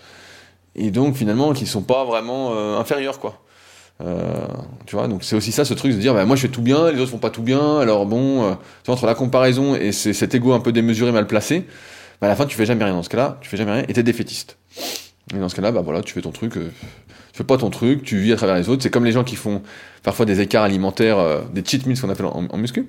et 0.74 0.90
donc 0.90 1.16
finalement 1.16 1.52
qui 1.52 1.66
sont 1.66 1.82
pas 1.82 2.04
vraiment 2.04 2.52
euh, 2.52 2.78
inférieurs, 2.78 3.18
quoi. 3.18 3.38
Euh, 4.00 4.46
tu 4.87 4.96
vois, 4.96 5.06
donc 5.06 5.22
c'est 5.22 5.37
aussi 5.37 5.52
ça 5.52 5.64
ce 5.64 5.74
truc 5.74 5.92
de 5.92 5.98
dire, 5.98 6.12
bah, 6.14 6.24
moi 6.24 6.35
je 6.35 6.42
fais 6.42 6.48
tout 6.48 6.62
bien, 6.62 6.90
les 6.90 7.00
autres 7.00 7.11
font 7.11 7.18
pas 7.18 7.30
tout 7.30 7.42
bien, 7.42 7.78
alors 7.78 8.06
bon, 8.06 8.42
euh, 8.42 8.54
entre 8.88 9.06
la 9.06 9.14
comparaison 9.14 9.76
et 9.76 9.92
cet 9.92 10.35
ego 10.35 10.52
un 10.52 10.61
peu 10.61 10.72
démesuré, 10.72 11.12
mal 11.12 11.26
placé, 11.26 11.66
bah, 12.20 12.26
à 12.26 12.28
la 12.28 12.37
fin 12.37 12.46
tu 12.46 12.56
fais 12.56 12.66
jamais 12.66 12.85
rien. 12.85 12.94
Dans 12.94 13.02
ce 13.02 13.11
cas-là, 13.11 13.38
tu 13.40 13.48
fais 13.48 13.56
jamais 13.56 13.72
rien 13.72 13.85
et 13.88 13.92
t'es 13.92 14.02
défaitiste. 14.02 14.58
Et 15.35 15.38
dans 15.38 15.48
ce 15.48 15.54
cas-là, 15.54 15.70
bah 15.70 15.82
voilà, 15.82 16.02
tu 16.02 16.14
fais 16.14 16.20
ton 16.20 16.32
truc, 16.32 16.54
tu 16.54 16.61
fais 17.32 17.44
pas 17.44 17.56
ton 17.56 17.70
truc, 17.70 18.02
tu 18.02 18.18
vis 18.18 18.32
à 18.32 18.37
travers 18.37 18.56
les 18.56 18.68
autres. 18.68 18.82
C'est 18.82 18.90
comme 18.90 19.04
les 19.04 19.12
gens 19.12 19.24
qui 19.24 19.37
font 19.37 19.62
parfois 20.02 20.26
des 20.26 20.40
écarts 20.40 20.64
alimentaires, 20.64 21.42
des 21.52 21.62
cheat 21.64 21.87
meals, 21.87 22.00
qu'on 22.00 22.11
appelle 22.11 22.26
en, 22.26 22.46
en 22.50 22.58
muscu. 22.58 22.88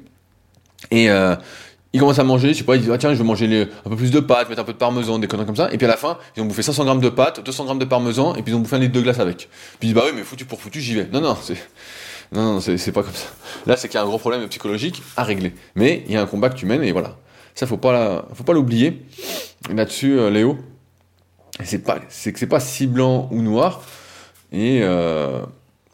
Et 0.89 1.09
ils 1.93 1.99
commencent 1.99 2.19
à 2.19 2.23
manger, 2.23 2.53
je 2.53 2.59
sais 2.59 2.63
pas, 2.63 2.75
ils 2.75 2.81
disent, 2.81 2.91
ah 2.91 2.97
tiens, 2.97 3.13
je 3.13 3.19
vais 3.19 3.23
manger 3.23 3.69
un 3.85 3.89
peu 3.89 3.95
plus 3.95 4.09
de 4.09 4.19
pâtes, 4.19 4.49
mettre 4.49 4.61
un 4.61 4.65
peu 4.65 4.73
de 4.73 4.77
parmesan, 4.77 5.19
des 5.19 5.27
conneries 5.27 5.45
comme 5.45 5.55
ça. 5.55 5.71
Et 5.71 5.77
puis 5.77 5.85
à 5.85 5.89
la 5.89 5.97
fin, 5.97 6.17
ils 6.35 6.41
ont 6.41 6.45
bouffé 6.45 6.63
500 6.63 6.85
grammes 6.85 7.01
de 7.01 7.09
pâtes, 7.09 7.43
200 7.43 7.65
grammes 7.65 7.79
de 7.79 7.85
parmesan, 7.85 8.35
et 8.35 8.41
puis 8.41 8.51
ils 8.51 8.55
ont 8.55 8.59
bouffé 8.59 8.77
un 8.77 8.79
litre 8.79 8.93
de 8.93 9.01
glace 9.01 9.19
avec. 9.19 9.37
Puis 9.37 9.49
ils 9.83 9.85
disent, 9.87 9.95
bah 9.95 10.03
oui, 10.05 10.11
mais 10.15 10.23
foutu 10.23 10.45
pour 10.45 10.59
foutu, 10.59 10.81
j'y 10.81 10.95
vais. 10.95 11.07
Non, 11.13 11.21
non, 11.21 11.37
c'est, 11.39 11.57
non, 12.31 12.53
non, 12.53 12.61
c'est 12.61 12.91
pas 12.91 13.03
comme 13.03 13.13
ça. 13.13 13.27
Là, 13.67 13.77
c'est 13.77 13.87
qu'il 13.87 13.95
y 13.95 13.99
a 13.99 14.03
un 14.03 14.07
gros 14.07 14.17
problème 14.17 14.47
psychologique 14.47 15.03
à 15.17 15.23
régler. 15.23 15.53
Mais 15.75 16.03
il 16.07 16.13
y 16.13 16.17
a 16.17 16.21
un 16.21 16.25
combat 16.25 16.49
que 16.49 16.55
tu 16.55 16.65
mènes, 16.65 16.83
et 16.83 16.91
voilà. 16.91 17.15
Ça, 17.53 17.67
faut 17.67 17.77
pas, 17.77 18.25
faut 18.33 18.43
pas 18.43 18.53
l'oublier. 18.53 19.05
Là-dessus, 19.69 20.17
euh, 20.17 20.31
Léo, 20.31 20.57
c'est 21.63 21.83
pas, 21.83 21.99
que 21.99 22.05
c'est 22.09 22.47
pas 22.47 22.59
si 22.59 22.87
blanc 22.87 23.29
ou 23.31 23.43
noir, 23.43 23.83
et 24.51 24.79
euh, 24.81 25.41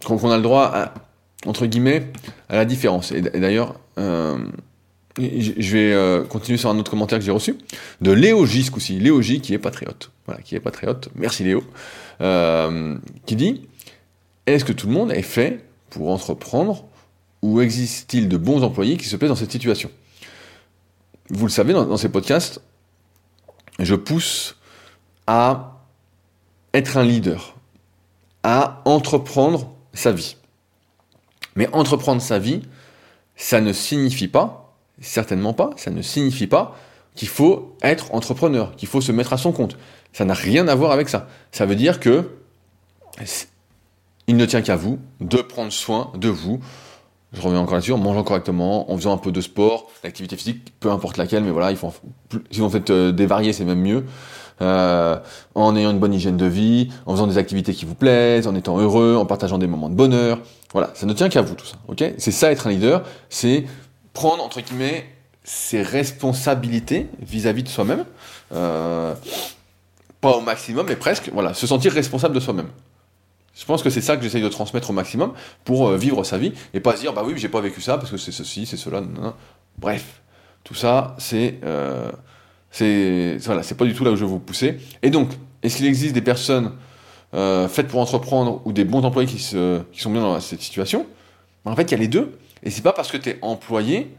qu'on 0.05 0.31
a 0.31 0.37
le 0.37 0.43
droit 0.43 0.71
à, 0.73 0.93
entre 1.45 1.65
guillemets, 1.65 2.11
à 2.47 2.55
la 2.55 2.65
différence. 2.65 3.11
Et, 3.11 3.21
d'ailleurs, 3.21 3.75
euh, 3.97 4.37
je 5.19 5.71
vais 5.71 5.93
euh, 5.93 6.23
continuer 6.23 6.57
sur 6.57 6.69
un 6.69 6.77
autre 6.79 6.89
commentaire 6.89 7.19
que 7.19 7.25
j'ai 7.25 7.31
reçu 7.31 7.57
de 8.01 8.11
Léo 8.11 8.45
J 8.45 8.63
ce 8.63 8.71
coup-ci, 8.71 8.99
Léo 8.99 9.21
J 9.21 9.41
qui 9.41 9.53
est 9.53 9.59
patriote, 9.59 10.11
voilà, 10.25 10.41
qui 10.41 10.55
est 10.55 10.59
patriote. 10.59 11.09
Merci 11.15 11.43
Léo, 11.43 11.63
euh, 12.21 12.97
qui 13.25 13.35
dit 13.35 13.67
est-ce 14.45 14.65
que 14.65 14.73
tout 14.73 14.87
le 14.87 14.93
monde 14.93 15.11
est 15.11 15.21
fait 15.21 15.63
pour 15.89 16.09
entreprendre 16.09 16.85
ou 17.41 17.61
existe-t-il 17.61 18.27
de 18.27 18.37
bons 18.37 18.63
employés 18.63 18.97
qui 18.97 19.05
se 19.05 19.15
plaisent 19.15 19.29
dans 19.29 19.35
cette 19.35 19.51
situation? 19.51 19.91
Vous 21.29 21.45
le 21.45 21.51
savez, 21.51 21.73
dans, 21.73 21.97
ces 21.97 22.09
podcasts, 22.09 22.61
je 23.77 23.93
pousse 23.93 24.57
à 25.27 25.83
être 26.73 26.97
un 26.97 27.03
leader, 27.03 27.55
à 28.41 28.81
entreprendre 28.85 29.71
sa 29.93 30.11
vie. 30.11 30.35
Mais 31.55 31.69
entreprendre 31.73 32.21
sa 32.21 32.39
vie, 32.39 32.61
ça 33.35 33.61
ne 33.61 33.71
signifie 33.71 34.27
pas, 34.27 34.68
certainement 35.01 35.53
pas, 35.53 35.71
ça 35.75 35.91
ne 35.91 36.01
signifie 36.01 36.47
pas 36.47 36.75
qu'il 37.15 37.27
faut 37.27 37.75
être 37.81 38.13
entrepreneur, 38.13 38.75
qu'il 38.75 38.87
faut 38.87 39.01
se 39.01 39.11
mettre 39.11 39.33
à 39.33 39.37
son 39.37 39.51
compte. 39.51 39.77
Ça 40.13 40.25
n'a 40.25 40.33
rien 40.33 40.67
à 40.67 40.75
voir 40.75 40.91
avec 40.91 41.09
ça. 41.09 41.27
Ça 41.51 41.65
veut 41.65 41.75
dire 41.75 41.99
que 41.99 42.29
il 44.27 44.37
ne 44.37 44.45
tient 44.45 44.61
qu'à 44.61 44.75
vous 44.75 44.99
de 45.19 45.37
prendre 45.37 45.71
soin 45.71 46.11
de 46.15 46.29
vous. 46.29 46.59
Je 47.33 47.41
reviens 47.41 47.59
encore 47.59 47.75
là-dessus, 47.75 47.91
en 47.91 47.97
mangeant 47.97 48.23
correctement, 48.23 48.91
en 48.91 48.97
faisant 48.97 49.13
un 49.13 49.17
peu 49.17 49.31
de 49.31 49.41
sport, 49.41 49.91
l'activité 50.03 50.35
physique, 50.35 50.73
peu 50.79 50.89
importe 50.89 51.17
laquelle, 51.17 51.43
mais 51.43 51.51
voilà, 51.51 51.75
si 52.49 52.59
vous 52.59 52.69
faites 52.69 52.89
euh, 52.89 53.11
dévarier, 53.11 53.53
c'est 53.53 53.65
même 53.65 53.81
mieux. 53.81 54.05
Euh, 54.61 55.17
en 55.55 55.75
ayant 55.75 55.91
une 55.91 55.99
bonne 55.99 56.13
hygiène 56.13 56.37
de 56.37 56.45
vie, 56.45 56.89
en 57.05 57.13
faisant 57.13 57.27
des 57.27 57.37
activités 57.37 57.73
qui 57.73 57.85
vous 57.85 57.95
plaisent, 57.95 58.47
en 58.47 58.55
étant 58.55 58.79
heureux, 58.79 59.15
en 59.15 59.25
partageant 59.25 59.57
des 59.57 59.67
moments 59.67 59.89
de 59.89 59.95
bonheur. 59.95 60.39
Voilà, 60.73 60.89
ça 60.95 61.05
ne 61.05 61.13
tient 61.13 61.29
qu'à 61.29 61.41
vous 61.41 61.55
tout 61.55 61.65
ça, 61.65 61.77
C'est 62.17 62.31
ça 62.31 62.51
être 62.51 62.67
un 62.67 62.71
leader, 62.71 63.03
c'est 63.29 63.65
prendre 64.13 64.43
entre 64.43 64.61
guillemets 64.61 65.05
ses 65.43 65.81
responsabilités 65.81 67.07
vis-à-vis 67.21 67.63
de 67.63 67.69
soi-même, 67.69 68.05
euh, 68.53 69.15
pas 70.21 70.31
au 70.31 70.41
maximum, 70.41 70.85
mais 70.87 70.95
presque. 70.95 71.29
Voilà, 71.33 71.53
se 71.53 71.65
sentir 71.65 71.91
responsable 71.91 72.35
de 72.35 72.39
soi-même. 72.39 72.67
Je 73.55 73.65
pense 73.65 73.81
que 73.81 73.89
c'est 73.89 74.01
ça 74.01 74.15
que 74.15 74.23
j'essaye 74.23 74.43
de 74.43 74.49
transmettre 74.49 74.89
au 74.91 74.93
maximum 74.93 75.33
pour 75.65 75.87
euh, 75.87 75.97
vivre 75.97 76.23
sa 76.23 76.37
vie 76.37 76.53
et 76.73 76.79
pas 76.79 76.95
se 76.95 77.01
dire 77.01 77.13
bah 77.13 77.23
oui 77.25 77.33
j'ai 77.35 77.49
pas 77.49 77.61
vécu 77.61 77.81
ça 77.81 77.97
parce 77.97 78.09
que 78.09 78.17
c'est 78.17 78.31
ceci 78.31 78.65
c'est 78.65 78.77
cela 78.77 79.01
bref 79.77 80.21
tout 80.63 80.75
ça 80.75 81.15
c'est 81.17 81.59
euh, 81.65 82.09
c'est 82.71 83.37
voilà, 83.41 83.63
c'est 83.63 83.75
pas 83.75 83.83
du 83.83 83.93
tout 83.93 84.05
là 84.05 84.11
où 84.11 84.15
je 84.15 84.21
veux 84.21 84.29
vous 84.29 84.39
pousser. 84.39 84.77
Et 85.01 85.09
donc, 85.09 85.31
est-ce 85.63 85.77
qu'il 85.77 85.87
existe 85.87 86.13
des 86.13 86.21
personnes 86.21 86.73
faites 87.33 87.87
pour 87.87 87.99
entreprendre 87.99 88.61
ou 88.65 88.71
des 88.71 88.85
bons 88.85 89.03
employés 89.03 89.27
qui, 89.27 89.39
se, 89.39 89.81
qui 89.91 89.99
sont 89.99 90.11
bien 90.11 90.21
dans 90.21 90.39
cette 90.39 90.61
situation? 90.61 91.07
En 91.65 91.75
fait, 91.75 91.83
il 91.83 91.91
y 91.91 91.95
a 91.95 91.97
les 91.97 92.07
deux. 92.07 92.37
Et 92.63 92.69
c'est 92.69 92.81
pas 92.81 92.93
parce 92.93 93.11
que 93.11 93.17
tu 93.17 93.29
es 93.29 93.39
employé 93.41 94.15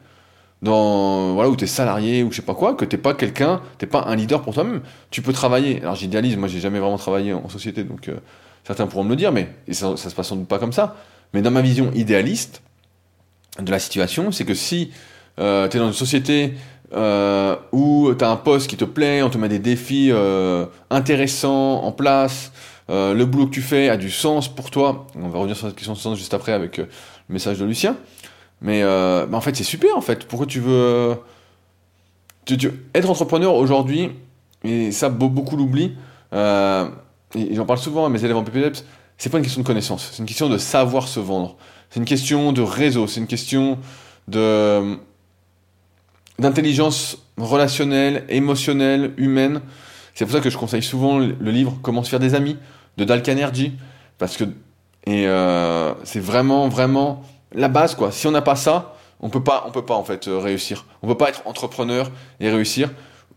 dans 0.63 1.33
voilà 1.35 1.49
où 1.49 1.57
tu 1.57 1.65
es 1.65 1.67
salarié 1.67 2.23
ou 2.23 2.31
je 2.31 2.37
sais 2.37 2.43
pas 2.43 2.55
quoi 2.55 2.75
que 2.75 2.85
t'es 2.85 2.99
pas 2.99 3.15
quelqu'un, 3.15 3.63
t'es 3.79 3.87
pas 3.87 4.05
un 4.07 4.17
leader 4.17 4.43
pour 4.43 4.55
toi-même. 4.55 4.83
Tu 5.11 5.23
peux 5.23 5.33
travailler. 5.33 5.81
Alors 5.83 5.95
j'idéalise, 5.95 6.37
moi 6.37 6.49
j'ai 6.49 6.61
jamais 6.61 6.79
vraiment 6.79 6.99
travaillé 6.99 7.33
en, 7.33 7.49
société, 7.49 7.85
donc 7.85 8.09
euh, 8.09 8.17
certains 8.65 8.87
pourront 8.87 9.05
me 9.05 9.11
le 9.11 9.17
dire, 9.17 9.33
mais 9.33 9.49
ça, 9.71 9.97
ça 9.97 10.11
se 10.11 10.15
passe 10.15 10.29
sans 10.29 10.37
doute 10.37 10.49
pas 10.49 10.59
comme 10.59 10.73
ça. 10.73 10.97
Mais 11.33 11.43
dans 11.43 11.51
ma 11.51 11.63
vision 11.63 11.93
idéaliste 11.93 12.63
de 13.59 13.71
la 13.71 13.79
situation, 13.79 14.33
c'est 14.33 14.45
que 14.45 14.55
si 14.55 14.91
euh, 15.39 15.69
tu 15.69 15.77
es 15.77 15.81
dans 15.81 15.87
une 15.87 15.93
société 15.93 16.55
euh, 16.93 17.55
où 17.71 18.13
tu 18.19 18.25
as 18.25 18.31
un 18.31 18.37
poste 18.37 18.69
qui 18.69 18.77
te 18.77 18.85
plaît, 18.85 19.23
on 19.23 19.31
te 19.31 19.39
met 19.39 19.49
des 19.49 19.61
défis 19.61 20.11
euh, 20.11 20.67
intéressants 20.91 21.85
en 21.85 21.93
place, 21.93 22.53
euh, 22.91 23.15
le 23.15 23.25
boulot 23.27 23.47
que 23.47 23.53
tu 23.53 23.63
fais 23.63 23.89
a 23.89 23.97
du 23.97 24.11
sens 24.11 24.53
pour 24.53 24.71
toi. 24.71 25.07
On 25.15 25.29
va 25.29 25.39
revenir 25.39 25.57
sur 25.57 25.69
cette 25.69 25.77
question 25.77 25.93
de 25.93 25.99
sens 25.99 26.19
juste 26.19 26.35
après 26.35 26.53
avec 26.53 26.79
le 26.79 26.89
message 27.29 27.59
de 27.59 27.65
Lucien. 27.65 27.97
Mais, 28.63 28.83
euh, 28.83 29.27
en 29.33 29.41
fait, 29.41 29.57
c'est 29.57 29.65
super 29.65 29.97
en 29.97 30.01
fait. 30.01 30.27
Pourquoi 30.27 30.47
tu 30.47 30.61
veux. 30.61 31.17
Être 32.95 33.09
entrepreneur 33.09 33.55
aujourd'hui, 33.55 34.11
et 34.65 34.91
ça 34.91 35.09
beaucoup 35.09 35.57
l'oublient, 35.57 35.95
et 36.33 37.55
j'en 37.55 37.65
parle 37.65 37.79
souvent 37.79 38.07
à 38.07 38.09
mes 38.09 38.25
élèves 38.25 38.37
en 38.37 38.43
PPDEPS, 38.43 38.85
c'est 39.19 39.31
pas 39.31 39.39
une 39.39 39.45
question 39.45 39.61
de 39.61 39.67
connaissance, 39.67 40.11
c'est 40.11 40.19
une 40.19 40.27
question 40.27 40.49
de 40.49 40.59
savoir 40.59 41.07
se 41.07 41.21
vendre. 41.21 41.57
C'est 41.91 42.01
une 42.01 42.07
question 42.07 42.53
de 42.53 42.63
réseau, 42.63 43.07
c'est 43.07 43.21
une 43.21 43.29
question 43.29 43.79
de 44.27 44.97
d'intelligence 46.41 47.19
relationnelle, 47.37 48.25
émotionnelle, 48.31 49.13
humaine. 49.19 49.61
C'est 50.15 50.25
pour 50.25 50.35
ça 50.35 50.41
que 50.41 50.51
je 50.51 50.57
conseille 50.57 50.83
souvent 50.83 51.19
le 51.19 51.51
livre 51.51 51.79
Comment 51.83 52.03
se 52.03 52.09
faire 52.09 52.19
des 52.19 52.35
amis 52.35 52.57
de 52.97 53.05
Dal 53.05 53.23
Carnegie 53.23 53.75
parce 54.21 54.37
que 54.37 54.45
euh, 55.09 55.95
c'est 56.05 56.21
vraiment 56.21 56.69
vraiment 56.69 57.23
la 57.53 57.69
base 57.69 57.95
quoi. 57.95 58.13
Si 58.13 58.27
on 58.27 58.31
n'a 58.31 58.43
pas 58.43 58.57
ça, 58.57 58.95
on 59.21 59.29
peut 59.29 59.43
pas 59.43 59.65
on 59.67 59.71
peut 59.71 59.85
pas 59.85 59.95
en 59.95 60.05
fait 60.05 60.29
euh, 60.29 60.39
réussir. 60.39 60.85
On 61.03 61.07
peut 61.07 61.17
pas 61.17 61.29
être 61.29 61.43
entrepreneur 61.47 62.11
et 62.41 62.51
réussir. 62.51 62.91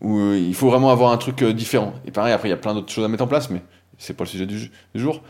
Euh, 0.04 0.38
il 0.38 0.54
faut 0.54 0.68
vraiment 0.68 0.90
avoir 0.90 1.12
un 1.12 1.16
truc 1.16 1.42
euh, 1.42 1.52
différent. 1.52 1.94
Et 2.06 2.10
pareil 2.10 2.32
après 2.32 2.48
il 2.48 2.50
y 2.50 2.54
a 2.54 2.58
plein 2.58 2.74
d'autres 2.74 2.92
choses 2.92 3.04
à 3.04 3.08
mettre 3.08 3.24
en 3.24 3.28
place, 3.28 3.50
mais 3.50 3.62
c'est 3.98 4.14
pas 4.14 4.24
le 4.24 4.30
sujet 4.30 4.46
du, 4.46 4.70
jour. 4.94 5.22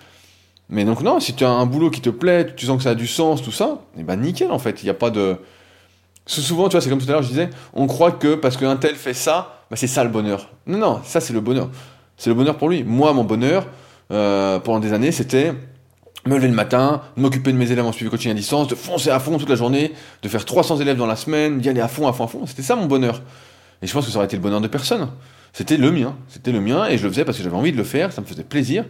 Mais 0.68 0.85
donc 0.85 1.03
non, 1.03 1.20
si 1.20 1.35
tu 1.35 1.44
as 1.44 1.51
un 1.51 1.66
boulot 1.66 1.90
qui 1.90 2.01
te 2.01 2.11
plaît, 2.11 2.55
tu 2.57 2.66
sens 2.66 2.79
que 2.79 2.83
ça 2.85 2.90
a 2.90 2.94
du 2.94 3.07
sens, 3.07 3.42
tout 3.42 3.53
ça, 3.53 3.83
et 3.97 4.01
eh 4.01 4.03
ben 4.03 4.16
nickel 4.16 4.51
en 4.51 4.59
fait. 4.59 4.83
Il 4.83 4.87
n'y 4.87 4.90
a 4.90 4.94
pas 4.94 5.11
de 5.11 5.38
Souvent, 6.27 6.70
tu 6.70 6.73
vois, 6.73 6.81
c'est 6.81 6.88
comme 6.88 7.01
tout 7.03 7.09
à 7.11 7.12
l'heure, 7.12 7.23
je 7.23 7.29
disais, 7.29 7.51
on 7.75 7.87
croit 7.87 8.11
que 8.11 8.35
parce 8.35 8.57
qu'un 8.57 8.77
tel 8.77 8.94
fait 8.94 9.12
ça, 9.12 9.61
bah, 9.70 9.77
c'est 9.77 9.87
ça 9.87 10.03
le 10.05 10.09
bonheur. 10.09 10.49
Non, 10.66 10.79
non, 10.79 11.01
ça 11.05 11.20
c'est 11.20 11.35
le 11.35 11.40
bonheur. 11.40 11.68
C'est 12.16 12.31
le 12.31 12.35
bonheur 12.35 12.57
pour 12.57 12.70
lui. 12.70 12.83
Moi, 12.83 13.12
mon 13.12 13.25
bonheur, 13.25 13.66
pendant 14.09 14.81
des 14.81 14.94
années, 14.94 15.12
c'était 15.12 15.53
me 16.27 16.37
lever 16.37 16.49
le 16.49 16.55
matin, 16.55 17.03
m'occuper 17.17 17.53
de 17.53 17.59
mes 17.59 17.71
élèves 17.71 17.85
en 17.85 17.93
suivi 17.93 18.11
coaching 18.11 18.31
à 18.31 18.35
distance, 18.35 18.69
de 18.69 18.75
foncer 18.75 19.11
à 19.11 19.21
fond 19.21 19.39
toute 19.39 19.49
la 19.49 19.57
journée, 19.57 19.93
de 20.23 20.29
faire 20.29 20.45
300 20.45 20.79
élèves 20.79 20.97
dans 20.97 21.07
la 21.07 21.17
semaine, 21.17 21.61
d'y 21.61 21.69
aller 21.69 21.81
à 21.81 21.89
fond, 21.89 22.09
à 22.09 22.13
fond, 22.13 22.25
à 22.25 22.29
fond. 22.29 22.47
C'était 22.47 22.63
ça 22.63 22.77
mon 22.77 22.87
bonheur. 22.87 23.23
Et 23.83 23.87
je 23.87 23.93
pense 23.93 24.07
que 24.07 24.11
ça 24.11 24.17
aurait 24.17 24.27
été 24.27 24.37
le 24.37 24.43
bonheur 24.43 24.61
de 24.61 24.69
personne. 24.69 25.11
C'était 25.53 25.77
le 25.77 25.91
mien. 25.91 26.17
C'était 26.29 26.53
le 26.53 26.61
mien 26.61 26.87
et 26.87 26.99
je 26.99 27.05
le 27.05 27.11
faisais 27.11 27.25
parce 27.25 27.37
que 27.37 27.45
j'avais 27.45 27.57
envie 27.57 27.73
de 27.73 27.77
le 27.77 27.85
faire, 27.85 28.13
ça 28.13 28.21
me 28.21 28.27
faisait 28.27 28.45
plaisir. 28.45 28.85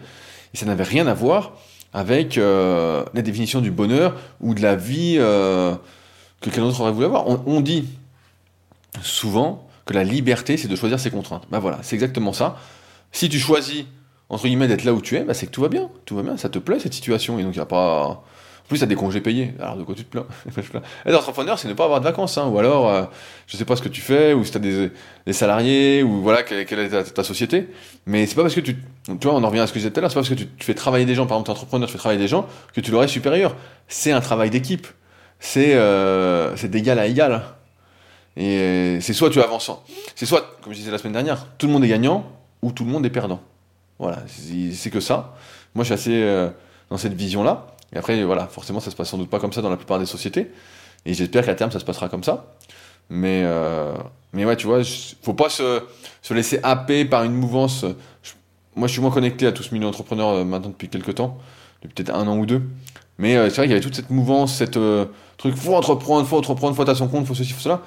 Et 0.53 0.57
ça 0.57 0.66
n'avait 0.66 0.85
rien 0.85 1.07
à 1.07 1.14
voir 1.14 1.53
avec 1.92 2.38
euh, 2.38 3.05
la 3.14 3.23
définition 3.23 3.61
du 3.61 3.70
bonheur 3.70 4.16
ou 4.40 4.55
de 4.55 4.62
la 4.62 4.77
vie. 4.77 5.16
Euh, 5.18 5.75
que 6.44 6.51
quelqu'un 6.51 6.66
d'autre 6.66 6.81
aurait 6.81 6.92
voulu 6.92 7.07
avoir. 7.07 7.27
On, 7.27 7.61
dit 7.61 7.87
souvent 9.03 9.66
que 9.87 9.94
la 9.94 10.05
liberté, 10.05 10.57
c'est 10.57 10.68
de 10.68 10.77
choisir 10.77 11.01
ses 11.01 11.11
contraintes. 11.11 11.44
Ben 11.51 11.59
voilà, 11.59 11.79
c'est 11.83 11.97
exactement 11.97 12.33
ça. 12.33 12.59
Si 13.12 13.29
tu 13.29 13.38
choisis, 13.38 13.85
entre 14.35 14.44
guillemets, 14.44 14.68
d'être 14.68 14.85
là 14.85 14.92
où 14.92 15.01
tu 15.01 15.16
es, 15.16 15.25
bah 15.25 15.35
c'est 15.35 15.47
que 15.47 15.51
tout 15.51 15.62
va 15.62 15.68
bien. 15.68 15.88
Tout 16.05 16.16
va 16.16 16.23
bien, 16.23 16.37
ça 16.37 16.49
te 16.49 16.59
plaît 16.59 16.79
cette 16.79 16.94
situation. 16.94 17.38
Et 17.38 17.42
donc, 17.42 17.55
il 17.55 17.59
n'y 17.59 17.62
a 17.62 17.66
pas. 17.66 18.07
En 18.07 18.66
plus, 18.68 18.79
tu 18.79 18.85
as 18.85 18.87
des 18.87 18.94
congés 18.94 19.20
payés. 19.20 19.55
Alors, 19.61 19.77
de 19.77 19.83
quoi 19.83 19.94
tu 19.94 20.05
te 20.05 20.11
plains 20.11 20.27
Être 21.07 21.18
entrepreneur, 21.18 21.59
c'est 21.59 21.68
ne 21.68 21.75
pas 21.75 21.85
avoir 21.85 22.01
de 22.01 22.05
vacances. 22.05 22.38
Hein. 22.38 22.49
Ou 22.49 22.59
alors, 22.59 22.88
euh, 22.88 23.05
je 23.47 23.57
sais 23.57 23.64
pas 23.64 23.77
ce 23.77 23.83
que 23.83 23.90
tu 23.90 24.01
fais, 24.01 24.33
ou 24.33 24.44
si 24.44 24.51
tu 24.51 24.57
as 24.57 24.61
des, 24.61 24.90
des, 25.27 25.33
salariés, 25.33 26.03
ou 26.03 26.23
voilà, 26.23 26.42
quelle, 26.42 26.79
est 26.79 27.12
ta, 27.12 27.25
société. 27.25 27.68
Mais 28.07 28.27
c'est 28.27 28.35
pas 28.35 28.42
parce 28.42 28.55
que 28.55 28.61
tu. 28.61 28.77
Tu 29.07 29.14
vois, 29.23 29.35
on 29.35 29.44
en 29.44 29.49
revient 29.49 29.61
à 29.61 29.66
ce 29.66 29.73
que 29.73 29.79
je 29.79 29.85
disais 29.85 29.92
tout 29.92 29.99
à 29.99 30.03
l'heure, 30.03 30.11
c'est 30.11 30.14
pas 30.14 30.23
parce 30.23 30.31
que 30.31 30.42
tu, 30.42 30.49
fais 30.61 30.75
travailler 30.75 31.05
des 31.05 31.14
gens, 31.14 31.27
par 31.27 31.37
exemple, 31.37 31.47
tu 31.47 31.51
es 31.51 31.55
entrepreneur, 31.55 31.87
tu 31.87 31.92
fais 31.92 31.99
travailler 31.99 32.20
des 32.20 32.29
gens, 32.29 32.47
que 32.75 32.81
tu 32.81 32.90
leur 32.90 33.03
es 33.03 33.09
supérieur. 33.09 33.55
C'est 33.88 34.12
un 34.12 34.20
travail 34.20 34.51
d'équipe 34.51 34.87
c'est 35.44 35.75
euh, 35.75 36.57
d'égal 36.64 36.99
à 36.99 37.07
égal. 37.07 37.42
Et 38.37 38.99
c'est 39.01 39.12
soit 39.12 39.31
tu 39.31 39.40
avances, 39.40 39.70
c'est 40.16 40.27
soit, 40.27 40.57
comme 40.62 40.73
je 40.73 40.79
disais 40.79 40.90
la 40.90 40.99
semaine 40.99 41.12
dernière, 41.12 41.47
tout 41.57 41.66
le 41.66 41.73
monde 41.73 41.85
est 41.85 41.88
gagnant 41.88 42.25
ou 42.62 42.73
tout 42.73 42.85
le 42.85 42.90
monde 42.90 43.07
est 43.07 43.11
perdant. 43.11 43.40
Voilà, 44.05 44.19
c'est 44.27 44.90
que 44.90 45.01
ça. 45.01 45.35
Moi, 45.75 45.83
je 45.83 45.87
suis 45.87 45.95
assez 45.95 46.23
euh, 46.23 46.51
dans 46.90 46.99
cette 46.99 47.14
vision-là. 47.14 47.69
Et 47.95 47.97
après, 47.97 48.23
voilà, 48.23 48.47
forcément, 48.49 48.79
ça 48.79 48.90
se 48.90 48.97
passe 48.97 49.09
sans 49.09 49.17
doute 49.17 49.31
pas 49.31 49.40
comme 49.40 49.55
ça 49.55 49.62
dans 49.62 49.71
la 49.71 49.79
plupart 49.79 49.99
des 49.99 50.05
sociétés. 50.05 50.51
Et 51.07 51.14
j'espère 51.14 51.47
qu'à 51.47 51.55
terme, 51.55 51.71
ça 51.71 51.81
se 51.81 51.87
passera 51.87 52.11
comme 52.11 52.23
ça. 52.23 52.53
Mais, 53.09 53.40
euh, 53.45 53.95
mais 54.35 54.45
ouais, 54.45 54.57
tu 54.57 54.67
vois, 54.67 54.83
faut 55.23 55.33
pas 55.33 55.49
se, 55.49 55.81
se 56.21 56.35
laisser 56.35 56.61
happer 56.62 57.07
par 57.07 57.25
une 57.25 57.33
mouvance. 57.33 57.87
moi, 58.77 58.88
je 58.88 58.93
suis 58.93 59.01
moins 59.01 59.11
connecté 59.11 59.47
à 59.47 59.53
tout 59.53 59.62
ce 59.62 59.73
milieu 59.73 59.87
entrepreneur 59.87 60.29
euh, 60.29 60.45
maintenant 60.45 60.69
depuis 60.69 60.90
quelques 60.90 61.14
temps, 61.14 61.38
depuis 61.83 61.95
peut-être 61.95 62.14
un 62.14 62.29
an 62.29 62.37
ou 62.37 62.45
deux. 62.45 62.61
Mais 63.17 63.37
c'est 63.49 63.57
vrai 63.57 63.62
qu'il 63.62 63.71
y 63.71 63.73
avait 63.73 63.81
toute 63.81 63.95
cette 63.95 64.11
mouvance, 64.11 64.55
cette 64.55 64.79
truc, 65.38 65.57
faut 65.57 65.77
entreprendre, 65.77 66.27
faut 66.27 66.37
entreprendre, 66.37 66.77
faut 66.77 66.83
être 66.83 66.90
à 66.90 66.95
son 66.95 67.09
compte, 67.09 67.27
faut 67.27 67.35
ceci, 67.35 67.55
faut 67.55 67.61
cela. 67.61 67.81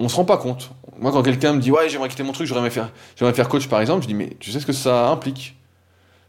On 0.00 0.08
se 0.08 0.16
rend 0.16 0.24
pas 0.24 0.38
compte. 0.38 0.70
Moi, 0.98 1.12
quand 1.12 1.22
quelqu'un 1.22 1.52
me 1.52 1.60
dit, 1.60 1.70
ouais, 1.70 1.88
j'aimerais 1.88 2.08
quitter 2.08 2.22
mon 2.22 2.32
truc, 2.32 2.46
j'aimerais 2.46 2.70
faire, 2.70 2.90
faire 3.16 3.48
coach, 3.48 3.68
par 3.68 3.80
exemple, 3.80 4.02
je 4.02 4.08
dis, 4.08 4.14
mais 4.14 4.36
tu 4.40 4.50
sais 4.50 4.58
ce 4.58 4.66
que 4.66 4.72
ça 4.72 5.08
implique? 5.08 5.56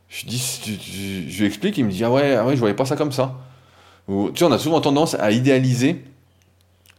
Je 0.10 0.26
dis, 0.26 1.28
je 1.30 1.40
lui 1.40 1.46
explique, 1.46 1.78
il 1.78 1.86
me 1.86 1.92
dit, 1.92 2.04
ah 2.04 2.12
ouais, 2.12 2.36
ah 2.36 2.46
ouais, 2.46 2.56
je 2.56 2.60
voyais 2.60 2.76
pas 2.76 2.86
ça 2.86 2.98
comme 2.98 3.14
ça. 3.14 3.40
Ou, 4.10 4.30
tu 4.32 4.40
sais, 4.40 4.46
on 4.46 4.52
a 4.52 4.60
souvent 4.60 4.82
tendance 4.82 5.16
à 5.16 5.32
idéaliser 5.32 6.04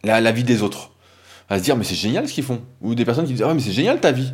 la, 0.02 0.20
la 0.20 0.32
vie 0.32 0.44
des 0.44 0.62
autres. 0.62 0.90
À 1.50 1.58
se 1.58 1.62
dire, 1.62 1.76
mais 1.76 1.84
c'est 1.84 1.94
génial 1.94 2.26
ce 2.26 2.32
qu'ils 2.32 2.44
font. 2.44 2.62
Ou 2.80 2.94
des 2.94 3.04
personnes 3.04 3.26
qui 3.26 3.32
disent, 3.32 3.42
ah 3.42 3.48
ouais, 3.48 3.54
mais 3.54 3.60
c'est 3.60 3.72
génial 3.72 4.00
ta 4.00 4.10
vie. 4.10 4.32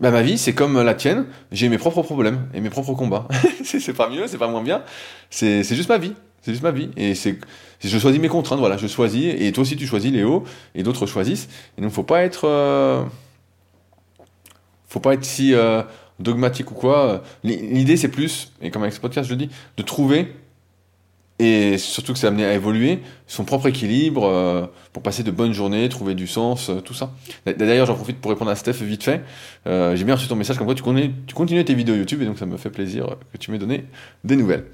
Bah, 0.00 0.10
ma 0.10 0.22
vie, 0.22 0.38
c'est 0.38 0.54
comme 0.54 0.80
la 0.82 0.94
tienne, 0.94 1.26
j'ai 1.52 1.68
mes 1.68 1.78
propres 1.78 2.02
problèmes 2.02 2.48
et 2.52 2.60
mes 2.60 2.70
propres 2.70 2.94
combats. 2.94 3.28
c'est 3.64 3.92
pas 3.92 4.08
mieux, 4.08 4.26
c'est 4.26 4.38
pas 4.38 4.48
moins 4.48 4.62
bien, 4.62 4.82
c'est 5.30 5.62
juste 5.62 5.88
ma 5.88 5.98
vie. 5.98 6.14
C'est 6.42 6.52
juste 6.52 6.62
ma 6.62 6.70
vie. 6.70 6.90
Et 6.96 7.14
c'est 7.14 7.38
je 7.80 7.98
choisis 7.98 8.20
mes 8.20 8.28
contraintes, 8.28 8.58
voilà, 8.58 8.76
je 8.76 8.86
choisis, 8.86 9.34
et 9.38 9.52
toi 9.52 9.62
aussi 9.62 9.76
tu 9.76 9.86
choisis 9.86 10.12
Léo, 10.12 10.44
et 10.74 10.82
d'autres 10.82 11.06
choisissent. 11.06 11.48
Et 11.76 11.82
donc 11.82 11.90
faut 11.90 12.02
pas 12.02 12.22
être. 12.22 12.46
Euh, 12.46 13.04
faut 14.88 15.00
pas 15.00 15.14
être 15.14 15.24
si 15.24 15.54
euh, 15.54 15.82
dogmatique 16.18 16.70
ou 16.70 16.74
quoi. 16.74 17.22
L'idée 17.44 17.96
c'est 17.96 18.08
plus, 18.08 18.52
et 18.60 18.70
comme 18.70 18.82
avec 18.82 18.94
ce 18.94 19.00
podcast 19.00 19.28
je 19.28 19.34
le 19.34 19.38
dis, 19.38 19.50
de 19.76 19.82
trouver 19.82 20.32
et 21.38 21.78
surtout 21.78 22.12
que 22.12 22.18
c'est 22.18 22.26
amené 22.26 22.44
à 22.44 22.52
évoluer, 22.52 23.00
son 23.28 23.44
propre 23.44 23.68
équilibre 23.68 24.24
euh, 24.24 24.66
pour 24.92 25.02
passer 25.02 25.22
de 25.22 25.30
bonnes 25.30 25.52
journées, 25.52 25.88
trouver 25.88 26.14
du 26.14 26.26
sens, 26.26 26.68
euh, 26.68 26.80
tout 26.80 26.94
ça. 26.94 27.12
D'ailleurs, 27.46 27.86
j'en 27.86 27.94
profite 27.94 28.20
pour 28.20 28.30
répondre 28.30 28.50
à 28.50 28.56
Steph 28.56 28.82
vite 28.82 29.04
fait. 29.04 29.22
Euh, 29.66 29.94
J'ai 29.94 30.04
bien 30.04 30.16
reçu 30.16 30.26
ton 30.26 30.34
message 30.34 30.56
comme 30.58 30.66
quoi 30.66 30.74
tu, 30.74 30.82
connais, 30.82 31.12
tu 31.26 31.34
continues 31.34 31.64
tes 31.64 31.74
vidéos 31.74 31.94
YouTube 31.94 32.22
et 32.22 32.24
donc 32.24 32.38
ça 32.38 32.46
me 32.46 32.56
fait 32.56 32.70
plaisir 32.70 33.16
que 33.32 33.38
tu 33.38 33.52
m'aies 33.52 33.58
donné 33.58 33.84
des 34.24 34.36
nouvelles. 34.36 34.64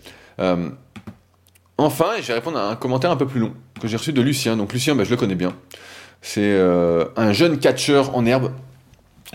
Euh, 1.81 1.85
enfin, 1.85 2.13
je 2.21 2.27
vais 2.27 2.35
répondre 2.35 2.59
à 2.59 2.71
un 2.71 2.77
commentaire 2.77 3.11
un 3.11 3.17
peu 3.17 3.27
plus 3.27 3.41
long 3.41 3.53
que 3.81 3.89
j'ai 3.89 3.97
reçu 3.97 4.13
de 4.13 4.23
Lucien. 4.23 4.57
Donc 4.57 4.73
Lucien, 4.73 4.95
ben, 4.95 5.05
je 5.05 5.11
le 5.11 5.17
connais 5.17 5.35
bien. 5.35 5.55
C'est 6.23 6.59
un 7.17 7.33
jeune 7.35 7.59
catcheur 7.59 8.17
en 8.17 8.25
herbe, 8.25 8.53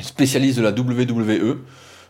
spécialiste 0.01 0.57
de 0.57 0.63
la 0.63 0.71
WWE. 0.71 1.57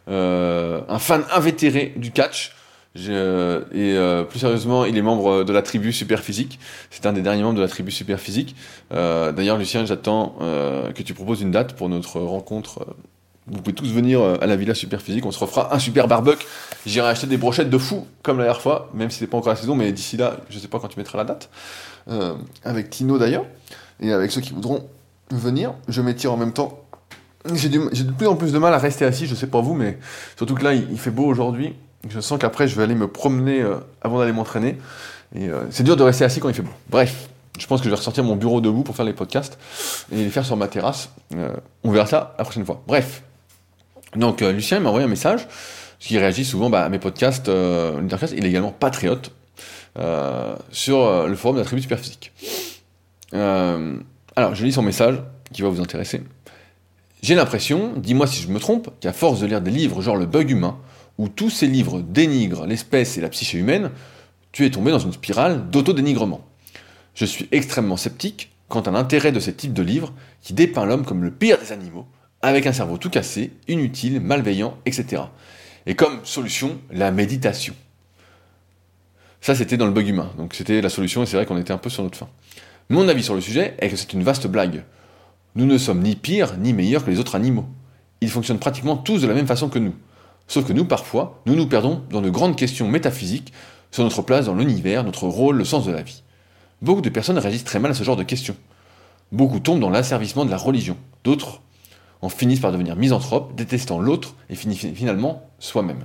un 0.08 1.00
fan 1.00 1.26
invétéré 1.34 1.94
du 1.98 2.12
catch. 2.12 2.56
Et 2.96 3.10
euh, 3.10 4.24
plus 4.24 4.40
sérieusement, 4.40 4.86
il 4.86 4.98
est 4.98 5.02
membre 5.02 5.44
de 5.44 5.54
la 5.54 5.62
tribu 5.62 5.94
Super 5.94 6.22
Physique. 6.22 6.60
C'est 6.90 7.06
un 7.06 7.14
des 7.14 7.22
derniers 7.22 7.44
membres 7.44 7.58
de 7.58 7.62
la 7.62 7.68
tribu 7.68 7.92
Super 7.92 8.20
Physique. 8.20 8.56
Euh, 8.92 9.32
D'ailleurs, 9.32 9.58
Lucien, 9.58 9.86
j'attends 9.86 10.36
euh, 10.42 10.92
que 10.92 11.04
tu 11.04 11.14
proposes 11.14 11.42
une 11.42 11.52
date 11.52 11.74
pour 11.76 11.90
notre 11.90 12.20
rencontre. 12.20 12.86
Vous 13.52 13.62
pouvez 13.62 13.76
tous 13.76 13.92
venir 13.92 14.22
à 14.22 14.46
la 14.46 14.56
Villa 14.56 14.76
Super 14.76 15.02
Physique. 15.02 15.26
On 15.26 15.32
se 15.32 15.40
refera 15.40 15.74
un 15.74 15.80
super 15.80 16.08
barbecue. 16.08 16.46
J'irai 16.86 17.10
acheter 17.10 17.28
des 17.28 17.38
brochettes 17.38 17.70
de 17.70 17.78
fou, 17.78 18.08
comme 18.24 18.38
la 18.38 18.46
dernière 18.46 18.62
fois, 18.62 18.90
même 18.94 19.10
si 19.10 19.20
c'est 19.20 19.28
pas 19.28 19.38
encore 19.38 19.54
la 19.54 19.56
saison. 19.56 19.76
Mais 19.76 19.92
d'ici 19.92 20.18
là, 20.18 20.38
je 20.50 20.60
sais 20.60 20.68
pas 20.68 20.80
quand 20.80 20.88
tu 20.88 21.00
mettras 21.00 21.18
la 21.18 21.26
date. 21.26 21.50
avec 22.64 22.90
Tino 22.90 23.18
d'ailleurs. 23.18 23.46
Et 24.02 24.14
avec 24.14 24.32
ceux 24.32 24.42
qui 24.42 24.54
voudront 24.54 24.88
venir. 25.32 25.74
Je 25.88 26.02
m'étire 26.02 26.32
en 26.32 26.38
même 26.38 26.54
temps. 26.54 26.84
J'ai 27.54 27.70
de 27.70 28.12
plus 28.12 28.28
en 28.28 28.36
plus 28.36 28.52
de 28.52 28.58
mal 28.58 28.74
à 28.74 28.78
rester 28.78 29.06
assis. 29.06 29.26
Je 29.26 29.36
sais 29.36 29.48
pas 29.48 29.62
vous, 29.62 29.74
mais 29.74 29.98
surtout 30.38 30.56
que 30.56 30.64
là, 30.64 30.74
il 30.74 30.98
fait 30.98 31.12
beau 31.12 31.26
aujourd'hui. 31.26 31.74
Je 32.08 32.20
sens 32.20 32.40
qu'après, 32.40 32.68
je 32.68 32.76
vais 32.76 32.84
aller 32.84 32.96
me 32.96 33.08
promener 33.08 33.62
euh, 33.62 33.76
avant 34.02 34.20
d'aller 34.20 34.32
m'entraîner. 34.32 34.78
Et 35.36 35.50
euh, 35.50 35.64
c'est 35.70 35.84
dur 35.84 35.98
de 35.98 36.04
rester 36.04 36.24
assis 36.24 36.40
quand 36.40 36.50
il 36.50 36.56
fait 36.56 36.62
beau. 36.62 36.72
Bref, 36.90 37.30
je 37.58 37.68
pense 37.68 37.82
que 37.82 37.86
je 37.86 37.90
vais 37.90 37.96
ressortir 37.96 38.24
mon 38.24 38.36
bureau 38.36 38.62
debout 38.62 38.84
pour 38.84 38.96
faire 38.96 39.06
les 39.06 39.14
podcasts 39.14 39.58
et 40.12 40.16
les 40.16 40.30
faire 40.30 40.46
sur 40.46 40.56
ma 40.56 40.68
terrasse. 40.68 41.10
Euh, 41.36 41.52
on 41.84 41.92
verra 41.92 42.06
ça 42.06 42.36
la 42.38 42.44
prochaine 42.46 42.66
fois. 42.66 42.82
Bref. 42.88 43.24
Donc, 44.16 44.42
Lucien 44.42 44.80
m'a 44.80 44.90
envoyé 44.90 45.06
un 45.06 45.10
message 45.10 45.48
qui 46.00 46.18
réagit 46.18 46.46
souvent 46.46 46.70
bah, 46.70 46.84
à 46.84 46.90
mes 46.90 47.00
podcasts. 47.00 47.48
Il 47.48 48.46
est 48.46 48.50
également 48.50 48.72
patriote 48.72 49.32
sur 50.72 51.28
le 51.28 51.36
forum 51.36 51.58
de 51.58 51.62
la 51.62 51.68
alors, 54.36 54.56
je 54.56 54.64
lis 54.64 54.72
son 54.72 54.84
message 54.84 55.22
qui 55.52 55.62
va 55.62 55.70
vous 55.70 55.82
intéresser. 55.82 56.22
J'ai 57.22 57.36
l'impression, 57.36 57.92
dis-moi 57.98 58.26
si 58.26 58.42
je 58.42 58.48
me 58.48 58.60
trompe, 58.60 58.90
qu'à 59.02 59.12
force 59.12 59.42
de 59.42 59.46
lire 59.46 59.60
des 59.60 59.72
livres 59.72 60.02
genre 60.02 60.16
Le 60.16 60.26
Bug 60.26 60.50
Humain, 60.50 60.78
où 61.18 61.28
tous 61.28 61.50
ces 61.50 61.68
livres 61.68 62.00
dénigrent 62.00 62.66
l'espèce 62.66 63.18
et 63.18 63.22
la 63.22 63.28
psyché 63.28 63.58
humaine, 63.58 63.92
tu 64.54 64.66
es 64.66 64.72
tombé 64.72 64.92
dans 64.92 65.00
une 65.00 65.12
spirale 65.12 65.70
d'autodénigrement. 65.70 66.40
Je 67.16 67.26
suis 67.26 67.50
extrêmement 67.52 67.98
sceptique 67.98 68.52
quant 68.70 68.80
à 68.80 68.92
l'intérêt 68.92 69.34
de 69.34 69.42
ces 69.42 69.54
types 69.54 69.74
de 69.74 69.82
livres 69.82 70.14
qui 70.42 70.54
dépeint 70.54 70.86
l'homme 70.86 71.04
comme 71.04 71.24
le 71.24 71.32
pire 71.32 71.58
des 71.60 71.74
animaux, 71.74 72.08
avec 72.42 72.66
un 72.68 72.74
cerveau 72.74 72.98
tout 72.98 73.10
cassé, 73.10 73.52
inutile, 73.68 74.20
malveillant, 74.20 74.78
etc. 74.86 75.24
Et 75.86 75.96
comme 75.96 76.20
solution, 76.24 76.80
la 76.92 77.12
méditation. 77.12 77.74
Ça, 79.42 79.56
c'était 79.56 79.78
dans 79.78 79.86
le 79.86 79.92
bug 79.92 80.08
humain, 80.08 80.32
donc 80.38 80.54
c'était 80.54 80.82
la 80.82 80.90
solution, 80.90 81.24
et 81.24 81.26
c'est 81.26 81.38
vrai 81.38 81.46
qu'on 81.46 81.58
était 81.58 81.72
un 81.72 81.78
peu 81.78 81.90
sur 81.90 82.04
notre 82.04 82.18
fin. 82.18 82.28
Mon 82.90 83.08
avis 83.08 83.24
sur 83.24 83.36
le 83.36 83.42
sujet 83.42 83.76
est 83.80 83.90
que 83.90 83.96
c'est 83.96 84.14
une 84.14 84.24
vaste 84.24 84.48
blague. 84.48 84.84
Nous 85.56 85.66
ne 85.66 85.78
sommes 85.78 86.02
ni 86.02 86.16
pires 86.16 86.58
ni 86.58 86.74
meilleurs 86.74 87.06
que 87.06 87.12
les 87.12 87.20
autres 87.20 87.36
animaux. 87.36 87.66
Ils 88.22 88.30
fonctionnent 88.30 88.60
pratiquement 88.60 88.98
tous 88.98 89.22
de 89.22 89.28
la 89.28 89.34
même 89.34 89.48
façon 89.48 89.70
que 89.70 89.80
nous. 89.80 89.96
Sauf 90.48 90.66
que 90.66 90.74
nous, 90.74 90.86
parfois, 90.86 91.42
nous 91.46 91.56
nous 91.56 91.68
perdons 91.68 92.04
dans 92.10 92.22
de 92.22 92.30
grandes 92.30 92.56
questions 92.56 92.88
métaphysiques 92.88 93.54
sur 93.92 94.04
notre 94.04 94.22
place 94.22 94.48
dans 94.48 94.56
l'univers, 94.56 95.04
notre 95.04 95.28
rôle, 95.28 95.58
le 95.58 95.66
sens 95.66 95.86
de 95.86 95.92
la 95.92 96.02
vie. 96.02 96.24
Beaucoup 96.82 97.02
de 97.02 97.10
personnes 97.10 97.38
réagissent 97.38 97.64
très 97.64 97.80
mal 97.80 97.92
à 97.92 97.94
ce 97.94 98.04
genre 98.04 98.16
de 98.16 98.24
questions. 98.24 98.56
Beaucoup 99.32 99.60
tombent 99.60 99.80
dans 99.80 99.90
l'asservissement 99.90 100.46
de 100.46 100.52
la 100.52 100.58
religion. 100.58 100.98
D'autres 101.24 101.62
en 102.22 102.30
finissent 102.30 102.60
par 102.60 102.72
devenir 102.72 102.96
misanthropes, 102.96 103.56
détestant 103.56 104.00
l'autre 104.00 104.36
et 104.50 104.56
finalement 104.56 105.50
soi-même. 105.60 106.04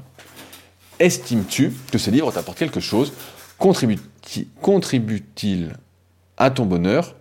Estimes-tu 1.00 1.72
que 1.90 1.98
ces 1.98 2.10
livres 2.10 2.32
t'apportent 2.32 2.58
quelque 2.58 2.80
chose? 2.80 3.12
Contribuent-ils 3.58 5.72
à 6.36 6.50
ton 6.50 6.66
bonheur? 6.66 7.14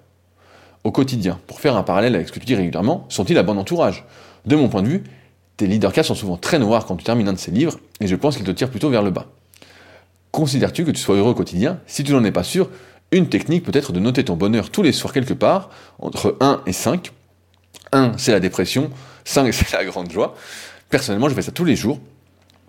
Au 0.84 0.92
quotidien 0.92 1.40
Pour 1.48 1.62
faire 1.62 1.78
un 1.78 1.84
parallèle 1.84 2.14
avec 2.14 2.28
ce 2.28 2.34
que 2.34 2.40
tu 2.40 2.46
dis 2.46 2.56
régulièrement, 2.56 3.06
sont-ils 3.10 3.38
à 3.38 3.44
bon 3.44 3.58
entourage? 3.58 4.06
De 4.46 4.56
mon 4.56 4.68
point 4.68 4.82
de 4.82 4.90
vue, 4.90 5.04
tes 5.56 5.66
leadercast 5.66 6.10
sont 6.10 6.16
souvent 6.16 6.38
très 6.38 6.60
noirs 6.60 6.86
quand 6.86 6.98
tu 6.98 7.04
termines 7.04 7.30
un 7.30 7.34
de 7.34 7.38
ces 7.38 7.52
livres, 7.52 7.80
et 8.02 8.08
je 8.08 8.16
pense 8.16 8.36
qu'ils 8.36 8.46
te 8.46 8.52
tirent 8.52 8.70
plutôt 8.70 8.90
vers 8.90 9.02
le 9.02 9.12
bas. 9.12 9.28
Considères-tu 10.32 10.84
que 10.84 10.92
tu 10.92 11.00
sois 11.00 11.16
heureux 11.16 11.32
au 11.32 11.36
quotidien? 11.36 11.80
Si 11.88 12.04
tu 12.04 12.12
n'en 12.12 12.24
es 12.24 12.32
pas 12.32 12.44
sûr, 12.44 12.70
une 13.12 13.30
technique 13.30 13.64
peut 13.64 13.78
être 13.78 13.94
de 13.94 14.00
noter 14.00 14.26
ton 14.26 14.36
bonheur 14.36 14.72
tous 14.72 14.82
les 14.82 14.92
soirs 14.92 15.14
quelque 15.14 15.34
part, 15.34 15.70
entre 16.00 16.36
1 16.42 16.64
et 16.66 16.74
5. 16.74 17.12
1, 17.94 18.14
c'est 18.18 18.32
la 18.32 18.40
dépression, 18.40 18.90
5, 19.26 19.54
c'est 19.54 19.72
la 19.72 19.86
grande 19.86 20.12
joie. 20.12 20.36
Personnellement, 20.90 21.30
je 21.30 21.34
fais 21.34 21.42
ça 21.42 21.52
tous 21.52 21.66
les 21.66 21.76
jours, 21.76 22.00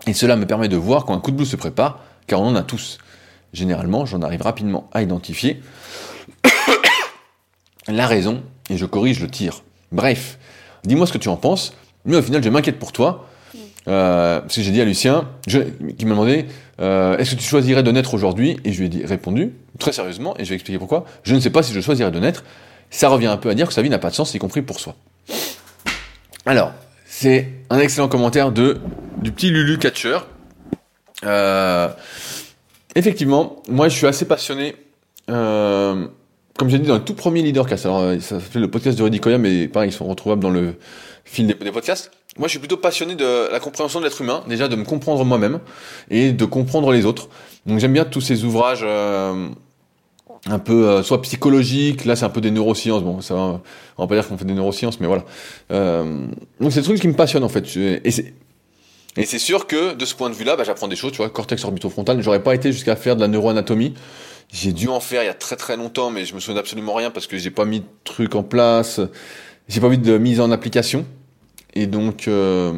et 0.07 0.13
cela 0.13 0.35
me 0.35 0.45
permet 0.45 0.67
de 0.67 0.77
voir 0.77 1.05
quand 1.05 1.13
un 1.13 1.19
coup 1.19 1.31
de 1.31 1.35
blues 1.35 1.49
se 1.49 1.55
prépare, 1.55 1.99
car 2.27 2.41
on 2.41 2.47
en 2.47 2.55
a 2.55 2.63
tous. 2.63 2.97
Généralement, 3.53 4.05
j'en 4.05 4.21
arrive 4.21 4.41
rapidement 4.41 4.89
à 4.93 5.01
identifier 5.01 5.61
la 7.87 8.07
raison, 8.07 8.43
et 8.69 8.77
je 8.77 8.85
corrige 8.85 9.19
le 9.19 9.29
tir. 9.29 9.63
Bref, 9.91 10.37
dis-moi 10.83 11.07
ce 11.07 11.13
que 11.13 11.17
tu 11.17 11.29
en 11.29 11.37
penses, 11.37 11.73
mais 12.05 12.17
au 12.17 12.21
final, 12.21 12.43
je 12.43 12.49
m'inquiète 12.49 12.79
pour 12.79 12.91
toi. 12.91 13.27
Euh, 13.87 14.41
parce 14.41 14.55
que 14.55 14.61
j'ai 14.61 14.71
dit 14.71 14.81
à 14.81 14.85
Lucien, 14.85 15.29
qui 15.45 16.05
m'a 16.05 16.11
demandé 16.11 16.47
euh, 16.81 17.17
est-ce 17.17 17.35
que 17.35 17.39
tu 17.39 17.45
choisirais 17.45 17.83
de 17.83 17.91
naître 17.91 18.13
aujourd'hui? 18.15 18.57
Et 18.63 18.73
je 18.73 18.79
lui 18.79 18.87
ai 18.87 18.89
dit, 18.89 19.05
répondu 19.05 19.53
très 19.77 19.91
sérieusement, 19.91 20.35
et 20.37 20.45
je 20.45 20.49
vais 20.49 20.55
expliquer 20.55 20.79
pourquoi. 20.79 21.05
Je 21.23 21.35
ne 21.35 21.39
sais 21.39 21.49
pas 21.49 21.61
si 21.63 21.73
je 21.73 21.79
choisirais 21.81 22.11
de 22.11 22.19
naître. 22.19 22.43
Ça 22.89 23.09
revient 23.09 23.27
un 23.27 23.37
peu 23.37 23.49
à 23.49 23.53
dire 23.53 23.67
que 23.67 23.73
sa 23.73 23.81
vie 23.81 23.89
n'a 23.89 23.99
pas 23.99 24.09
de 24.09 24.15
sens, 24.15 24.33
y 24.33 24.39
compris 24.39 24.61
pour 24.61 24.79
soi. 24.79 24.95
Alors, 26.45 26.73
c'est 27.05 27.47
un 27.69 27.79
excellent 27.79 28.07
commentaire 28.07 28.51
de 28.51 28.77
du 29.17 29.31
petit 29.31 29.49
Lulu 29.49 29.77
Catcher. 29.77 30.19
Euh, 31.23 31.89
effectivement, 32.95 33.63
moi 33.67 33.89
je 33.89 33.95
suis 33.95 34.07
assez 34.07 34.25
passionné. 34.25 34.75
Euh, 35.29 36.07
comme 36.57 36.69
j'ai 36.69 36.79
dit 36.79 36.87
dans 36.87 36.95
le 36.95 37.03
tout 37.03 37.15
premier 37.15 37.41
Leadercast, 37.41 37.85
alors 37.85 38.21
ça 38.21 38.39
fait 38.39 38.59
le 38.59 38.69
podcast 38.69 38.97
de 38.97 39.03
Rudy 39.03 39.19
Koya, 39.19 39.37
mais 39.37 39.67
pareil, 39.67 39.89
ils 39.89 39.93
sont 39.93 40.05
retrouvables 40.05 40.41
dans 40.41 40.49
le 40.49 40.75
fil 41.25 41.47
des, 41.47 41.71
podcasts. 41.71 42.11
Moi, 42.37 42.47
je 42.47 42.51
suis 42.51 42.59
plutôt 42.59 42.77
passionné 42.77 43.15
de 43.15 43.51
la 43.51 43.59
compréhension 43.59 43.99
de 43.99 44.05
l'être 44.05 44.21
humain, 44.21 44.43
déjà 44.47 44.67
de 44.67 44.75
me 44.75 44.83
comprendre 44.83 45.25
moi-même 45.25 45.59
et 46.09 46.31
de 46.31 46.45
comprendre 46.45 46.91
les 46.91 47.05
autres. 47.05 47.29
Donc, 47.65 47.79
j'aime 47.79 47.93
bien 47.93 48.05
tous 48.05 48.21
ces 48.21 48.43
ouvrages 48.43 48.83
euh, 48.83 49.49
un 50.47 50.59
peu 50.59 50.87
euh, 50.87 51.03
soit 51.03 51.21
psychologiques. 51.21 52.05
Là, 52.05 52.15
c'est 52.15 52.25
un 52.25 52.29
peu 52.29 52.41
des 52.41 52.51
neurosciences. 52.51 53.03
Bon, 53.03 53.21
ça, 53.21 53.33
va, 53.33 53.61
on 53.97 54.03
va 54.03 54.07
pas 54.07 54.15
dire 54.15 54.27
qu'on 54.27 54.37
fait 54.37 54.45
des 54.45 54.53
neurosciences, 54.53 54.99
mais 54.99 55.07
voilà. 55.07 55.23
Euh, 55.71 56.25
donc, 56.59 56.71
c'est 56.71 56.81
des 56.81 56.85
trucs 56.85 56.99
qui 56.99 57.07
me 57.07 57.13
passionnent 57.13 57.43
en 57.43 57.49
fait. 57.49 57.65
Et 57.77 59.25
c'est 59.25 59.39
sûr 59.39 59.67
que 59.67 59.93
de 59.93 60.05
ce 60.05 60.13
point 60.13 60.29
de 60.29 60.35
vue-là, 60.35 60.55
bah, 60.55 60.63
j'apprends 60.65 60.87
des 60.87 60.95
choses. 60.95 61.11
Tu 61.11 61.17
vois, 61.17 61.29
cortex 61.29 61.63
orbitofrontal. 61.63 62.21
J'aurais 62.21 62.43
pas 62.43 62.53
été 62.53 62.71
jusqu'à 62.71 62.95
faire 62.95 63.15
de 63.15 63.21
la 63.21 63.27
neuroanatomie. 63.27 63.93
J'ai 64.53 64.73
dû 64.73 64.87
en 64.89 64.99
faire 64.99 65.23
il 65.23 65.25
y 65.25 65.29
a 65.29 65.33
très 65.33 65.55
très 65.55 65.75
longtemps, 65.75 66.11
mais 66.11 66.25
je 66.25 66.35
me 66.35 66.39
souviens 66.39 66.59
absolument 66.59 66.93
rien 66.93 67.09
parce 67.09 67.25
que 67.25 67.37
j'ai 67.37 67.49
pas 67.49 67.65
mis 67.65 67.79
de 67.79 67.85
trucs 68.03 68.35
en 68.35 68.43
place 68.43 69.01
j'ai 69.67 69.79
pas 69.79 69.87
envie 69.87 69.97
de 69.97 70.17
mise 70.17 70.39
en 70.39 70.51
application. 70.51 71.05
Et 71.73 71.87
donc, 71.87 72.27
euh, 72.27 72.73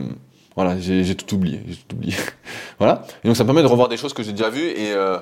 voilà, 0.56 0.80
j'ai 0.80 1.16
tout 1.16 1.36
oublié. 1.36 1.62
J'ai 1.68 1.76
tout 1.76 1.96
oublié. 1.96 2.16
voilà. 2.80 3.04
Et 3.24 3.28
donc, 3.28 3.38
ça 3.38 3.44
me 3.44 3.48
permet 3.48 3.62
de 3.62 3.68
revoir 3.68 3.90
des 3.90 3.98
choses 3.98 4.14
que 4.14 4.24
j'ai 4.24 4.32
déjà 4.32 4.50
vues 4.50 4.70
et 4.70 4.92
euh, 4.94 5.18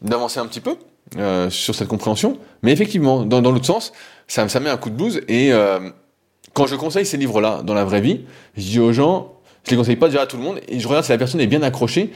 d'avancer 0.00 0.40
un 0.40 0.46
petit 0.46 0.60
peu 0.60 0.76
euh, 1.16 1.50
sur 1.50 1.74
cette 1.74 1.88
compréhension. 1.88 2.38
Mais 2.62 2.72
effectivement, 2.72 3.24
dans, 3.24 3.42
dans 3.42 3.50
l'autre 3.50 3.66
sens, 3.66 3.92
ça, 4.26 4.48
ça 4.48 4.60
met 4.60 4.70
un 4.70 4.76
coup 4.76 4.90
de 4.90 4.96
blues. 4.96 5.22
Et 5.28 5.52
euh, 5.52 5.90
quand 6.52 6.66
je 6.66 6.76
conseille 6.76 7.06
ces 7.06 7.16
livres-là 7.16 7.62
dans 7.62 7.74
la 7.74 7.84
vraie 7.84 8.00
vie, 8.00 8.22
je 8.56 8.62
dis 8.62 8.80
aux 8.80 8.92
gens, 8.92 9.32
je 9.64 9.70
les 9.70 9.76
conseille 9.76 9.96
pas 9.96 10.08
déjà 10.08 10.22
à 10.22 10.26
tout 10.26 10.36
le 10.36 10.42
monde, 10.42 10.60
et 10.68 10.80
je 10.80 10.88
regarde 10.88 11.04
si 11.04 11.12
la 11.12 11.18
personne 11.18 11.40
est 11.40 11.46
bien 11.46 11.62
accrochée, 11.62 12.12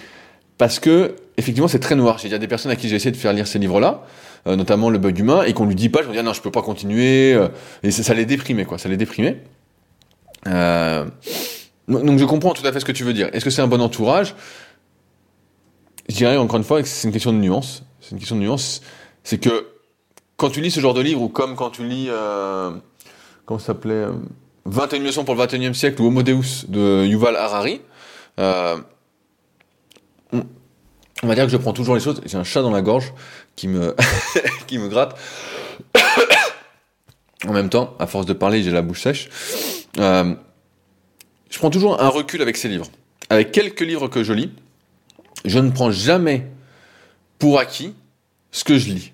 parce 0.58 0.78
que 0.78 1.16
effectivement, 1.36 1.68
c'est 1.68 1.80
très 1.80 1.94
noir. 1.94 2.18
J'ai 2.18 2.28
déjà 2.28 2.38
des 2.38 2.48
personnes 2.48 2.72
à 2.72 2.76
qui 2.76 2.88
j'ai 2.88 2.96
essayé 2.96 3.12
de 3.12 3.16
faire 3.16 3.32
lire 3.32 3.46
ces 3.46 3.58
livres-là. 3.58 4.02
Euh, 4.46 4.54
notamment 4.54 4.90
le 4.90 4.98
bug 4.98 5.18
humain, 5.18 5.42
et 5.42 5.52
qu'on 5.54 5.66
lui 5.66 5.74
dit 5.74 5.88
pas, 5.88 6.02
je 6.02 6.06
me 6.06 6.12
dis 6.12 6.20
ah 6.20 6.22
non, 6.22 6.32
je 6.32 6.40
peux 6.40 6.52
pas 6.52 6.62
continuer, 6.62 7.34
euh, 7.34 7.48
et 7.82 7.90
ça, 7.90 8.14
les 8.14 8.26
déprimait 8.26 8.64
quoi, 8.64 8.78
ça 8.78 8.88
les 8.88 8.96
déprimait. 8.96 9.42
Euh, 10.46 11.04
donc 11.88 12.16
je 12.20 12.24
comprends 12.24 12.52
tout 12.52 12.64
à 12.64 12.70
fait 12.70 12.78
ce 12.78 12.84
que 12.84 12.92
tu 12.92 13.02
veux 13.02 13.12
dire. 13.12 13.28
Est-ce 13.32 13.44
que 13.44 13.50
c'est 13.50 13.62
un 13.62 13.66
bon 13.66 13.80
entourage? 13.80 14.36
Je 16.08 16.14
dirais 16.14 16.36
encore 16.36 16.58
une 16.58 16.64
fois 16.64 16.80
que 16.80 16.86
c'est 16.86 17.08
une 17.08 17.12
question 17.12 17.32
de 17.32 17.38
nuance. 17.38 17.82
C'est 18.06 18.12
une 18.12 18.20
question 18.20 18.36
de 18.36 18.42
nuance. 18.42 18.82
C'est 19.24 19.38
que 19.38 19.66
quand 20.36 20.48
tu 20.50 20.60
lis 20.60 20.70
ce 20.70 20.78
genre 20.78 20.94
de 20.94 21.00
livre, 21.00 21.22
ou 21.22 21.28
comme 21.28 21.56
quand 21.56 21.70
tu 21.70 21.84
lis, 21.84 22.06
euh, 22.08 22.70
comment 23.44 23.58
ça 23.58 23.66
s'appelait 23.66 24.04
21 24.64 25.00
leçons 25.00 25.24
pour 25.24 25.34
le 25.34 25.42
21e 25.42 25.74
siècle, 25.74 26.00
ou 26.00 26.06
Homo 26.06 26.22
Deus 26.22 26.66
de 26.68 27.04
Yuval 27.04 27.34
Harari, 27.34 27.80
euh, 28.38 28.76
on 30.32 31.26
va 31.26 31.34
dire 31.34 31.46
que 31.46 31.50
je 31.50 31.56
prends 31.56 31.72
toujours 31.72 31.96
les 31.96 32.00
choses. 32.00 32.20
J'ai 32.26 32.36
un 32.36 32.44
chat 32.44 32.62
dans 32.62 32.70
la 32.70 32.80
gorge 32.80 33.12
qui 33.56 33.66
me, 33.66 33.96
qui 34.68 34.78
me 34.78 34.86
gratte. 34.86 35.18
en 37.44 37.52
même 37.52 37.70
temps, 37.70 37.96
à 37.98 38.06
force 38.06 38.26
de 38.26 38.34
parler, 38.34 38.62
j'ai 38.62 38.70
la 38.70 38.82
bouche 38.82 39.02
sèche. 39.02 39.28
Euh, 39.98 40.32
je 41.50 41.58
prends 41.58 41.70
toujours 41.70 42.00
un 42.00 42.08
recul 42.08 42.40
avec 42.40 42.56
ces 42.56 42.68
livres. 42.68 42.86
Avec 43.30 43.50
quelques 43.50 43.80
livres 43.80 44.06
que 44.06 44.22
je 44.22 44.32
lis, 44.32 44.52
je 45.44 45.58
ne 45.58 45.72
prends 45.72 45.90
jamais 45.90 46.46
pour 47.40 47.58
acquis 47.58 47.94
ce 48.56 48.64
que 48.64 48.78
je 48.78 48.88
lis. 48.88 49.12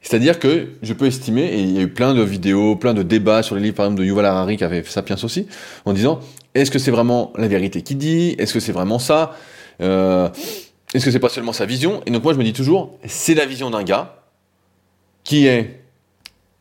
C'est-à-dire 0.00 0.38
que 0.38 0.68
je 0.80 0.94
peux 0.94 1.04
estimer, 1.04 1.42
et 1.42 1.60
il 1.60 1.72
y 1.72 1.78
a 1.78 1.82
eu 1.82 1.88
plein 1.88 2.14
de 2.14 2.22
vidéos, 2.22 2.74
plein 2.74 2.94
de 2.94 3.02
débats 3.02 3.42
sur 3.42 3.54
les 3.54 3.60
livres, 3.60 3.76
par 3.76 3.84
exemple, 3.84 4.00
de 4.00 4.06
Yuval 4.06 4.24
Harari 4.24 4.56
qui 4.56 4.64
avait 4.64 4.82
Sapiens 4.82 5.18
aussi, 5.22 5.46
en 5.84 5.92
disant, 5.92 6.20
est-ce 6.54 6.70
que 6.70 6.78
c'est 6.78 6.90
vraiment 6.90 7.34
la 7.36 7.48
vérité 7.48 7.82
qui 7.82 7.96
dit? 7.96 8.34
Est-ce 8.38 8.54
que 8.54 8.60
c'est 8.60 8.72
vraiment 8.72 8.98
ça? 8.98 9.36
Euh, 9.82 10.30
est-ce 10.94 11.04
que 11.04 11.10
c'est 11.10 11.18
pas 11.18 11.28
seulement 11.28 11.52
sa 11.52 11.66
vision? 11.66 12.00
Et 12.06 12.10
donc 12.10 12.24
moi 12.24 12.32
je 12.32 12.38
me 12.38 12.44
dis 12.44 12.54
toujours, 12.54 12.98
c'est 13.06 13.34
la 13.34 13.44
vision 13.44 13.68
d'un 13.68 13.82
gars 13.82 14.22
qui 15.22 15.46
est 15.46 15.84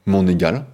mon 0.05 0.27
égal. 0.27 0.65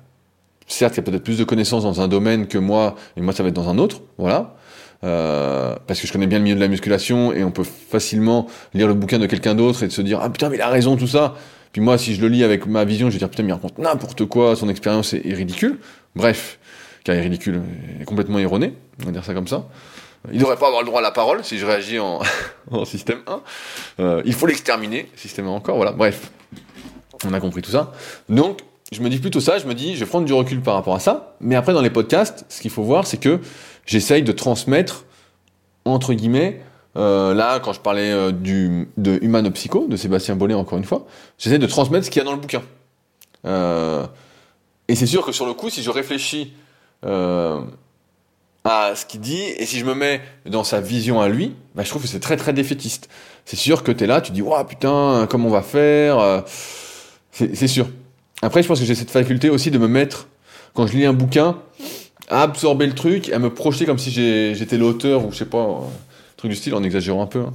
Certes, 0.65 0.95
il 0.95 0.97
y 0.97 0.99
a 1.01 1.03
peut-être 1.03 1.23
plus 1.23 1.37
de 1.37 1.43
connaissances 1.43 1.83
dans 1.83 2.01
un 2.01 2.07
domaine 2.07 2.47
que 2.47 2.57
moi, 2.57 2.95
et 3.15 3.21
moi 3.21 3.31
ça 3.31 3.43
va 3.43 3.49
être 3.49 3.55
dans 3.55 3.69
un 3.69 3.77
autre, 3.77 4.01
voilà. 4.17 4.56
Euh, 5.03 5.75
parce 5.85 6.01
que 6.01 6.07
je 6.07 6.11
connais 6.11 6.27
bien 6.27 6.39
le 6.39 6.43
milieu 6.43 6.55
de 6.55 6.59
la 6.59 6.67
musculation 6.67 7.31
et 7.33 7.43
on 7.43 7.51
peut 7.51 7.63
facilement 7.63 8.47
lire 8.73 8.87
le 8.87 8.93
bouquin 8.93 9.19
de 9.19 9.27
quelqu'un 9.27 9.55
d'autre 9.55 9.83
et 9.83 9.87
de 9.87 9.91
se 9.91 10.01
dire 10.01 10.19
ah 10.21 10.29
putain 10.29 10.49
mais 10.49 10.57
il 10.57 10.61
a 10.61 10.69
raison 10.69 10.95
tout 10.97 11.07
ça. 11.07 11.35
Puis 11.71 11.81
moi 11.81 11.97
si 11.97 12.15
je 12.15 12.21
le 12.21 12.27
lis 12.27 12.43
avec 12.43 12.65
ma 12.65 12.83
vision 12.85 13.07
je 13.07 13.13
vais 13.13 13.19
dire 13.19 13.29
putain 13.29 13.43
mais 13.43 13.49
il 13.49 13.53
raconte 13.53 13.77
n'importe 13.77 14.25
quoi, 14.25 14.55
son 14.55 14.69
expérience 14.69 15.13
est, 15.13 15.33
ridicule. 15.33 15.79
Bref, 16.15 16.59
car 17.03 17.15
est 17.15 17.21
ridicule, 17.21 17.61
est 18.01 18.05
complètement 18.05 18.39
erroné, 18.39 18.73
on 19.01 19.05
va 19.05 19.11
dire 19.11 19.23
ça 19.23 19.33
comme 19.33 19.47
ça. 19.47 19.67
Il 20.31 20.39
devrait 20.39 20.57
pas 20.57 20.67
avoir 20.67 20.81
le 20.81 20.87
droit 20.87 20.99
à 20.99 21.03
la 21.03 21.11
parole 21.11 21.43
si 21.43 21.57
je 21.57 21.65
réagis 21.65 21.99
en, 21.99 22.19
en 22.71 22.85
système 22.85 23.19
1. 23.27 23.41
Euh, 23.99 24.21
il 24.25 24.33
faut 24.33 24.47
l'exterminer, 24.47 25.09
système 25.15 25.47
1 25.47 25.51
encore, 25.51 25.77
voilà. 25.77 25.91
Bref, 25.91 26.31
on 27.25 27.33
a 27.33 27.39
compris 27.39 27.61
tout 27.61 27.71
ça. 27.71 27.93
Donc, 28.27 28.59
je 28.91 29.01
me 29.01 29.09
dis 29.09 29.19
plutôt 29.19 29.39
ça, 29.39 29.57
je 29.57 29.65
me 29.65 29.73
dis, 29.73 29.95
je 29.95 29.99
vais 29.99 30.09
prendre 30.09 30.25
du 30.25 30.33
recul 30.33 30.61
par 30.61 30.73
rapport 30.73 30.95
à 30.95 30.99
ça. 30.99 31.35
Mais 31.41 31.55
après, 31.55 31.73
dans 31.73 31.81
les 31.81 31.89
podcasts, 31.89 32.45
ce 32.49 32.61
qu'il 32.61 32.71
faut 32.71 32.83
voir, 32.83 33.05
c'est 33.05 33.17
que 33.17 33.39
j'essaye 33.87 34.21
de 34.21 34.31
transmettre, 34.31 35.05
entre 35.85 36.13
guillemets, 36.13 36.61
euh, 36.95 37.33
là, 37.33 37.59
quand 37.59 37.73
je 37.73 37.79
parlais 37.79 38.11
euh, 38.11 38.31
du, 38.31 38.89
de 38.97 39.17
Humano-Psycho, 39.21 39.87
de 39.87 39.95
Sébastien 39.95 40.35
Bollet, 40.35 40.53
encore 40.53 40.77
une 40.77 40.83
fois, 40.83 41.07
j'essaie 41.37 41.59
de 41.59 41.67
transmettre 41.67 42.05
ce 42.05 42.11
qu'il 42.11 42.19
y 42.19 42.21
a 42.21 42.25
dans 42.25 42.33
le 42.33 42.39
bouquin. 42.39 42.61
Euh, 43.45 44.05
et 44.87 44.95
c'est 44.95 45.05
sûr 45.05 45.25
que 45.25 45.31
sur 45.31 45.45
le 45.45 45.53
coup, 45.53 45.69
si 45.69 45.83
je 45.83 45.89
réfléchis 45.89 46.53
euh, 47.05 47.61
à 48.63 48.95
ce 48.95 49.05
qu'il 49.05 49.21
dit, 49.21 49.41
et 49.41 49.65
si 49.65 49.79
je 49.79 49.85
me 49.85 49.93
mets 49.93 50.21
dans 50.45 50.63
sa 50.63 50.81
vision 50.81 51.21
à 51.21 51.29
lui, 51.29 51.55
bah, 51.75 51.83
je 51.83 51.89
trouve 51.89 52.01
que 52.01 52.07
c'est 52.07 52.19
très 52.19 52.37
très 52.37 52.53
défaitiste. 52.53 53.09
C'est 53.45 53.55
sûr 53.55 53.83
que 53.83 53.91
tu 53.91 54.03
es 54.03 54.07
là, 54.07 54.21
tu 54.21 54.31
dis, 54.31 54.41
oh 54.41 54.63
putain, 54.67 55.27
comment 55.29 55.47
on 55.49 55.51
va 55.51 55.61
faire 55.61 56.19
euh, 56.19 56.41
C'est 57.31 57.67
sûr. 57.67 57.87
Après, 58.41 58.61
je 58.63 58.67
pense 58.67 58.79
que 58.79 58.85
j'ai 58.85 58.95
cette 58.95 59.11
faculté 59.11 59.49
aussi 59.49 59.71
de 59.71 59.77
me 59.77 59.87
mettre, 59.87 60.27
quand 60.73 60.87
je 60.87 60.97
lis 60.97 61.05
un 61.05 61.13
bouquin, 61.13 61.59
à 62.27 62.41
absorber 62.41 62.85
le 62.87 62.93
truc, 62.93 63.29
à 63.29 63.39
me 63.39 63.53
projeter 63.53 63.85
comme 63.85 63.97
si 63.97 64.11
j'étais 64.11 64.77
l'auteur 64.77 65.25
ou 65.25 65.31
je 65.31 65.37
sais 65.37 65.45
pas, 65.45 65.81
truc 66.35 66.51
du 66.51 66.57
style, 66.57 66.75
en 66.75 66.83
exagérant 66.83 67.23
un 67.23 67.27
peu. 67.27 67.39
Hein. 67.39 67.53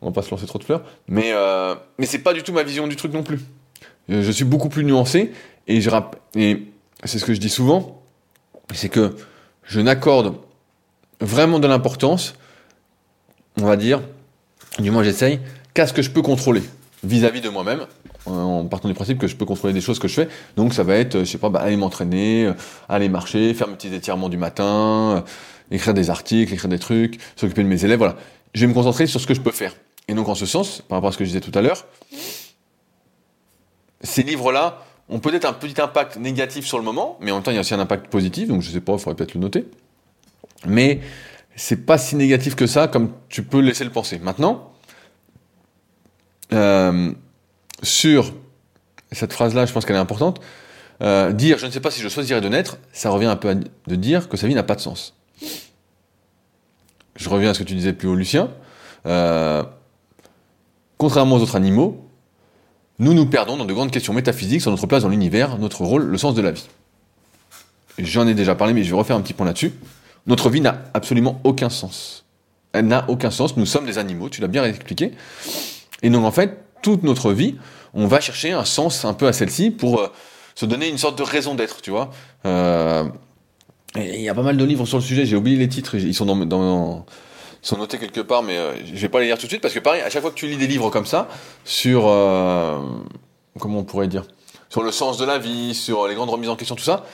On 0.00 0.06
va 0.06 0.12
pas 0.12 0.22
se 0.22 0.30
lancer 0.30 0.46
trop 0.46 0.58
de 0.58 0.64
fleurs. 0.64 0.82
Mais, 1.08 1.32
euh, 1.32 1.74
mais 1.98 2.06
c'est 2.06 2.20
pas 2.20 2.32
du 2.32 2.42
tout 2.42 2.52
ma 2.52 2.62
vision 2.62 2.86
du 2.86 2.96
truc 2.96 3.12
non 3.12 3.22
plus. 3.22 3.40
Je 4.08 4.30
suis 4.30 4.44
beaucoup 4.44 4.68
plus 4.68 4.84
nuancé 4.84 5.32
et, 5.66 5.78
et 6.36 6.62
c'est 7.04 7.18
ce 7.18 7.24
que 7.24 7.34
je 7.34 7.40
dis 7.40 7.50
souvent, 7.50 8.02
c'est 8.72 8.88
que 8.88 9.16
je 9.64 9.80
n'accorde 9.80 10.36
vraiment 11.20 11.58
de 11.58 11.66
l'importance, 11.66 12.34
on 13.60 13.66
va 13.66 13.76
dire, 13.76 14.00
du 14.78 14.90
moins 14.90 15.02
j'essaye, 15.02 15.40
qu'à 15.74 15.86
ce 15.86 15.92
que 15.92 16.00
je 16.00 16.10
peux 16.10 16.22
contrôler 16.22 16.62
vis-à-vis 17.04 17.40
de 17.40 17.48
moi-même, 17.48 17.86
en 18.26 18.64
partant 18.66 18.88
du 18.88 18.94
principe 18.94 19.18
que 19.18 19.26
je 19.26 19.36
peux 19.36 19.44
contrôler 19.44 19.72
des 19.72 19.80
choses 19.80 19.98
que 19.98 20.08
je 20.08 20.14
fais. 20.14 20.28
Donc 20.56 20.74
ça 20.74 20.82
va 20.82 20.96
être, 20.96 21.20
je 21.20 21.24
sais 21.24 21.38
pas, 21.38 21.48
bah, 21.48 21.60
aller 21.60 21.76
m'entraîner, 21.76 22.46
euh, 22.46 22.52
aller 22.88 23.08
marcher, 23.08 23.54
faire 23.54 23.68
mes 23.68 23.74
petits 23.74 23.94
étirements 23.94 24.28
du 24.28 24.36
matin, 24.36 24.64
euh, 25.16 25.20
écrire 25.70 25.94
des 25.94 26.10
articles, 26.10 26.52
écrire 26.52 26.68
des 26.68 26.78
trucs, 26.78 27.18
s'occuper 27.36 27.62
de 27.62 27.68
mes 27.68 27.84
élèves, 27.84 27.98
voilà. 27.98 28.16
Je 28.54 28.62
vais 28.62 28.66
me 28.66 28.74
concentrer 28.74 29.06
sur 29.06 29.20
ce 29.20 29.26
que 29.26 29.34
je 29.34 29.40
peux 29.40 29.52
faire. 29.52 29.74
Et 30.08 30.14
donc 30.14 30.28
en 30.28 30.34
ce 30.34 30.46
sens, 30.46 30.82
par 30.88 30.96
rapport 30.96 31.10
à 31.10 31.12
ce 31.12 31.18
que 31.18 31.24
je 31.24 31.30
disais 31.30 31.40
tout 31.40 31.56
à 31.56 31.62
l'heure, 31.62 31.86
ces 34.02 34.22
livres-là 34.22 34.82
ont 35.08 35.20
peut-être 35.20 35.44
un 35.44 35.52
petit 35.52 35.80
impact 35.80 36.16
négatif 36.16 36.66
sur 36.66 36.78
le 36.78 36.84
moment, 36.84 37.18
mais 37.20 37.30
en 37.30 37.36
même 37.36 37.42
temps 37.42 37.50
il 37.50 37.54
y 37.54 37.58
a 37.58 37.60
aussi 37.60 37.74
un 37.74 37.80
impact 37.80 38.08
positif, 38.08 38.48
donc 38.48 38.62
je 38.62 38.70
sais 38.70 38.80
pas, 38.80 38.94
il 38.94 38.98
faudrait 38.98 39.16
peut-être 39.16 39.34
le 39.34 39.40
noter. 39.40 39.66
Mais 40.66 41.00
c'est 41.56 41.84
pas 41.86 41.98
si 41.98 42.16
négatif 42.16 42.54
que 42.54 42.66
ça 42.66 42.88
comme 42.88 43.12
tu 43.28 43.42
peux 43.42 43.60
laisser 43.60 43.84
le 43.84 43.90
penser. 43.90 44.18
Maintenant, 44.18 44.72
euh, 46.52 47.12
sur 47.82 48.32
cette 49.12 49.32
phrase-là, 49.32 49.66
je 49.66 49.72
pense 49.72 49.84
qu'elle 49.84 49.96
est 49.96 50.00
importante. 50.00 50.40
Euh, 51.00 51.32
dire 51.32 51.58
je 51.58 51.66
ne 51.66 51.70
sais 51.70 51.80
pas 51.80 51.92
si 51.92 52.00
je 52.00 52.08
choisirais 52.08 52.40
de 52.40 52.48
naître, 52.48 52.78
ça 52.92 53.10
revient 53.10 53.26
un 53.26 53.36
peu 53.36 53.50
à 53.50 53.54
de 53.54 53.94
dire 53.94 54.28
que 54.28 54.36
sa 54.36 54.48
vie 54.48 54.54
n'a 54.54 54.64
pas 54.64 54.74
de 54.74 54.80
sens. 54.80 55.14
Je 57.14 57.28
reviens 57.28 57.50
à 57.50 57.54
ce 57.54 57.60
que 57.60 57.64
tu 57.64 57.74
disais 57.74 57.92
plus 57.92 58.08
haut, 58.08 58.14
Lucien. 58.14 58.50
Euh, 59.06 59.62
contrairement 60.96 61.36
aux 61.36 61.40
autres 61.40 61.56
animaux, 61.56 62.04
nous 62.98 63.14
nous 63.14 63.26
perdons 63.26 63.56
dans 63.56 63.64
de 63.64 63.72
grandes 63.72 63.90
questions 63.90 64.12
métaphysiques 64.12 64.60
sur 64.60 64.70
notre 64.70 64.86
place 64.86 65.02
dans 65.02 65.08
l'univers, 65.08 65.58
notre 65.58 65.82
rôle, 65.82 66.04
le 66.04 66.18
sens 66.18 66.34
de 66.34 66.42
la 66.42 66.50
vie. 66.50 66.66
J'en 67.98 68.26
ai 68.26 68.34
déjà 68.34 68.54
parlé, 68.54 68.72
mais 68.72 68.84
je 68.84 68.90
vais 68.90 68.96
refaire 68.96 69.16
un 69.16 69.20
petit 69.20 69.34
point 69.34 69.46
là-dessus. 69.46 69.72
Notre 70.26 70.50
vie 70.50 70.60
n'a 70.60 70.82
absolument 70.94 71.40
aucun 71.44 71.70
sens. 71.70 72.24
Elle 72.72 72.86
n'a 72.86 73.08
aucun 73.08 73.30
sens. 73.30 73.56
Nous 73.56 73.66
sommes 73.66 73.86
des 73.86 73.98
animaux, 73.98 74.28
tu 74.28 74.40
l'as 74.40 74.48
bien 74.48 74.64
expliqué. 74.64 75.12
Et 76.02 76.10
donc 76.10 76.24
en 76.24 76.30
fait, 76.30 76.58
toute 76.82 77.02
notre 77.02 77.32
vie, 77.32 77.56
on 77.94 78.06
va 78.06 78.20
chercher 78.20 78.52
un 78.52 78.64
sens 78.64 79.04
un 79.04 79.14
peu 79.14 79.26
à 79.26 79.32
celle-ci 79.32 79.70
pour 79.70 80.00
euh, 80.00 80.08
se 80.54 80.66
donner 80.66 80.88
une 80.88 80.98
sorte 80.98 81.18
de 81.18 81.22
raison 81.22 81.54
d'être, 81.54 81.80
tu 81.82 81.90
vois. 81.90 82.10
Euh, 82.46 83.04
il 83.96 84.20
y 84.20 84.28
a 84.28 84.34
pas 84.34 84.42
mal 84.42 84.56
de 84.56 84.64
livres 84.64 84.86
sur 84.86 84.98
le 84.98 85.02
sujet, 85.02 85.26
j'ai 85.26 85.36
oublié 85.36 85.56
les 85.56 85.68
titres, 85.68 85.94
ils 85.96 86.14
sont 86.14 86.26
notés 86.26 87.98
quelque 87.98 88.20
part, 88.20 88.42
mais 88.42 88.56
euh, 88.56 88.74
je 88.84 89.00
vais 89.00 89.08
pas 89.08 89.20
les 89.20 89.26
lire 89.26 89.38
tout 89.38 89.46
de 89.46 89.50
suite 89.50 89.62
parce 89.62 89.74
que 89.74 89.80
pareil, 89.80 90.02
à 90.02 90.10
chaque 90.10 90.22
fois 90.22 90.30
que 90.30 90.36
tu 90.36 90.46
lis 90.46 90.56
des 90.56 90.66
livres 90.66 90.90
comme 90.90 91.06
ça 91.06 91.28
sur 91.64 92.02
comment 93.58 93.78
on 93.80 93.84
pourrait 93.84 94.08
dire, 94.08 94.24
sur 94.68 94.82
le 94.82 94.92
sens 94.92 95.18
de 95.18 95.24
la 95.24 95.38
vie, 95.38 95.74
sur 95.74 96.06
les 96.06 96.14
grandes 96.14 96.30
remises 96.30 96.50
en 96.50 96.56
question, 96.56 96.76
tout 96.76 96.84
ça, 96.84 97.04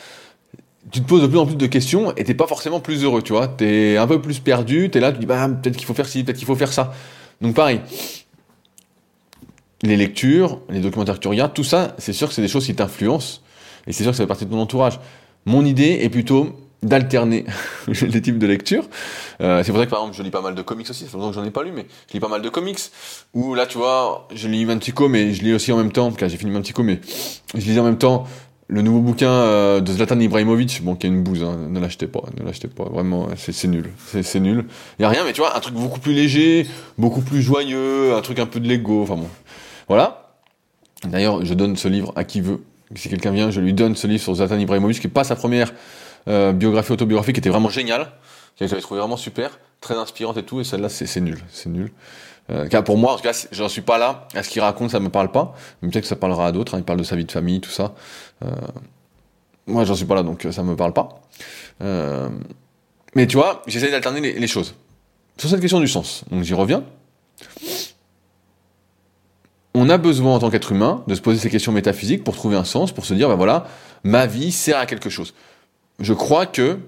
tu 0.91 1.01
te 1.01 1.07
poses 1.07 1.23
de 1.23 1.27
plus 1.27 1.39
en 1.39 1.47
plus 1.47 1.57
de 1.57 1.67
questions 1.67 2.15
et 2.17 2.25
t'es 2.25 2.35
pas 2.35 2.47
forcément 2.47 2.81
plus 2.81 3.05
heureux, 3.05 3.23
tu 3.23 3.33
vois. 3.33 3.49
T'es 3.49 3.97
un 3.97 4.07
peu 4.07 4.21
plus 4.21 4.41
perdu, 4.41 4.91
t'es 4.91 5.01
là, 5.01 5.13
tu 5.13 5.21
dis 5.21 5.27
bah 5.27 5.49
peut-être 5.49 5.77
qu'il 5.77 5.87
faut 5.87 5.95
faire 5.95 6.09
ci, 6.09 6.25
peut-être 6.25 6.37
qu'il 6.37 6.47
faut 6.47 6.57
faire 6.57 6.73
ça. 6.73 6.93
Donc 7.41 7.55
pareil, 7.55 7.81
les 9.83 9.97
lectures, 9.97 10.61
les 10.71 10.81
documentaires 10.81 11.17
que 11.17 11.21
tu 11.21 11.29
regardes, 11.29 11.53
tout 11.53 11.65
ça, 11.65 11.95
c'est 11.99 12.13
sûr 12.13 12.29
que 12.29 12.35
c'est 12.35 12.43
des 12.43 12.49
choses 12.49 12.67
qui 12.67 12.75
t'influencent, 12.75 13.41
et 13.87 13.93
c'est 13.93 14.03
sûr 14.03 14.13
que 14.13 14.17
ça 14.17 14.23
fait 14.23 14.29
partie 14.29 14.47
de 14.47 14.51
ton 14.51 14.61
entourage. 14.61 15.01
Mon 15.47 15.65
idée 15.65 15.99
est 16.03 16.09
plutôt 16.09 16.57
d'alterner 16.85 17.45
les 17.89 18.23
types 18.23 18.39
de 18.39 18.47
lecture. 18.47 18.85
Euh, 19.41 19.63
c'est 19.63 19.73
pour 19.73 19.81
ça 19.81 19.87
que 19.87 19.91
par 19.91 20.01
exemple 20.01 20.17
je 20.17 20.23
lis 20.23 20.31
pas 20.31 20.43
mal 20.43 20.55
de 20.55 20.63
comics 20.63 20.89
aussi, 20.89 21.05
ça 21.05 21.11
fait 21.11 21.17
longtemps 21.17 21.31
que 21.31 21.35
j'en 21.37 21.45
ai 21.45 21.51
pas 21.51 21.63
lu, 21.63 21.73
mais 21.75 21.87
je 22.09 22.13
lis 22.13 22.21
pas 22.21 22.29
mal 22.29 22.43
de 22.43 22.49
comics, 22.49 22.79
où 23.33 23.55
là 23.55 23.67
tu 23.67 23.79
vois, 23.79 24.29
je 24.35 24.49
lis 24.49 24.65
Mantico, 24.65 25.09
mais 25.09 25.33
je 25.33 25.43
lis 25.43 25.55
aussi 25.55 25.73
en 25.73 25.77
même 25.77 25.93
temps, 25.93 26.11
car 26.13 26.29
j'ai 26.29 26.37
fini 26.37 26.51
Mantico, 26.51 26.83
mais 26.83 27.01
je 27.55 27.71
lis 27.71 27.79
en 27.79 27.85
même 27.85 27.99
temps 27.99 28.27
le 28.69 28.81
nouveau 28.81 29.01
bouquin 29.01 29.31
euh, 29.31 29.81
de 29.81 29.93
Zlatan 29.93 30.19
Ibrahimovic, 30.19 30.83
bon, 30.83 30.95
qui 30.95 31.07
est 31.07 31.11
une 31.11 31.23
bouse, 31.23 31.43
hein, 31.43 31.69
ne 31.69 31.79
l'achetez 31.81 32.07
pas, 32.07 32.23
ne 32.39 32.45
l'achetez 32.45 32.69
pas, 32.69 32.85
vraiment, 32.85 33.29
c'est 33.37 33.69
nul, 33.69 33.91
c'est 34.23 34.41
nul. 34.41 34.65
Y 34.99 35.05
a 35.05 35.09
rien, 35.09 35.25
mais 35.25 35.33
tu 35.33 35.41
vois, 35.41 35.57
un 35.57 35.61
truc 35.61 35.75
beaucoup 35.75 36.01
plus 36.01 36.15
léger, 36.15 36.67
beaucoup 36.97 37.21
plus 37.21 37.43
joyeux, 37.43 38.15
un 38.15 38.23
truc 38.23 38.39
un 38.39 38.47
peu 38.47 38.61
de 38.61 38.69
Lego, 38.69 39.03
enfin 39.03 39.17
bon, 39.17 39.29
voilà. 39.89 40.35
D'ailleurs, 41.05 41.45
je 41.45 41.55
donne 41.55 41.77
ce 41.77 41.89
livre 41.89 42.13
à 42.17 42.25
qui 42.25 42.41
veut. 42.41 42.63
Si 42.95 43.09
quelqu'un 43.09 43.33
vient, 43.33 43.51
je 43.51 43.61
lui 43.61 43.73
donne 43.73 43.97
ce 43.97 44.07
livre 44.07 44.23
sur 44.23 44.35
Zlatan 44.35 44.59
Ibrahimovic, 44.59 45.01
qui 45.01 45.07
n'est 45.07 45.13
pas 45.13 45.25
sa 45.25 45.37
première 45.37 45.73
euh, 46.29 46.53
biographie 46.53 46.93
autobiographique, 46.93 47.35
qui 47.35 47.41
était 47.41 47.51
vraiment 47.51 47.69
géniale, 47.69 48.13
j'avais 48.61 48.81
trouvé 48.81 49.01
vraiment 49.01 49.17
super, 49.17 49.59
très 49.81 49.97
inspirante 49.97 50.37
et 50.37 50.45
tout, 50.45 50.61
et 50.61 50.65
celle-là, 50.65 50.89
c'est 50.89 51.21
nul, 51.21 51.39
c'est 51.51 51.69
nul. 51.69 51.91
Euh, 52.51 52.69
car 52.69 52.85
pour 52.85 52.99
moi, 52.99 53.13
en 53.13 53.17
tout 53.17 53.23
cas, 53.23 53.47
j'en 53.53 53.69
suis 53.69 53.81
pas 53.81 53.99
là. 53.99 54.29
À 54.35 54.43
ce 54.43 54.51
qu'il 54.51 54.61
raconte, 54.61 54.91
ça 54.91 55.01
me 55.01 55.09
parle 55.09 55.31
pas. 55.31 55.55
Mais 55.81 55.89
peut-être 55.89 56.03
que 56.03 56.09
ça 56.09 56.17
parlera 56.17 56.47
à 56.47 56.53
d'autres. 56.53 56.75
Hein. 56.75 56.79
il 56.79 56.85
parle 56.85 56.99
de 56.99 57.05
sa 57.05 57.17
vie 57.17 57.25
de 57.25 57.33
famille, 57.33 57.61
tout 57.61 57.71
ça. 57.71 57.95
Euh, 58.45 58.51
moi, 59.67 59.85
j'en 59.85 59.95
suis 59.95 60.05
pas 60.05 60.15
là, 60.15 60.23
donc 60.23 60.47
ça 60.51 60.63
me 60.63 60.77
parle 60.77 60.93
pas. 60.93 61.23
Euh, 61.83 62.29
mais 63.15 63.27
tu 63.27 63.37
vois, 63.37 63.63
j'essaie 63.67 63.91
d'alterner 63.91 64.21
les, 64.21 64.39
les, 64.39 64.47
choses. 64.47 64.75
Sur 65.39 65.49
cette 65.49 65.61
question 65.61 65.81
du 65.81 65.89
sens, 65.89 66.25
donc 66.31 66.43
j'y 66.43 66.55
reviens 66.55 66.85
on 69.75 69.89
a 69.89 69.99
besoin 69.99 70.35
en 70.35 70.39
tant 70.39 70.51
qu'être 70.51 70.73
humain 70.73 71.03
de 71.07 71.15
se 71.15 71.21
poser 71.21 71.39
ces 71.39 71.51
questions 71.51 71.73
métaphysiques 71.73 72.23
pour 72.23 72.37
trouver 72.37 72.57
un 72.57 72.65
sens, 72.65 72.93
pour 72.93 73.05
se 73.05 73.15
dire, 73.15 73.29
ben 73.29 73.35
voilà, 73.35 73.67
ma 74.05 74.27
vie 74.27 74.53
sert 74.53 74.79
à 74.79 74.87
quelque 74.87 75.11
chose. 75.11 75.35
Je 75.99 76.13
crois 76.13 76.47
que 76.47 76.79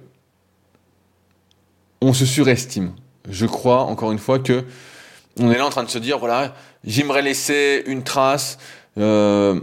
on 2.00 2.12
se 2.12 2.24
surestime. 2.24 2.92
Je 3.28 3.46
crois, 3.46 3.82
encore 3.82 4.12
une 4.12 4.18
fois, 4.18 4.38
que 4.38 4.64
on 5.38 5.50
est 5.50 5.58
là 5.58 5.66
en 5.66 5.70
train 5.70 5.82
de 5.82 5.90
se 5.90 5.98
dire, 5.98 6.18
voilà, 6.18 6.54
j'aimerais 6.84 7.22
laisser 7.22 7.82
une 7.86 8.04
trace, 8.04 8.58
euh, 8.98 9.60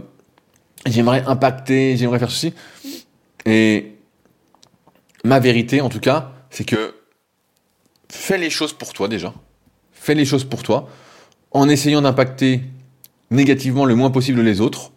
j'aimerais 0.86 1.24
impacter, 1.26 1.96
j'aimerais 1.96 2.18
faire 2.18 2.30
ceci. 2.30 2.52
Et 3.46 3.96
ma 5.24 5.40
vérité, 5.40 5.80
en 5.80 5.88
tout 5.88 6.00
cas, 6.00 6.32
c'est 6.50 6.64
que 6.64 6.94
fais 8.10 8.38
les 8.38 8.50
choses 8.50 8.72
pour 8.72 8.92
toi 8.92 9.08
déjà. 9.08 9.32
Fais 9.92 10.14
les 10.14 10.24
choses 10.24 10.44
pour 10.44 10.62
toi 10.62 10.88
en 11.50 11.68
essayant 11.68 12.02
d'impacter 12.02 12.62
négativement 13.34 13.84
le 13.84 13.94
moins 13.94 14.10
possible 14.10 14.40
les 14.40 14.60
autres. 14.60 14.92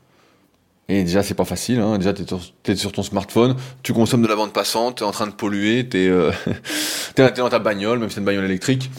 Et 0.90 1.04
déjà, 1.04 1.22
c'est 1.22 1.34
pas 1.34 1.46
facile. 1.46 1.80
Hein. 1.80 1.98
Déjà, 1.98 2.14
t'es 2.14 2.24
es 2.72 2.76
sur 2.76 2.94
ton 2.94 3.04
smartphone, 3.04 3.58
tu 3.84 3.92
consommes 3.92 4.22
de 4.22 4.28
la 4.28 4.38
bande 4.38 4.54
passante, 4.54 5.00
t'es 5.00 5.04
en 5.04 5.12
train 5.12 5.28
de 5.28 5.34
polluer, 5.34 5.88
t'es 5.90 6.08
euh, 6.08 6.32
es 7.18 7.32
dans 7.32 7.50
ta 7.50 7.60
bagnole, 7.60 8.00
même 8.00 8.10
si 8.10 8.16
c'est 8.16 8.22
une 8.22 8.26
bagnole 8.26 8.46
électrique. 8.46 8.90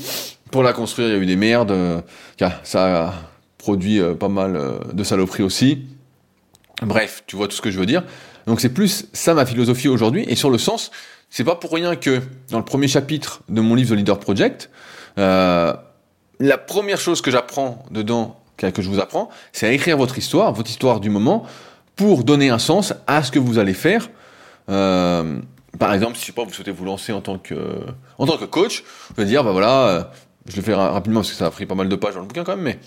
Pour 0.51 0.63
la 0.63 0.73
construire, 0.73 1.09
il 1.09 1.15
y 1.15 1.15
a 1.15 1.19
eu 1.19 1.27
des 1.27 1.37
merdes. 1.37 1.71
Euh, 1.71 2.01
ça 2.63 3.09
a 3.09 3.15
produit 3.59 4.01
euh, 4.01 4.15
pas 4.15 4.29
mal 4.29 4.57
euh, 4.57 4.79
de 4.93 5.05
saloperies 5.05 5.43
aussi. 5.43 5.87
Bref, 6.83 7.25
tu 7.27 7.37
vois 7.37 7.49
tout 7.49 7.57
ce 7.57 7.63
que 7.63 7.71
je 7.71 7.79
veux 7.79 7.87
dire. 7.87 8.05
Donc 8.47 8.61
c'est 8.61 8.73
plus 8.73 9.07
ça 9.13 9.35
ma 9.35 9.45
philosophie 9.45 9.89
aujourd'hui. 9.89 10.25
Et 10.29 10.37
sur 10.37 10.51
le 10.51 10.59
sens, 10.59 10.91
c'est 11.29 11.45
pas 11.45 11.57
pour 11.57 11.73
rien 11.73 11.97
que 11.97 12.23
dans 12.51 12.59
le 12.59 12.65
premier 12.65 12.89
chapitre 12.89 13.43
de 13.49 13.61
mon 13.61 13.75
livre 13.75 13.95
The 13.95 13.99
Leader 13.99 14.19
Project, 14.19 14.71
la 15.17 16.57
première 16.67 17.01
chose 17.01 17.21
que 17.21 17.31
j'apprends 17.31 17.85
dedans 17.91 18.38
que 18.59 18.83
je 18.83 18.89
vous 18.89 19.01
apprends, 19.01 19.29
c'est 19.53 19.67
à 19.67 19.73
écrire 19.73 19.97
votre 19.97 20.19
histoire, 20.19 20.53
votre 20.53 20.71
histoire 20.71 21.01
du 21.01 21.11
moment, 21.11 21.45
pour 21.97 22.25
donner 22.25 22.51
un 22.51 22.59
sens 22.59 22.95
à 23.07 23.23
ce 23.23 23.31
que 23.33 23.39
vous 23.39 23.59
allez 23.59 23.75
faire 23.75 24.09
euh, 24.69 25.41
par 25.79 25.95
exemple, 25.95 26.17
si 26.17 26.23
je 26.23 26.27
sais 26.27 26.33
pas, 26.33 26.45
vous 26.45 26.53
souhaitez 26.53 26.71
vous 26.71 26.85
lancer 26.85 27.13
en 27.13 27.21
tant 27.21 27.39
que, 27.39 27.55
en 28.19 28.27
tant 28.27 28.37
que 28.37 28.45
coach, 28.45 28.85
vous 29.15 29.21
allez 29.21 29.31
dire, 29.31 29.45
bah 29.45 29.53
voilà, 29.53 29.89
euh, 29.89 30.03
je 30.49 30.57
le 30.57 30.63
fais 30.63 30.75
rapidement 30.75 31.21
parce 31.21 31.31
que 31.31 31.37
ça 31.37 31.47
a 31.47 31.51
pris 31.51 31.67
pas 31.67 31.75
mal 31.75 31.89
de 31.89 31.97
pages 31.97 32.15
dans 32.15 32.21
le 32.21 32.27
bouquin 32.27 32.45
quand 32.45 32.57
même, 32.57 32.65
mais 32.65 32.79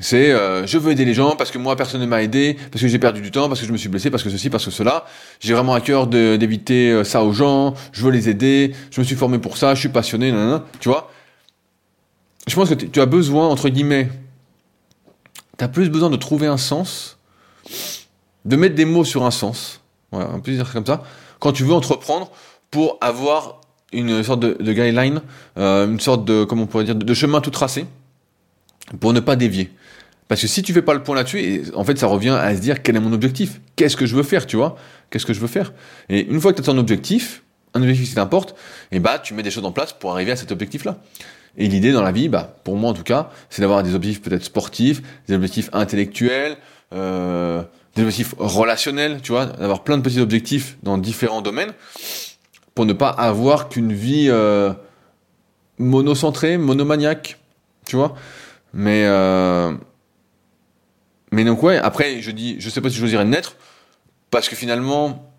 c'est 0.00 0.32
euh, 0.32 0.66
je 0.66 0.78
veux 0.78 0.92
aider 0.92 1.04
les 1.04 1.14
gens 1.14 1.36
parce 1.36 1.50
que 1.50 1.58
moi 1.58 1.76
personne 1.76 2.00
ne 2.00 2.06
m'a 2.06 2.22
aidé, 2.22 2.56
parce 2.70 2.82
que 2.82 2.88
j'ai 2.88 2.98
perdu 2.98 3.20
du 3.20 3.30
temps, 3.30 3.48
parce 3.48 3.60
que 3.60 3.66
je 3.66 3.72
me 3.72 3.76
suis 3.76 3.88
blessé, 3.88 4.10
parce 4.10 4.22
que 4.22 4.30
ceci, 4.30 4.48
parce 4.48 4.64
que 4.64 4.70
cela. 4.70 5.04
J'ai 5.40 5.54
vraiment 5.54 5.74
à 5.74 5.80
cœur 5.80 6.06
d'éviter 6.06 6.90
euh, 6.90 7.04
ça 7.04 7.22
aux 7.24 7.32
gens, 7.32 7.74
je 7.92 8.02
veux 8.02 8.10
les 8.10 8.28
aider, 8.28 8.74
je 8.90 9.00
me 9.00 9.04
suis 9.04 9.16
formé 9.16 9.38
pour 9.38 9.56
ça, 9.56 9.74
je 9.74 9.80
suis 9.80 9.88
passionné, 9.88 10.32
nanana, 10.32 10.64
tu 10.80 10.88
vois. 10.88 11.10
Je 12.46 12.54
pense 12.54 12.68
que 12.70 12.74
tu 12.74 13.00
as 13.00 13.06
besoin, 13.06 13.48
entre 13.48 13.68
guillemets, 13.68 14.08
tu 15.62 15.64
as 15.64 15.68
plus 15.68 15.90
besoin 15.90 16.10
de 16.10 16.16
trouver 16.16 16.48
un 16.48 16.56
sens, 16.56 17.18
de 18.44 18.56
mettre 18.56 18.74
des 18.74 18.84
mots 18.84 19.04
sur 19.04 19.24
un 19.24 19.30
sens, 19.30 19.80
voilà, 20.10 20.28
on 20.34 20.40
peut 20.40 20.50
dire 20.50 20.72
comme 20.72 20.84
ça, 20.84 21.04
quand 21.38 21.52
tu 21.52 21.62
veux 21.62 21.72
entreprendre 21.72 22.32
pour 22.72 22.98
avoir 23.00 23.60
une 23.92 24.24
sorte 24.24 24.40
de, 24.40 24.72
guideline, 24.72 25.22
euh, 25.58 25.86
une 25.86 26.00
sorte 26.00 26.24
de, 26.24 26.42
comment 26.42 26.64
on 26.64 26.66
pourrait 26.66 26.82
dire, 26.82 26.96
de 26.96 27.14
chemin 27.14 27.40
tout 27.40 27.52
tracé 27.52 27.86
pour 28.98 29.12
ne 29.12 29.20
pas 29.20 29.36
dévier. 29.36 29.70
Parce 30.26 30.40
que 30.40 30.48
si 30.48 30.64
tu 30.64 30.72
fais 30.72 30.82
pas 30.82 30.94
le 30.94 31.02
point 31.04 31.14
là-dessus, 31.14 31.70
en 31.76 31.84
fait, 31.84 31.96
ça 31.96 32.08
revient 32.08 32.30
à 32.30 32.56
se 32.56 32.60
dire 32.60 32.82
quel 32.82 32.96
est 32.96 33.00
mon 33.00 33.12
objectif. 33.12 33.60
Qu'est-ce 33.76 33.96
que 33.96 34.06
je 34.06 34.16
veux 34.16 34.24
faire, 34.24 34.46
tu 34.46 34.56
vois? 34.56 34.76
Qu'est-ce 35.10 35.26
que 35.26 35.32
je 35.32 35.40
veux 35.40 35.46
faire? 35.46 35.72
Et 36.08 36.26
une 36.26 36.40
fois 36.40 36.52
que 36.52 36.60
tu 36.60 36.68
as 36.68 36.72
ton 36.72 36.78
objectif, 36.78 37.44
un 37.74 37.82
objectif 37.82 38.08
qui 38.08 38.14
t'importe, 38.16 38.56
et 38.90 38.98
bah, 38.98 39.20
tu 39.20 39.32
mets 39.34 39.44
des 39.44 39.52
choses 39.52 39.64
en 39.64 39.72
place 39.72 39.92
pour 39.92 40.10
arriver 40.10 40.32
à 40.32 40.36
cet 40.36 40.50
objectif-là. 40.50 40.98
Et 41.56 41.68
l'idée 41.68 41.92
dans 41.92 42.02
la 42.02 42.12
vie, 42.12 42.28
bah, 42.28 42.56
pour 42.64 42.76
moi 42.76 42.90
en 42.90 42.94
tout 42.94 43.02
cas, 43.02 43.30
c'est 43.50 43.62
d'avoir 43.62 43.82
des 43.82 43.94
objectifs 43.94 44.22
peut-être 44.22 44.44
sportifs, 44.44 45.02
des 45.28 45.34
objectifs 45.34 45.68
intellectuels, 45.72 46.56
euh, 46.92 47.62
des 47.94 48.02
objectifs 48.02 48.34
relationnels, 48.38 49.20
tu 49.22 49.32
vois, 49.32 49.46
d'avoir 49.46 49.84
plein 49.84 49.98
de 49.98 50.02
petits 50.02 50.20
objectifs 50.20 50.78
dans 50.82 50.98
différents 50.98 51.42
domaines 51.42 51.72
pour 52.74 52.86
ne 52.86 52.94
pas 52.94 53.10
avoir 53.10 53.68
qu'une 53.68 53.92
vie 53.92 54.28
euh, 54.30 54.72
monocentrée, 55.78 56.56
monomaniaque, 56.56 57.38
tu 57.86 57.96
vois. 57.96 58.14
Mais 58.72 59.04
euh, 59.04 59.74
mais 61.32 61.44
donc 61.44 61.62
ouais, 61.62 61.76
après 61.76 62.22
je 62.22 62.30
dis, 62.30 62.56
je 62.58 62.70
sais 62.70 62.80
pas 62.80 62.88
si 62.88 62.94
je 62.94 63.00
choisirais 63.00 63.24
de 63.24 63.30
naître 63.30 63.56
parce 64.30 64.48
que 64.48 64.56
finalement, 64.56 65.30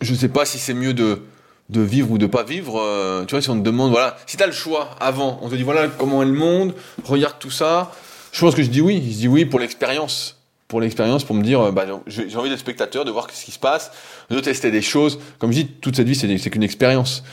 je 0.00 0.14
sais 0.14 0.28
pas 0.28 0.44
si 0.44 0.58
c'est 0.58 0.74
mieux 0.74 0.94
de 0.94 1.22
de 1.68 1.80
vivre 1.80 2.10
ou 2.10 2.18
de 2.18 2.26
pas 2.26 2.42
vivre. 2.42 2.80
Euh, 2.80 3.24
tu 3.24 3.34
vois, 3.34 3.42
si 3.42 3.50
on 3.50 3.58
te 3.58 3.64
demande, 3.64 3.90
voilà, 3.90 4.16
si 4.26 4.36
t'as 4.36 4.46
le 4.46 4.52
choix 4.52 4.90
avant, 5.00 5.38
on 5.42 5.48
te 5.48 5.54
dit 5.54 5.62
voilà 5.62 5.88
comment 5.88 6.22
est 6.22 6.26
le 6.26 6.32
monde, 6.32 6.74
regarde 7.04 7.36
tout 7.38 7.50
ça. 7.50 7.92
Je 8.32 8.40
pense 8.40 8.54
que 8.54 8.62
je 8.62 8.68
dis 8.68 8.80
oui. 8.80 9.02
Je 9.10 9.16
dis 9.16 9.28
oui 9.28 9.44
pour 9.44 9.60
l'expérience 9.60 10.38
pour 10.68 10.82
l'expérience, 10.82 11.24
pour 11.24 11.34
me 11.34 11.42
dire, 11.42 11.60
euh, 11.60 11.72
bah, 11.72 11.86
j'ai 12.06 12.36
envie 12.36 12.50
d'être 12.50 12.58
spectateur, 12.58 13.06
de 13.06 13.10
voir 13.10 13.26
ce 13.32 13.44
qui 13.44 13.50
se 13.50 13.58
passe, 13.58 13.90
de 14.28 14.38
tester 14.38 14.70
des 14.70 14.82
choses. 14.82 15.18
Comme 15.38 15.50
je 15.50 15.62
dis, 15.62 15.66
toute 15.66 15.96
cette 15.96 16.06
vie, 16.06 16.14
c'est 16.14 16.50
qu'une 16.50 16.62
expérience. 16.62 17.24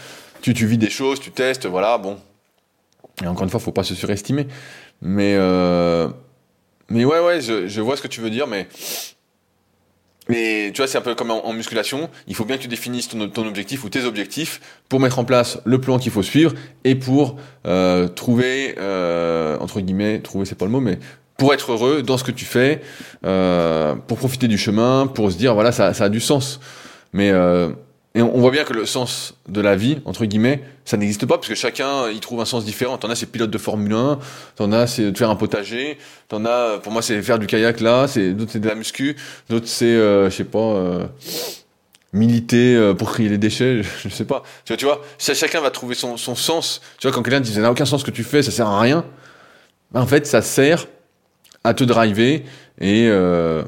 Tu, 0.42 0.54
tu 0.54 0.66
vis 0.66 0.78
des 0.78 0.90
choses, 0.90 1.20
tu 1.20 1.32
testes, 1.32 1.66
voilà, 1.66 1.98
bon. 1.98 2.18
Et 3.22 3.28
encore 3.28 3.44
une 3.44 3.50
fois, 3.50 3.60
faut 3.60 3.74
pas 3.74 3.84
se 3.84 3.94
surestimer. 3.94 4.48
Mais, 5.02 5.36
euh, 5.38 6.08
mais 6.90 7.04
ouais, 7.04 7.20
ouais, 7.20 7.42
je, 7.42 7.68
je, 7.68 7.82
vois 7.82 7.98
ce 7.98 8.02
que 8.02 8.08
tu 8.08 8.22
veux 8.22 8.30
dire, 8.30 8.48
mais, 8.48 8.70
mais 10.30 10.72
tu 10.74 10.82
vois, 10.82 10.88
c'est 10.88 10.98
un 10.98 11.02
peu 11.02 11.16
comme 11.16 11.32
en, 11.32 11.54
musculation. 11.54 12.10
Il 12.28 12.36
faut 12.36 12.46
bien 12.46 12.58
que 12.58 12.62
tu 12.62 12.68
définisses 12.68 13.10
ton, 13.10 13.48
objectif 13.48 13.84
ou 13.84 13.90
tes 13.90 14.06
objectifs 14.06 14.60
pour 14.90 15.00
mettre 15.00 15.20
en 15.20 15.26
place 15.26 15.60
le 15.66 15.80
plan 15.80 16.00
qu'il 16.00 16.12
faut 16.12 16.24
suivre 16.24 16.54
et 16.84 16.96
pour 16.96 17.38
euh, 17.68 18.08
trouver, 18.08 18.76
euh, 18.80 19.58
entre 19.60 19.82
guillemets, 19.82 20.20
trouver, 20.20 20.46
c'est 20.46 20.58
pas 20.58 20.66
le 20.66 20.72
mot, 20.72 20.80
mais 20.80 21.00
pour 21.38 21.54
être 21.54 21.72
heureux 21.72 22.02
dans 22.02 22.18
ce 22.18 22.24
que 22.24 22.32
tu 22.32 22.46
fais, 22.46 22.82
euh, 23.26 23.96
pour 23.96 24.18
profiter 24.18 24.48
du 24.48 24.58
chemin, 24.58 25.08
pour 25.08 25.32
se 25.32 25.38
dire 25.38 25.54
voilà 25.54 25.72
ça, 25.72 25.94
ça 25.94 26.06
a 26.06 26.10
du 26.10 26.20
sens. 26.20 26.60
Mais 27.14 27.32
euh, 27.32 27.70
et 28.16 28.22
on, 28.22 28.40
voit 28.40 28.52
bien 28.52 28.64
que 28.64 28.74
le 28.74 28.86
sens 28.86 29.36
de 29.48 29.62
la 29.62 29.76
vie 29.76 30.00
entre 30.06 30.26
guillemets, 30.26 30.64
ça 30.86 30.98
n'existe 30.98 31.26
pas 31.26 31.38
parce 31.38 31.48
que 31.48 31.56
chacun 31.56 32.10
y 32.10 32.20
trouve 32.20 32.42
un 32.42 32.46
sens 32.46 32.66
différent. 32.66 32.98
T'en 32.98 33.10
as 33.10 33.16
c'est 33.16 33.26
pilote 33.26 33.52
de 33.52 33.58
Formule 33.58 33.94
1, 33.94 34.20
t'en 34.56 34.72
as 34.72 34.88
c'est 34.88 35.12
de 35.12 35.18
faire 35.18 35.30
un 35.30 35.36
potager, 35.36 35.98
t'en 36.28 36.46
as 36.46 36.80
pour 36.82 36.92
moi 36.92 37.02
c'est 37.02 37.22
faire 37.22 37.38
du 37.38 37.46
kayak 37.46 37.82
là, 37.82 38.08
c'est 38.08 38.34
d'autres 38.34 38.52
c'est 38.54 38.60
de 38.60 38.68
la 38.68 38.76
muscu, 38.76 39.16
d'autres 39.50 39.68
c'est 39.68 39.86
euh, 39.86 40.30
je 40.30 40.36
sais 40.36 40.46
pas 40.46 40.60
euh, 40.60 41.06
militer 42.14 42.76
euh, 42.76 42.94
pour 42.94 43.12
crier 43.12 43.30
les 43.30 43.38
déchets, 43.38 43.82
je, 44.04 44.10
sais 44.10 44.26
pas. 44.26 44.44
Tu 44.64 44.74
vois, 44.74 44.78
tu 44.78 44.86
vois, 44.86 45.02
chacun 45.20 45.62
va 45.62 45.70
trouver 45.70 45.96
son, 45.96 46.18
son 46.18 46.36
sens. 46.36 46.82
Tu 46.98 47.08
vois, 47.08 47.14
quand 47.14 47.22
quelqu'un 47.22 47.42
dit 47.42 47.54
ça 47.54 47.62
n'a 47.62 47.72
aucun 47.72 47.86
sens 47.86 48.02
ce 48.02 48.06
que 48.06 48.12
tu 48.12 48.24
fais, 48.24 48.42
ça 48.42 48.52
sert 48.52 48.68
à 48.68 48.80
rien. 48.80 49.06
En 49.94 50.08
fait, 50.08 50.26
ça 50.26 50.42
sert 50.42 50.88
à 51.64 51.74
te 51.74 51.84
driver 51.84 52.44
et 52.80 53.08
euh, 53.10 53.64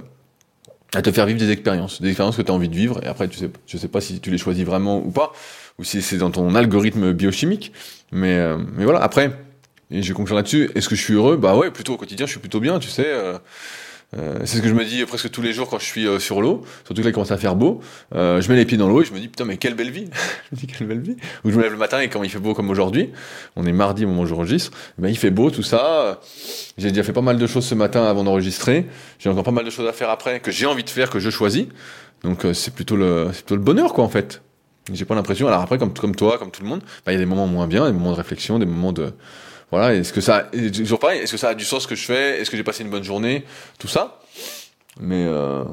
à 0.94 1.02
te 1.02 1.12
faire 1.12 1.26
vivre 1.26 1.40
des 1.40 1.52
expériences, 1.52 2.02
des 2.02 2.10
expériences 2.10 2.38
que 2.38 2.42
tu 2.42 2.52
as 2.52 2.54
envie 2.54 2.70
de 2.70 2.76
vivre. 2.76 3.04
Et 3.04 3.08
après, 3.08 3.28
tu 3.28 3.38
sais, 3.38 3.50
je 3.66 3.78
sais 3.78 3.88
pas 3.88 4.02
si 4.02 4.20
tu 4.20 4.32
les 4.32 4.38
choisis 4.38 4.66
vraiment 4.66 4.98
ou 4.98 5.12
pas, 5.12 5.34
ou 5.80 5.84
si 5.84 6.02
c'est 6.02 6.18
dans 6.18 6.32
ton 6.32 6.56
algorithme 6.56 7.14
biochimique. 7.14 7.74
Mais, 8.12 8.36
euh, 8.36 8.58
mais 8.76 8.86
voilà, 8.86 9.02
après, 9.02 9.32
et 9.90 10.02
je 10.02 10.14
conclure 10.14 10.36
là-dessus, 10.36 10.70
est-ce 10.76 10.90
que 10.90 10.96
je 10.96 11.02
suis 11.02 11.14
heureux? 11.14 11.38
Bah 11.38 11.56
ouais, 11.56 11.72
plutôt 11.72 11.94
au 11.94 11.98
quotidien, 11.98 12.26
je 12.26 12.32
suis 12.32 12.40
plutôt 12.40 12.60
bien, 12.60 12.80
tu 12.80 12.90
sais. 12.90 13.08
Euh, 13.08 13.38
euh, 14.16 14.40
c'est 14.46 14.58
ce 14.58 14.62
que 14.62 14.70
je 14.70 14.74
me 14.74 14.86
dis 14.86 15.04
presque 15.06 15.30
tous 15.32 15.42
les 15.42 15.52
jours 15.52 15.70
quand 15.70 15.80
je 15.80 15.86
suis 15.86 16.08
euh, 16.08 16.18
sur 16.18 16.42
l'eau, 16.42 16.64
surtout 16.86 17.02
que 17.02 17.06
là 17.06 17.10
il 17.10 17.14
commence 17.14 17.32
à 17.32 17.38
faire 17.38 17.56
beau. 17.56 17.82
Euh, 18.16 18.40
je 18.40 18.50
mets 18.50 18.56
les 18.56 18.66
pieds 18.66 18.78
dans 18.78 18.88
l'eau 18.88 19.02
et 19.02 19.06
je 19.06 19.12
me 19.14 19.20
dis 19.20 19.28
putain 19.28 19.44
mais 19.44 19.58
quelle 19.58 19.76
belle 19.76 19.92
vie. 19.92 20.10
je 20.52 20.56
me 20.56 20.60
dis 20.62 20.68
quelle 20.68 20.88
belle 20.88 21.02
vie. 21.02 21.18
Ou 21.44 21.52
je 21.52 21.58
me 21.58 21.64
lève 21.64 21.74
le 21.74 21.78
matin 21.78 22.00
et 22.00 22.08
quand 22.08 22.24
il 22.24 22.30
fait 22.30 22.40
beau 22.40 22.54
comme 22.54 22.70
aujourd'hui, 22.70 23.12
on 23.58 23.66
est 23.66 23.74
mardi 23.74 24.06
au 24.06 24.08
moment 24.08 24.22
où 24.22 24.26
j'enregistre, 24.26 24.72
ben 24.98 25.10
il 25.10 25.18
fait 25.18 25.32
beau 25.32 25.52
tout 25.52 25.64
ça. 25.64 26.22
J'ai 26.78 26.90
déjà 26.90 27.04
fait 27.04 27.14
pas 27.14 27.22
mal 27.22 27.38
de 27.38 27.48
choses 27.48 27.66
ce 27.66 27.76
matin 27.76 28.06
avant 28.06 28.24
d'enregistrer. 28.24 28.86
J'ai 29.20 29.30
encore 29.30 29.44
pas 29.44 29.52
mal 29.52 29.66
de 29.66 29.70
choses 29.70 29.88
à 29.88 29.94
faire 29.94 30.10
après 30.10 30.40
que 30.40 30.52
j'ai 30.52 30.66
envie 30.66 30.84
de 30.84 30.90
faire 30.90 31.10
que 31.10 31.20
je 31.20 31.30
choisis. 31.30 31.66
Donc 32.24 32.46
c'est 32.54 32.74
plutôt 32.74 32.96
le 32.96 33.32
bonheur 33.58 33.94
quoi 33.94 34.06
en 34.06 34.10
fait. 34.10 34.42
J'ai 34.94 35.04
pas 35.04 35.16
l'impression. 35.16 35.48
Alors 35.48 35.62
après 35.62 35.78
comme 35.78 35.94
comme 35.94 36.16
toi 36.16 36.38
comme 36.38 36.52
tout 36.52 36.64
le 36.64 36.70
monde, 36.70 36.82
ben, 37.06 37.12
il 37.12 37.16
y 37.16 37.18
a 37.18 37.20
des 37.20 37.26
moments 37.26 37.48
moins 37.48 37.68
bien, 37.68 37.86
des 37.88 37.92
moments 37.92 38.12
de 38.12 38.18
réflexion, 38.18 38.58
des 38.58 38.66
moments 38.66 38.94
de 38.94 39.12
voilà, 39.72 39.94
est-ce 39.94 40.14
que 40.14 40.22
ça, 40.22 40.50
toujours 40.74 41.00
pareil, 41.00 41.22
est-ce 41.22 41.32
que 41.34 41.38
ça 41.38 41.50
a 41.50 41.54
du 41.54 41.66
sens 41.66 41.84
ce 41.84 41.88
que 41.88 41.96
je 41.96 42.06
fais? 42.06 42.40
Est-ce 42.40 42.50
que 42.50 42.58
j'ai 42.58 42.64
passé 42.64 42.84
une 42.84 42.90
bonne 42.90 43.04
journée? 43.04 43.44
Tout 43.80 43.88
ça. 43.88 44.20
Mais 45.00 45.26
euh, 45.28 45.64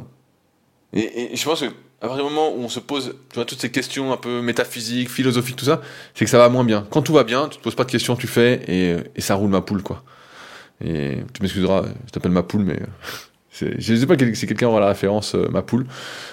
et, 0.92 1.36
je 1.36 1.44
pense 1.44 1.60
que 1.60 1.66
à 1.66 2.08
partir 2.08 2.24
du 2.24 2.30
moment 2.30 2.50
où 2.54 2.60
on 2.60 2.68
se 2.68 2.80
pose, 2.80 3.16
tu 3.30 3.36
vois, 3.36 3.44
toutes 3.44 3.60
ces 3.60 3.70
questions 3.70 4.12
un 4.12 4.16
peu 4.16 4.42
métaphysiques, 4.42 5.08
philosophiques, 5.08 5.56
tout 5.56 5.64
ça, 5.64 5.80
c'est 6.14 6.24
que 6.24 6.30
ça 6.30 6.38
va 6.38 6.48
moins 6.48 6.64
bien. 6.64 6.86
Quand 6.90 7.02
tout 7.02 7.14
va 7.14 7.24
bien, 7.24 7.48
tu 7.48 7.58
te 7.58 7.62
poses 7.62 7.76
pas 7.76 7.84
de 7.84 7.90
questions, 7.90 8.16
tu 8.16 8.26
fais 8.26 8.62
et, 8.68 8.96
et 9.14 9.20
ça 9.20 9.36
roule 9.36 9.50
ma 9.50 9.60
poule, 9.60 9.82
quoi. 9.82 10.02
Et 10.84 11.18
tu 11.32 11.40
m'excuseras, 11.40 11.84
je 12.06 12.10
t'appelle 12.10 12.32
ma 12.32 12.42
poule, 12.42 12.62
mais 12.62 12.80
je 13.52 13.96
sais 13.96 14.06
pas 14.06 14.16
si 14.18 14.46
quelqu'un 14.46 14.66
aura 14.66 14.80
la 14.80 14.88
référence, 14.88 15.34
euh, 15.34 15.48
ma 15.50 15.62
poule. 15.62 15.86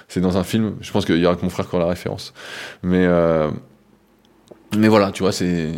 C'est 0.08 0.20
dans 0.20 0.38
un 0.38 0.44
film. 0.44 0.76
Je 0.82 0.92
pense 0.92 1.06
qu'il 1.06 1.18
y 1.18 1.26
aura 1.26 1.36
que 1.36 1.44
mon 1.44 1.50
frère 1.50 1.70
qui 1.70 1.76
aura 1.76 1.86
la 1.86 1.90
référence. 1.92 2.34
Mais 2.84 3.06
euh, 3.06 3.50
mais 4.78 4.88
voilà, 4.88 5.12
tu 5.12 5.24
vois, 5.24 5.32
c'est 5.32 5.72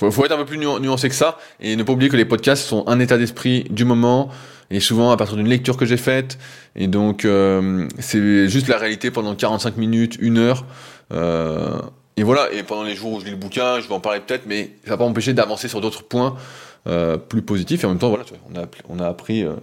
faut, 0.00 0.10
faut 0.10 0.24
être 0.24 0.32
un 0.32 0.38
peu 0.38 0.44
plus 0.44 0.58
nuancé 0.58 1.08
que 1.08 1.14
ça 1.14 1.38
et 1.60 1.76
ne 1.76 1.82
pas 1.82 1.92
oublier 1.92 2.10
que 2.10 2.16
les 2.16 2.24
podcasts 2.24 2.64
sont 2.64 2.84
un 2.86 2.98
état 3.00 3.18
d'esprit 3.18 3.64
du 3.70 3.84
moment 3.84 4.30
et 4.70 4.80
souvent 4.80 5.10
à 5.10 5.16
partir 5.16 5.36
d'une 5.36 5.48
lecture 5.48 5.76
que 5.76 5.84
j'ai 5.84 5.96
faite. 5.96 6.38
Et 6.74 6.86
donc 6.86 7.24
euh, 7.24 7.86
c'est 7.98 8.48
juste 8.48 8.68
la 8.68 8.78
réalité 8.78 9.10
pendant 9.10 9.34
45 9.34 9.76
minutes, 9.76 10.16
une 10.20 10.38
heure 10.38 10.64
euh, 11.12 11.80
et 12.16 12.22
voilà. 12.22 12.52
Et 12.52 12.62
pendant 12.62 12.82
les 12.82 12.94
jours 12.94 13.12
où 13.12 13.20
je 13.20 13.24
lis 13.26 13.30
le 13.30 13.36
bouquin 13.36 13.80
je 13.80 13.88
vais 13.88 13.94
en 13.94 14.00
parler 14.00 14.20
peut-être 14.20 14.46
mais 14.46 14.70
ça 14.84 14.90
va 14.90 14.96
pas 14.96 15.04
m'empêcher 15.04 15.34
d'avancer 15.34 15.68
sur 15.68 15.80
d'autres 15.80 16.04
points 16.04 16.36
euh, 16.88 17.16
plus 17.16 17.42
positifs. 17.42 17.84
Et 17.84 17.86
en 17.86 17.90
même 17.90 17.98
temps 17.98 18.08
voilà 18.08 18.24
tu 18.24 18.34
vois, 18.34 18.42
on 18.50 18.58
a 18.58 18.66
on 18.88 18.98
a 19.04 19.06
appris 19.06 19.44
euh, 19.44 19.54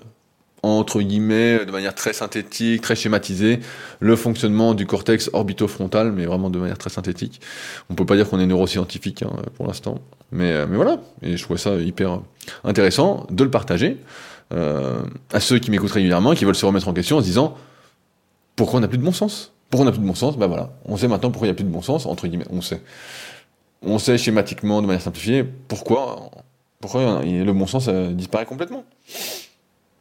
entre 0.63 1.01
guillemets, 1.01 1.65
de 1.65 1.71
manière 1.71 1.95
très 1.95 2.13
synthétique, 2.13 2.81
très 2.81 2.95
schématisée, 2.95 3.59
le 3.99 4.15
fonctionnement 4.15 4.73
du 4.73 4.85
cortex 4.85 5.29
orbitofrontal, 5.33 6.11
mais 6.11 6.25
vraiment 6.25 6.49
de 6.49 6.59
manière 6.59 6.77
très 6.77 6.89
synthétique. 6.89 7.41
On 7.89 7.95
peut 7.95 8.05
pas 8.05 8.15
dire 8.15 8.29
qu'on 8.29 8.39
est 8.39 8.45
neuroscientifique 8.45 9.23
hein, 9.23 9.31
pour 9.55 9.67
l'instant, 9.67 9.99
mais, 10.31 10.51
euh, 10.51 10.65
mais 10.69 10.75
voilà. 10.75 10.99
Et 11.21 11.37
je 11.37 11.43
trouvais 11.43 11.59
ça 11.59 11.75
hyper 11.75 12.21
intéressant 12.63 13.25
de 13.29 13.43
le 13.43 13.51
partager 13.51 13.97
euh, 14.53 15.01
à 15.31 15.39
ceux 15.39 15.59
qui 15.59 15.71
m'écoutent 15.71 15.91
régulièrement, 15.91 16.33
qui 16.33 16.45
veulent 16.45 16.55
se 16.55 16.65
remettre 16.65 16.87
en 16.87 16.93
question 16.93 17.17
en 17.17 17.21
se 17.21 17.25
disant 17.25 17.55
pourquoi 18.55 18.79
on 18.79 18.81
n'a 18.81 18.87
plus 18.87 18.97
de 18.97 19.03
bon 19.03 19.11
sens? 19.11 19.53
Pourquoi 19.69 19.83
on 19.83 19.85
n'a 19.85 19.91
plus 19.91 20.01
de 20.01 20.07
bon 20.07 20.15
sens? 20.15 20.37
Ben 20.37 20.47
voilà, 20.47 20.71
on 20.85 20.97
sait 20.97 21.07
maintenant 21.07 21.31
pourquoi 21.31 21.47
il 21.47 21.51
n'y 21.51 21.55
a 21.55 21.55
plus 21.55 21.65
de 21.65 21.69
bon 21.69 21.81
sens, 21.81 22.05
entre 22.05 22.27
guillemets, 22.27 22.47
on 22.49 22.61
sait. 22.61 22.81
On 23.83 23.99
sait 23.99 24.17
schématiquement, 24.17 24.81
de 24.81 24.87
manière 24.87 25.01
simplifiée, 25.01 25.43
pourquoi, 25.43 26.31
le 26.81 27.51
bon 27.51 27.67
sens 27.67 27.87
euh, 27.87 28.11
disparaît 28.11 28.45
complètement. 28.45 28.83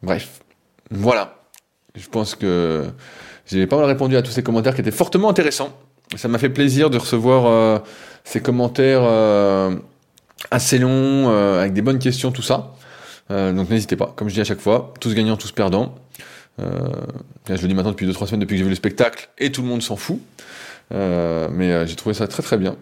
Bref, 0.01 0.41
voilà. 0.89 1.35
Je 1.95 2.07
pense 2.07 2.35
que 2.35 2.85
j'ai 3.45 3.67
pas 3.67 3.77
mal 3.77 3.85
répondu 3.85 4.15
à 4.15 4.21
tous 4.21 4.31
ces 4.31 4.43
commentaires 4.43 4.75
qui 4.75 4.81
étaient 4.81 4.91
fortement 4.91 5.29
intéressants. 5.29 5.69
Ça 6.15 6.27
m'a 6.27 6.37
fait 6.37 6.49
plaisir 6.49 6.89
de 6.89 6.97
recevoir 6.97 7.45
euh, 7.45 7.79
ces 8.23 8.41
commentaires 8.41 9.01
assez 10.51 10.79
longs, 10.79 11.29
euh, 11.29 11.59
avec 11.59 11.73
des 11.73 11.81
bonnes 11.81 11.99
questions, 11.99 12.31
tout 12.31 12.41
ça. 12.41 12.73
Euh, 13.31 13.51
donc 13.51 13.69
n'hésitez 13.69 13.95
pas, 13.95 14.13
comme 14.15 14.29
je 14.29 14.33
dis 14.33 14.41
à 14.41 14.45
chaque 14.45 14.61
fois, 14.61 14.93
tous 14.99 15.13
gagnants, 15.13 15.37
tous 15.37 15.51
perdants. 15.51 15.95
Euh, 16.59 16.89
je 17.47 17.61
le 17.61 17.67
dis 17.67 17.73
maintenant 17.73 17.91
depuis 17.91 18.07
2-3 18.07 18.27
semaines, 18.27 18.39
depuis 18.39 18.53
que 18.53 18.57
j'ai 18.57 18.63
vu 18.63 18.69
le 18.69 18.75
spectacle, 18.75 19.29
et 19.37 19.51
tout 19.51 19.61
le 19.61 19.67
monde 19.67 19.81
s'en 19.81 19.95
fout. 19.95 20.19
mais 20.91 21.87
j'ai 21.87 21.95
trouvé 21.95 22.13
ça 22.13 22.27
très 22.27 22.43
très 22.43 22.57
bien. 22.57 22.75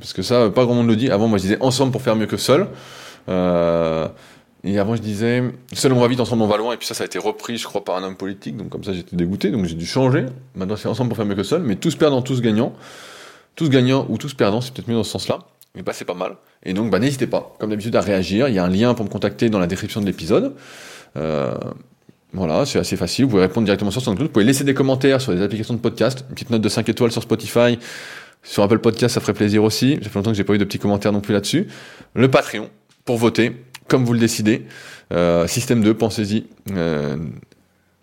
Parce 0.00 0.12
que 0.12 0.22
ça, 0.22 0.50
pas 0.50 0.64
grand 0.64 0.74
monde 0.74 0.88
le 0.88 0.96
dit. 0.96 1.10
Avant, 1.10 1.28
moi 1.28 1.38
je 1.38 1.42
disais 1.42 1.58
ensemble 1.60 1.92
pour 1.92 2.02
faire 2.02 2.16
mieux 2.16 2.26
que 2.26 2.36
seul. 2.36 2.68
Et 4.66 4.80
avant, 4.80 4.96
je 4.96 5.00
disais, 5.00 5.44
seul 5.72 5.92
on 5.92 6.00
va 6.00 6.08
vite, 6.08 6.18
ensemble 6.18 6.42
on 6.42 6.48
va 6.48 6.56
loin. 6.56 6.74
Et 6.74 6.76
puis 6.76 6.88
ça, 6.88 6.94
ça 6.94 7.04
a 7.04 7.06
été 7.06 7.20
repris, 7.20 7.56
je 7.56 7.64
crois, 7.64 7.84
par 7.84 7.96
un 7.96 8.02
homme 8.02 8.16
politique. 8.16 8.56
Donc 8.56 8.68
comme 8.68 8.82
ça, 8.82 8.92
j'étais 8.92 9.14
dégoûté. 9.14 9.50
Donc 9.50 9.64
j'ai 9.66 9.76
dû 9.76 9.86
changer. 9.86 10.26
Maintenant, 10.56 10.76
c'est 10.76 10.88
ensemble 10.88 11.08
pour 11.08 11.16
faire 11.16 11.26
mieux 11.26 11.36
que 11.36 11.44
seul. 11.44 11.62
Mais 11.62 11.76
tous 11.76 11.94
perdants, 11.94 12.20
tous 12.20 12.40
gagnants. 12.40 12.72
Tous 13.54 13.70
gagnants 13.70 14.06
ou 14.08 14.18
tous 14.18 14.34
perdants, 14.34 14.60
c'est 14.60 14.74
peut-être 14.74 14.88
mieux 14.88 14.96
dans 14.96 15.04
ce 15.04 15.12
sens-là. 15.12 15.38
Mais 15.76 15.82
bah, 15.82 15.92
c'est 15.94 16.06
pas 16.06 16.14
mal. 16.14 16.36
Et 16.64 16.72
donc, 16.72 16.90
bah, 16.90 16.98
n'hésitez 16.98 17.26
pas, 17.26 17.54
comme 17.60 17.70
d'habitude, 17.70 17.94
à 17.94 18.00
réagir. 18.00 18.48
Il 18.48 18.54
y 18.54 18.58
a 18.58 18.64
un 18.64 18.70
lien 18.70 18.94
pour 18.94 19.04
me 19.04 19.10
contacter 19.10 19.50
dans 19.50 19.58
la 19.58 19.66
description 19.66 20.00
de 20.00 20.06
l'épisode. 20.06 20.54
Euh, 21.16 21.54
voilà, 22.32 22.66
c'est 22.66 22.78
assez 22.78 22.96
facile. 22.96 23.26
Vous 23.26 23.32
pouvez 23.32 23.42
répondre 23.42 23.66
directement 23.66 23.90
sur 23.90 24.02
SoundCloud. 24.02 24.28
Vous 24.28 24.32
pouvez 24.32 24.44
laisser 24.44 24.64
des 24.64 24.74
commentaires 24.74 25.20
sur 25.20 25.32
les 25.32 25.42
applications 25.42 25.74
de 25.74 25.78
podcast. 25.78 26.24
Une 26.28 26.34
petite 26.34 26.50
note 26.50 26.62
de 26.62 26.68
5 26.68 26.88
étoiles 26.88 27.12
sur 27.12 27.22
Spotify. 27.22 27.78
Sur 28.42 28.62
Apple 28.62 28.78
Podcast, 28.78 29.14
ça 29.14 29.20
ferait 29.20 29.34
plaisir 29.34 29.62
aussi. 29.64 29.98
Ça 30.02 30.08
fait 30.08 30.18
longtemps 30.18 30.30
que 30.30 30.36
j'ai 30.36 30.44
pas 30.44 30.54
eu 30.54 30.58
de 30.58 30.64
petits 30.64 30.78
commentaires 30.78 31.12
non 31.12 31.20
plus 31.20 31.34
là-dessus. 31.34 31.66
Le 32.14 32.30
Patreon, 32.30 32.70
pour 33.04 33.18
voter, 33.18 33.52
comme 33.88 34.04
vous 34.04 34.12
le 34.12 34.18
décidez. 34.18 34.66
Euh, 35.12 35.46
système 35.46 35.82
2, 35.82 35.94
pensez-y. 35.94 36.46
Euh, 36.72 37.16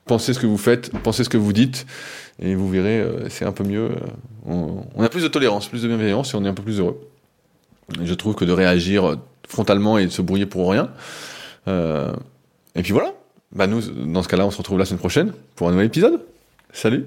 pensez 0.05 0.33
ce 0.33 0.39
que 0.39 0.45
vous 0.45 0.57
faites, 0.57 0.91
pensez 0.99 1.23
ce 1.23 1.29
que 1.29 1.37
vous 1.37 1.53
dites. 1.53 1.85
Et 2.39 2.55
vous 2.55 2.69
verrez, 2.69 2.99
euh, 2.99 3.29
c'est 3.29 3.45
un 3.45 3.51
peu 3.51 3.63
mieux. 3.63 3.91
On, 4.45 4.83
on, 4.95 5.03
a 5.03 5.09
plus 5.09 5.23
de 5.23 5.27
tolérance, 5.27 5.67
plus 5.67 5.83
de 5.83 5.87
bienveillance 5.87 6.33
et 6.33 6.37
on 6.37 6.43
est 6.43 6.49
un 6.49 6.53
peu 6.53 6.63
plus 6.63 6.79
heureux. 6.79 6.99
Je 8.01 8.13
trouve 8.13 8.35
que 8.35 8.45
de 8.45 8.51
réagir 8.51 9.17
frontalement 9.47 9.97
et 9.97 10.05
de 10.05 10.11
se 10.11 10.21
brouiller 10.21 10.45
pour 10.45 10.71
rien. 10.71 10.89
et 11.67 12.81
puis 12.81 12.91
voilà. 12.91 13.13
Bah 13.51 13.67
nous, 13.67 13.81
dans 13.81 14.23
ce 14.23 14.27
cas-là, 14.27 14.47
on 14.47 14.51
se 14.51 14.57
retrouve 14.57 14.79
la 14.79 14.85
semaine 14.85 14.99
prochaine 14.99 15.33
pour 15.55 15.67
un 15.67 15.71
nouvel 15.71 15.85
épisode. 15.85 16.21
Salut 16.71 17.05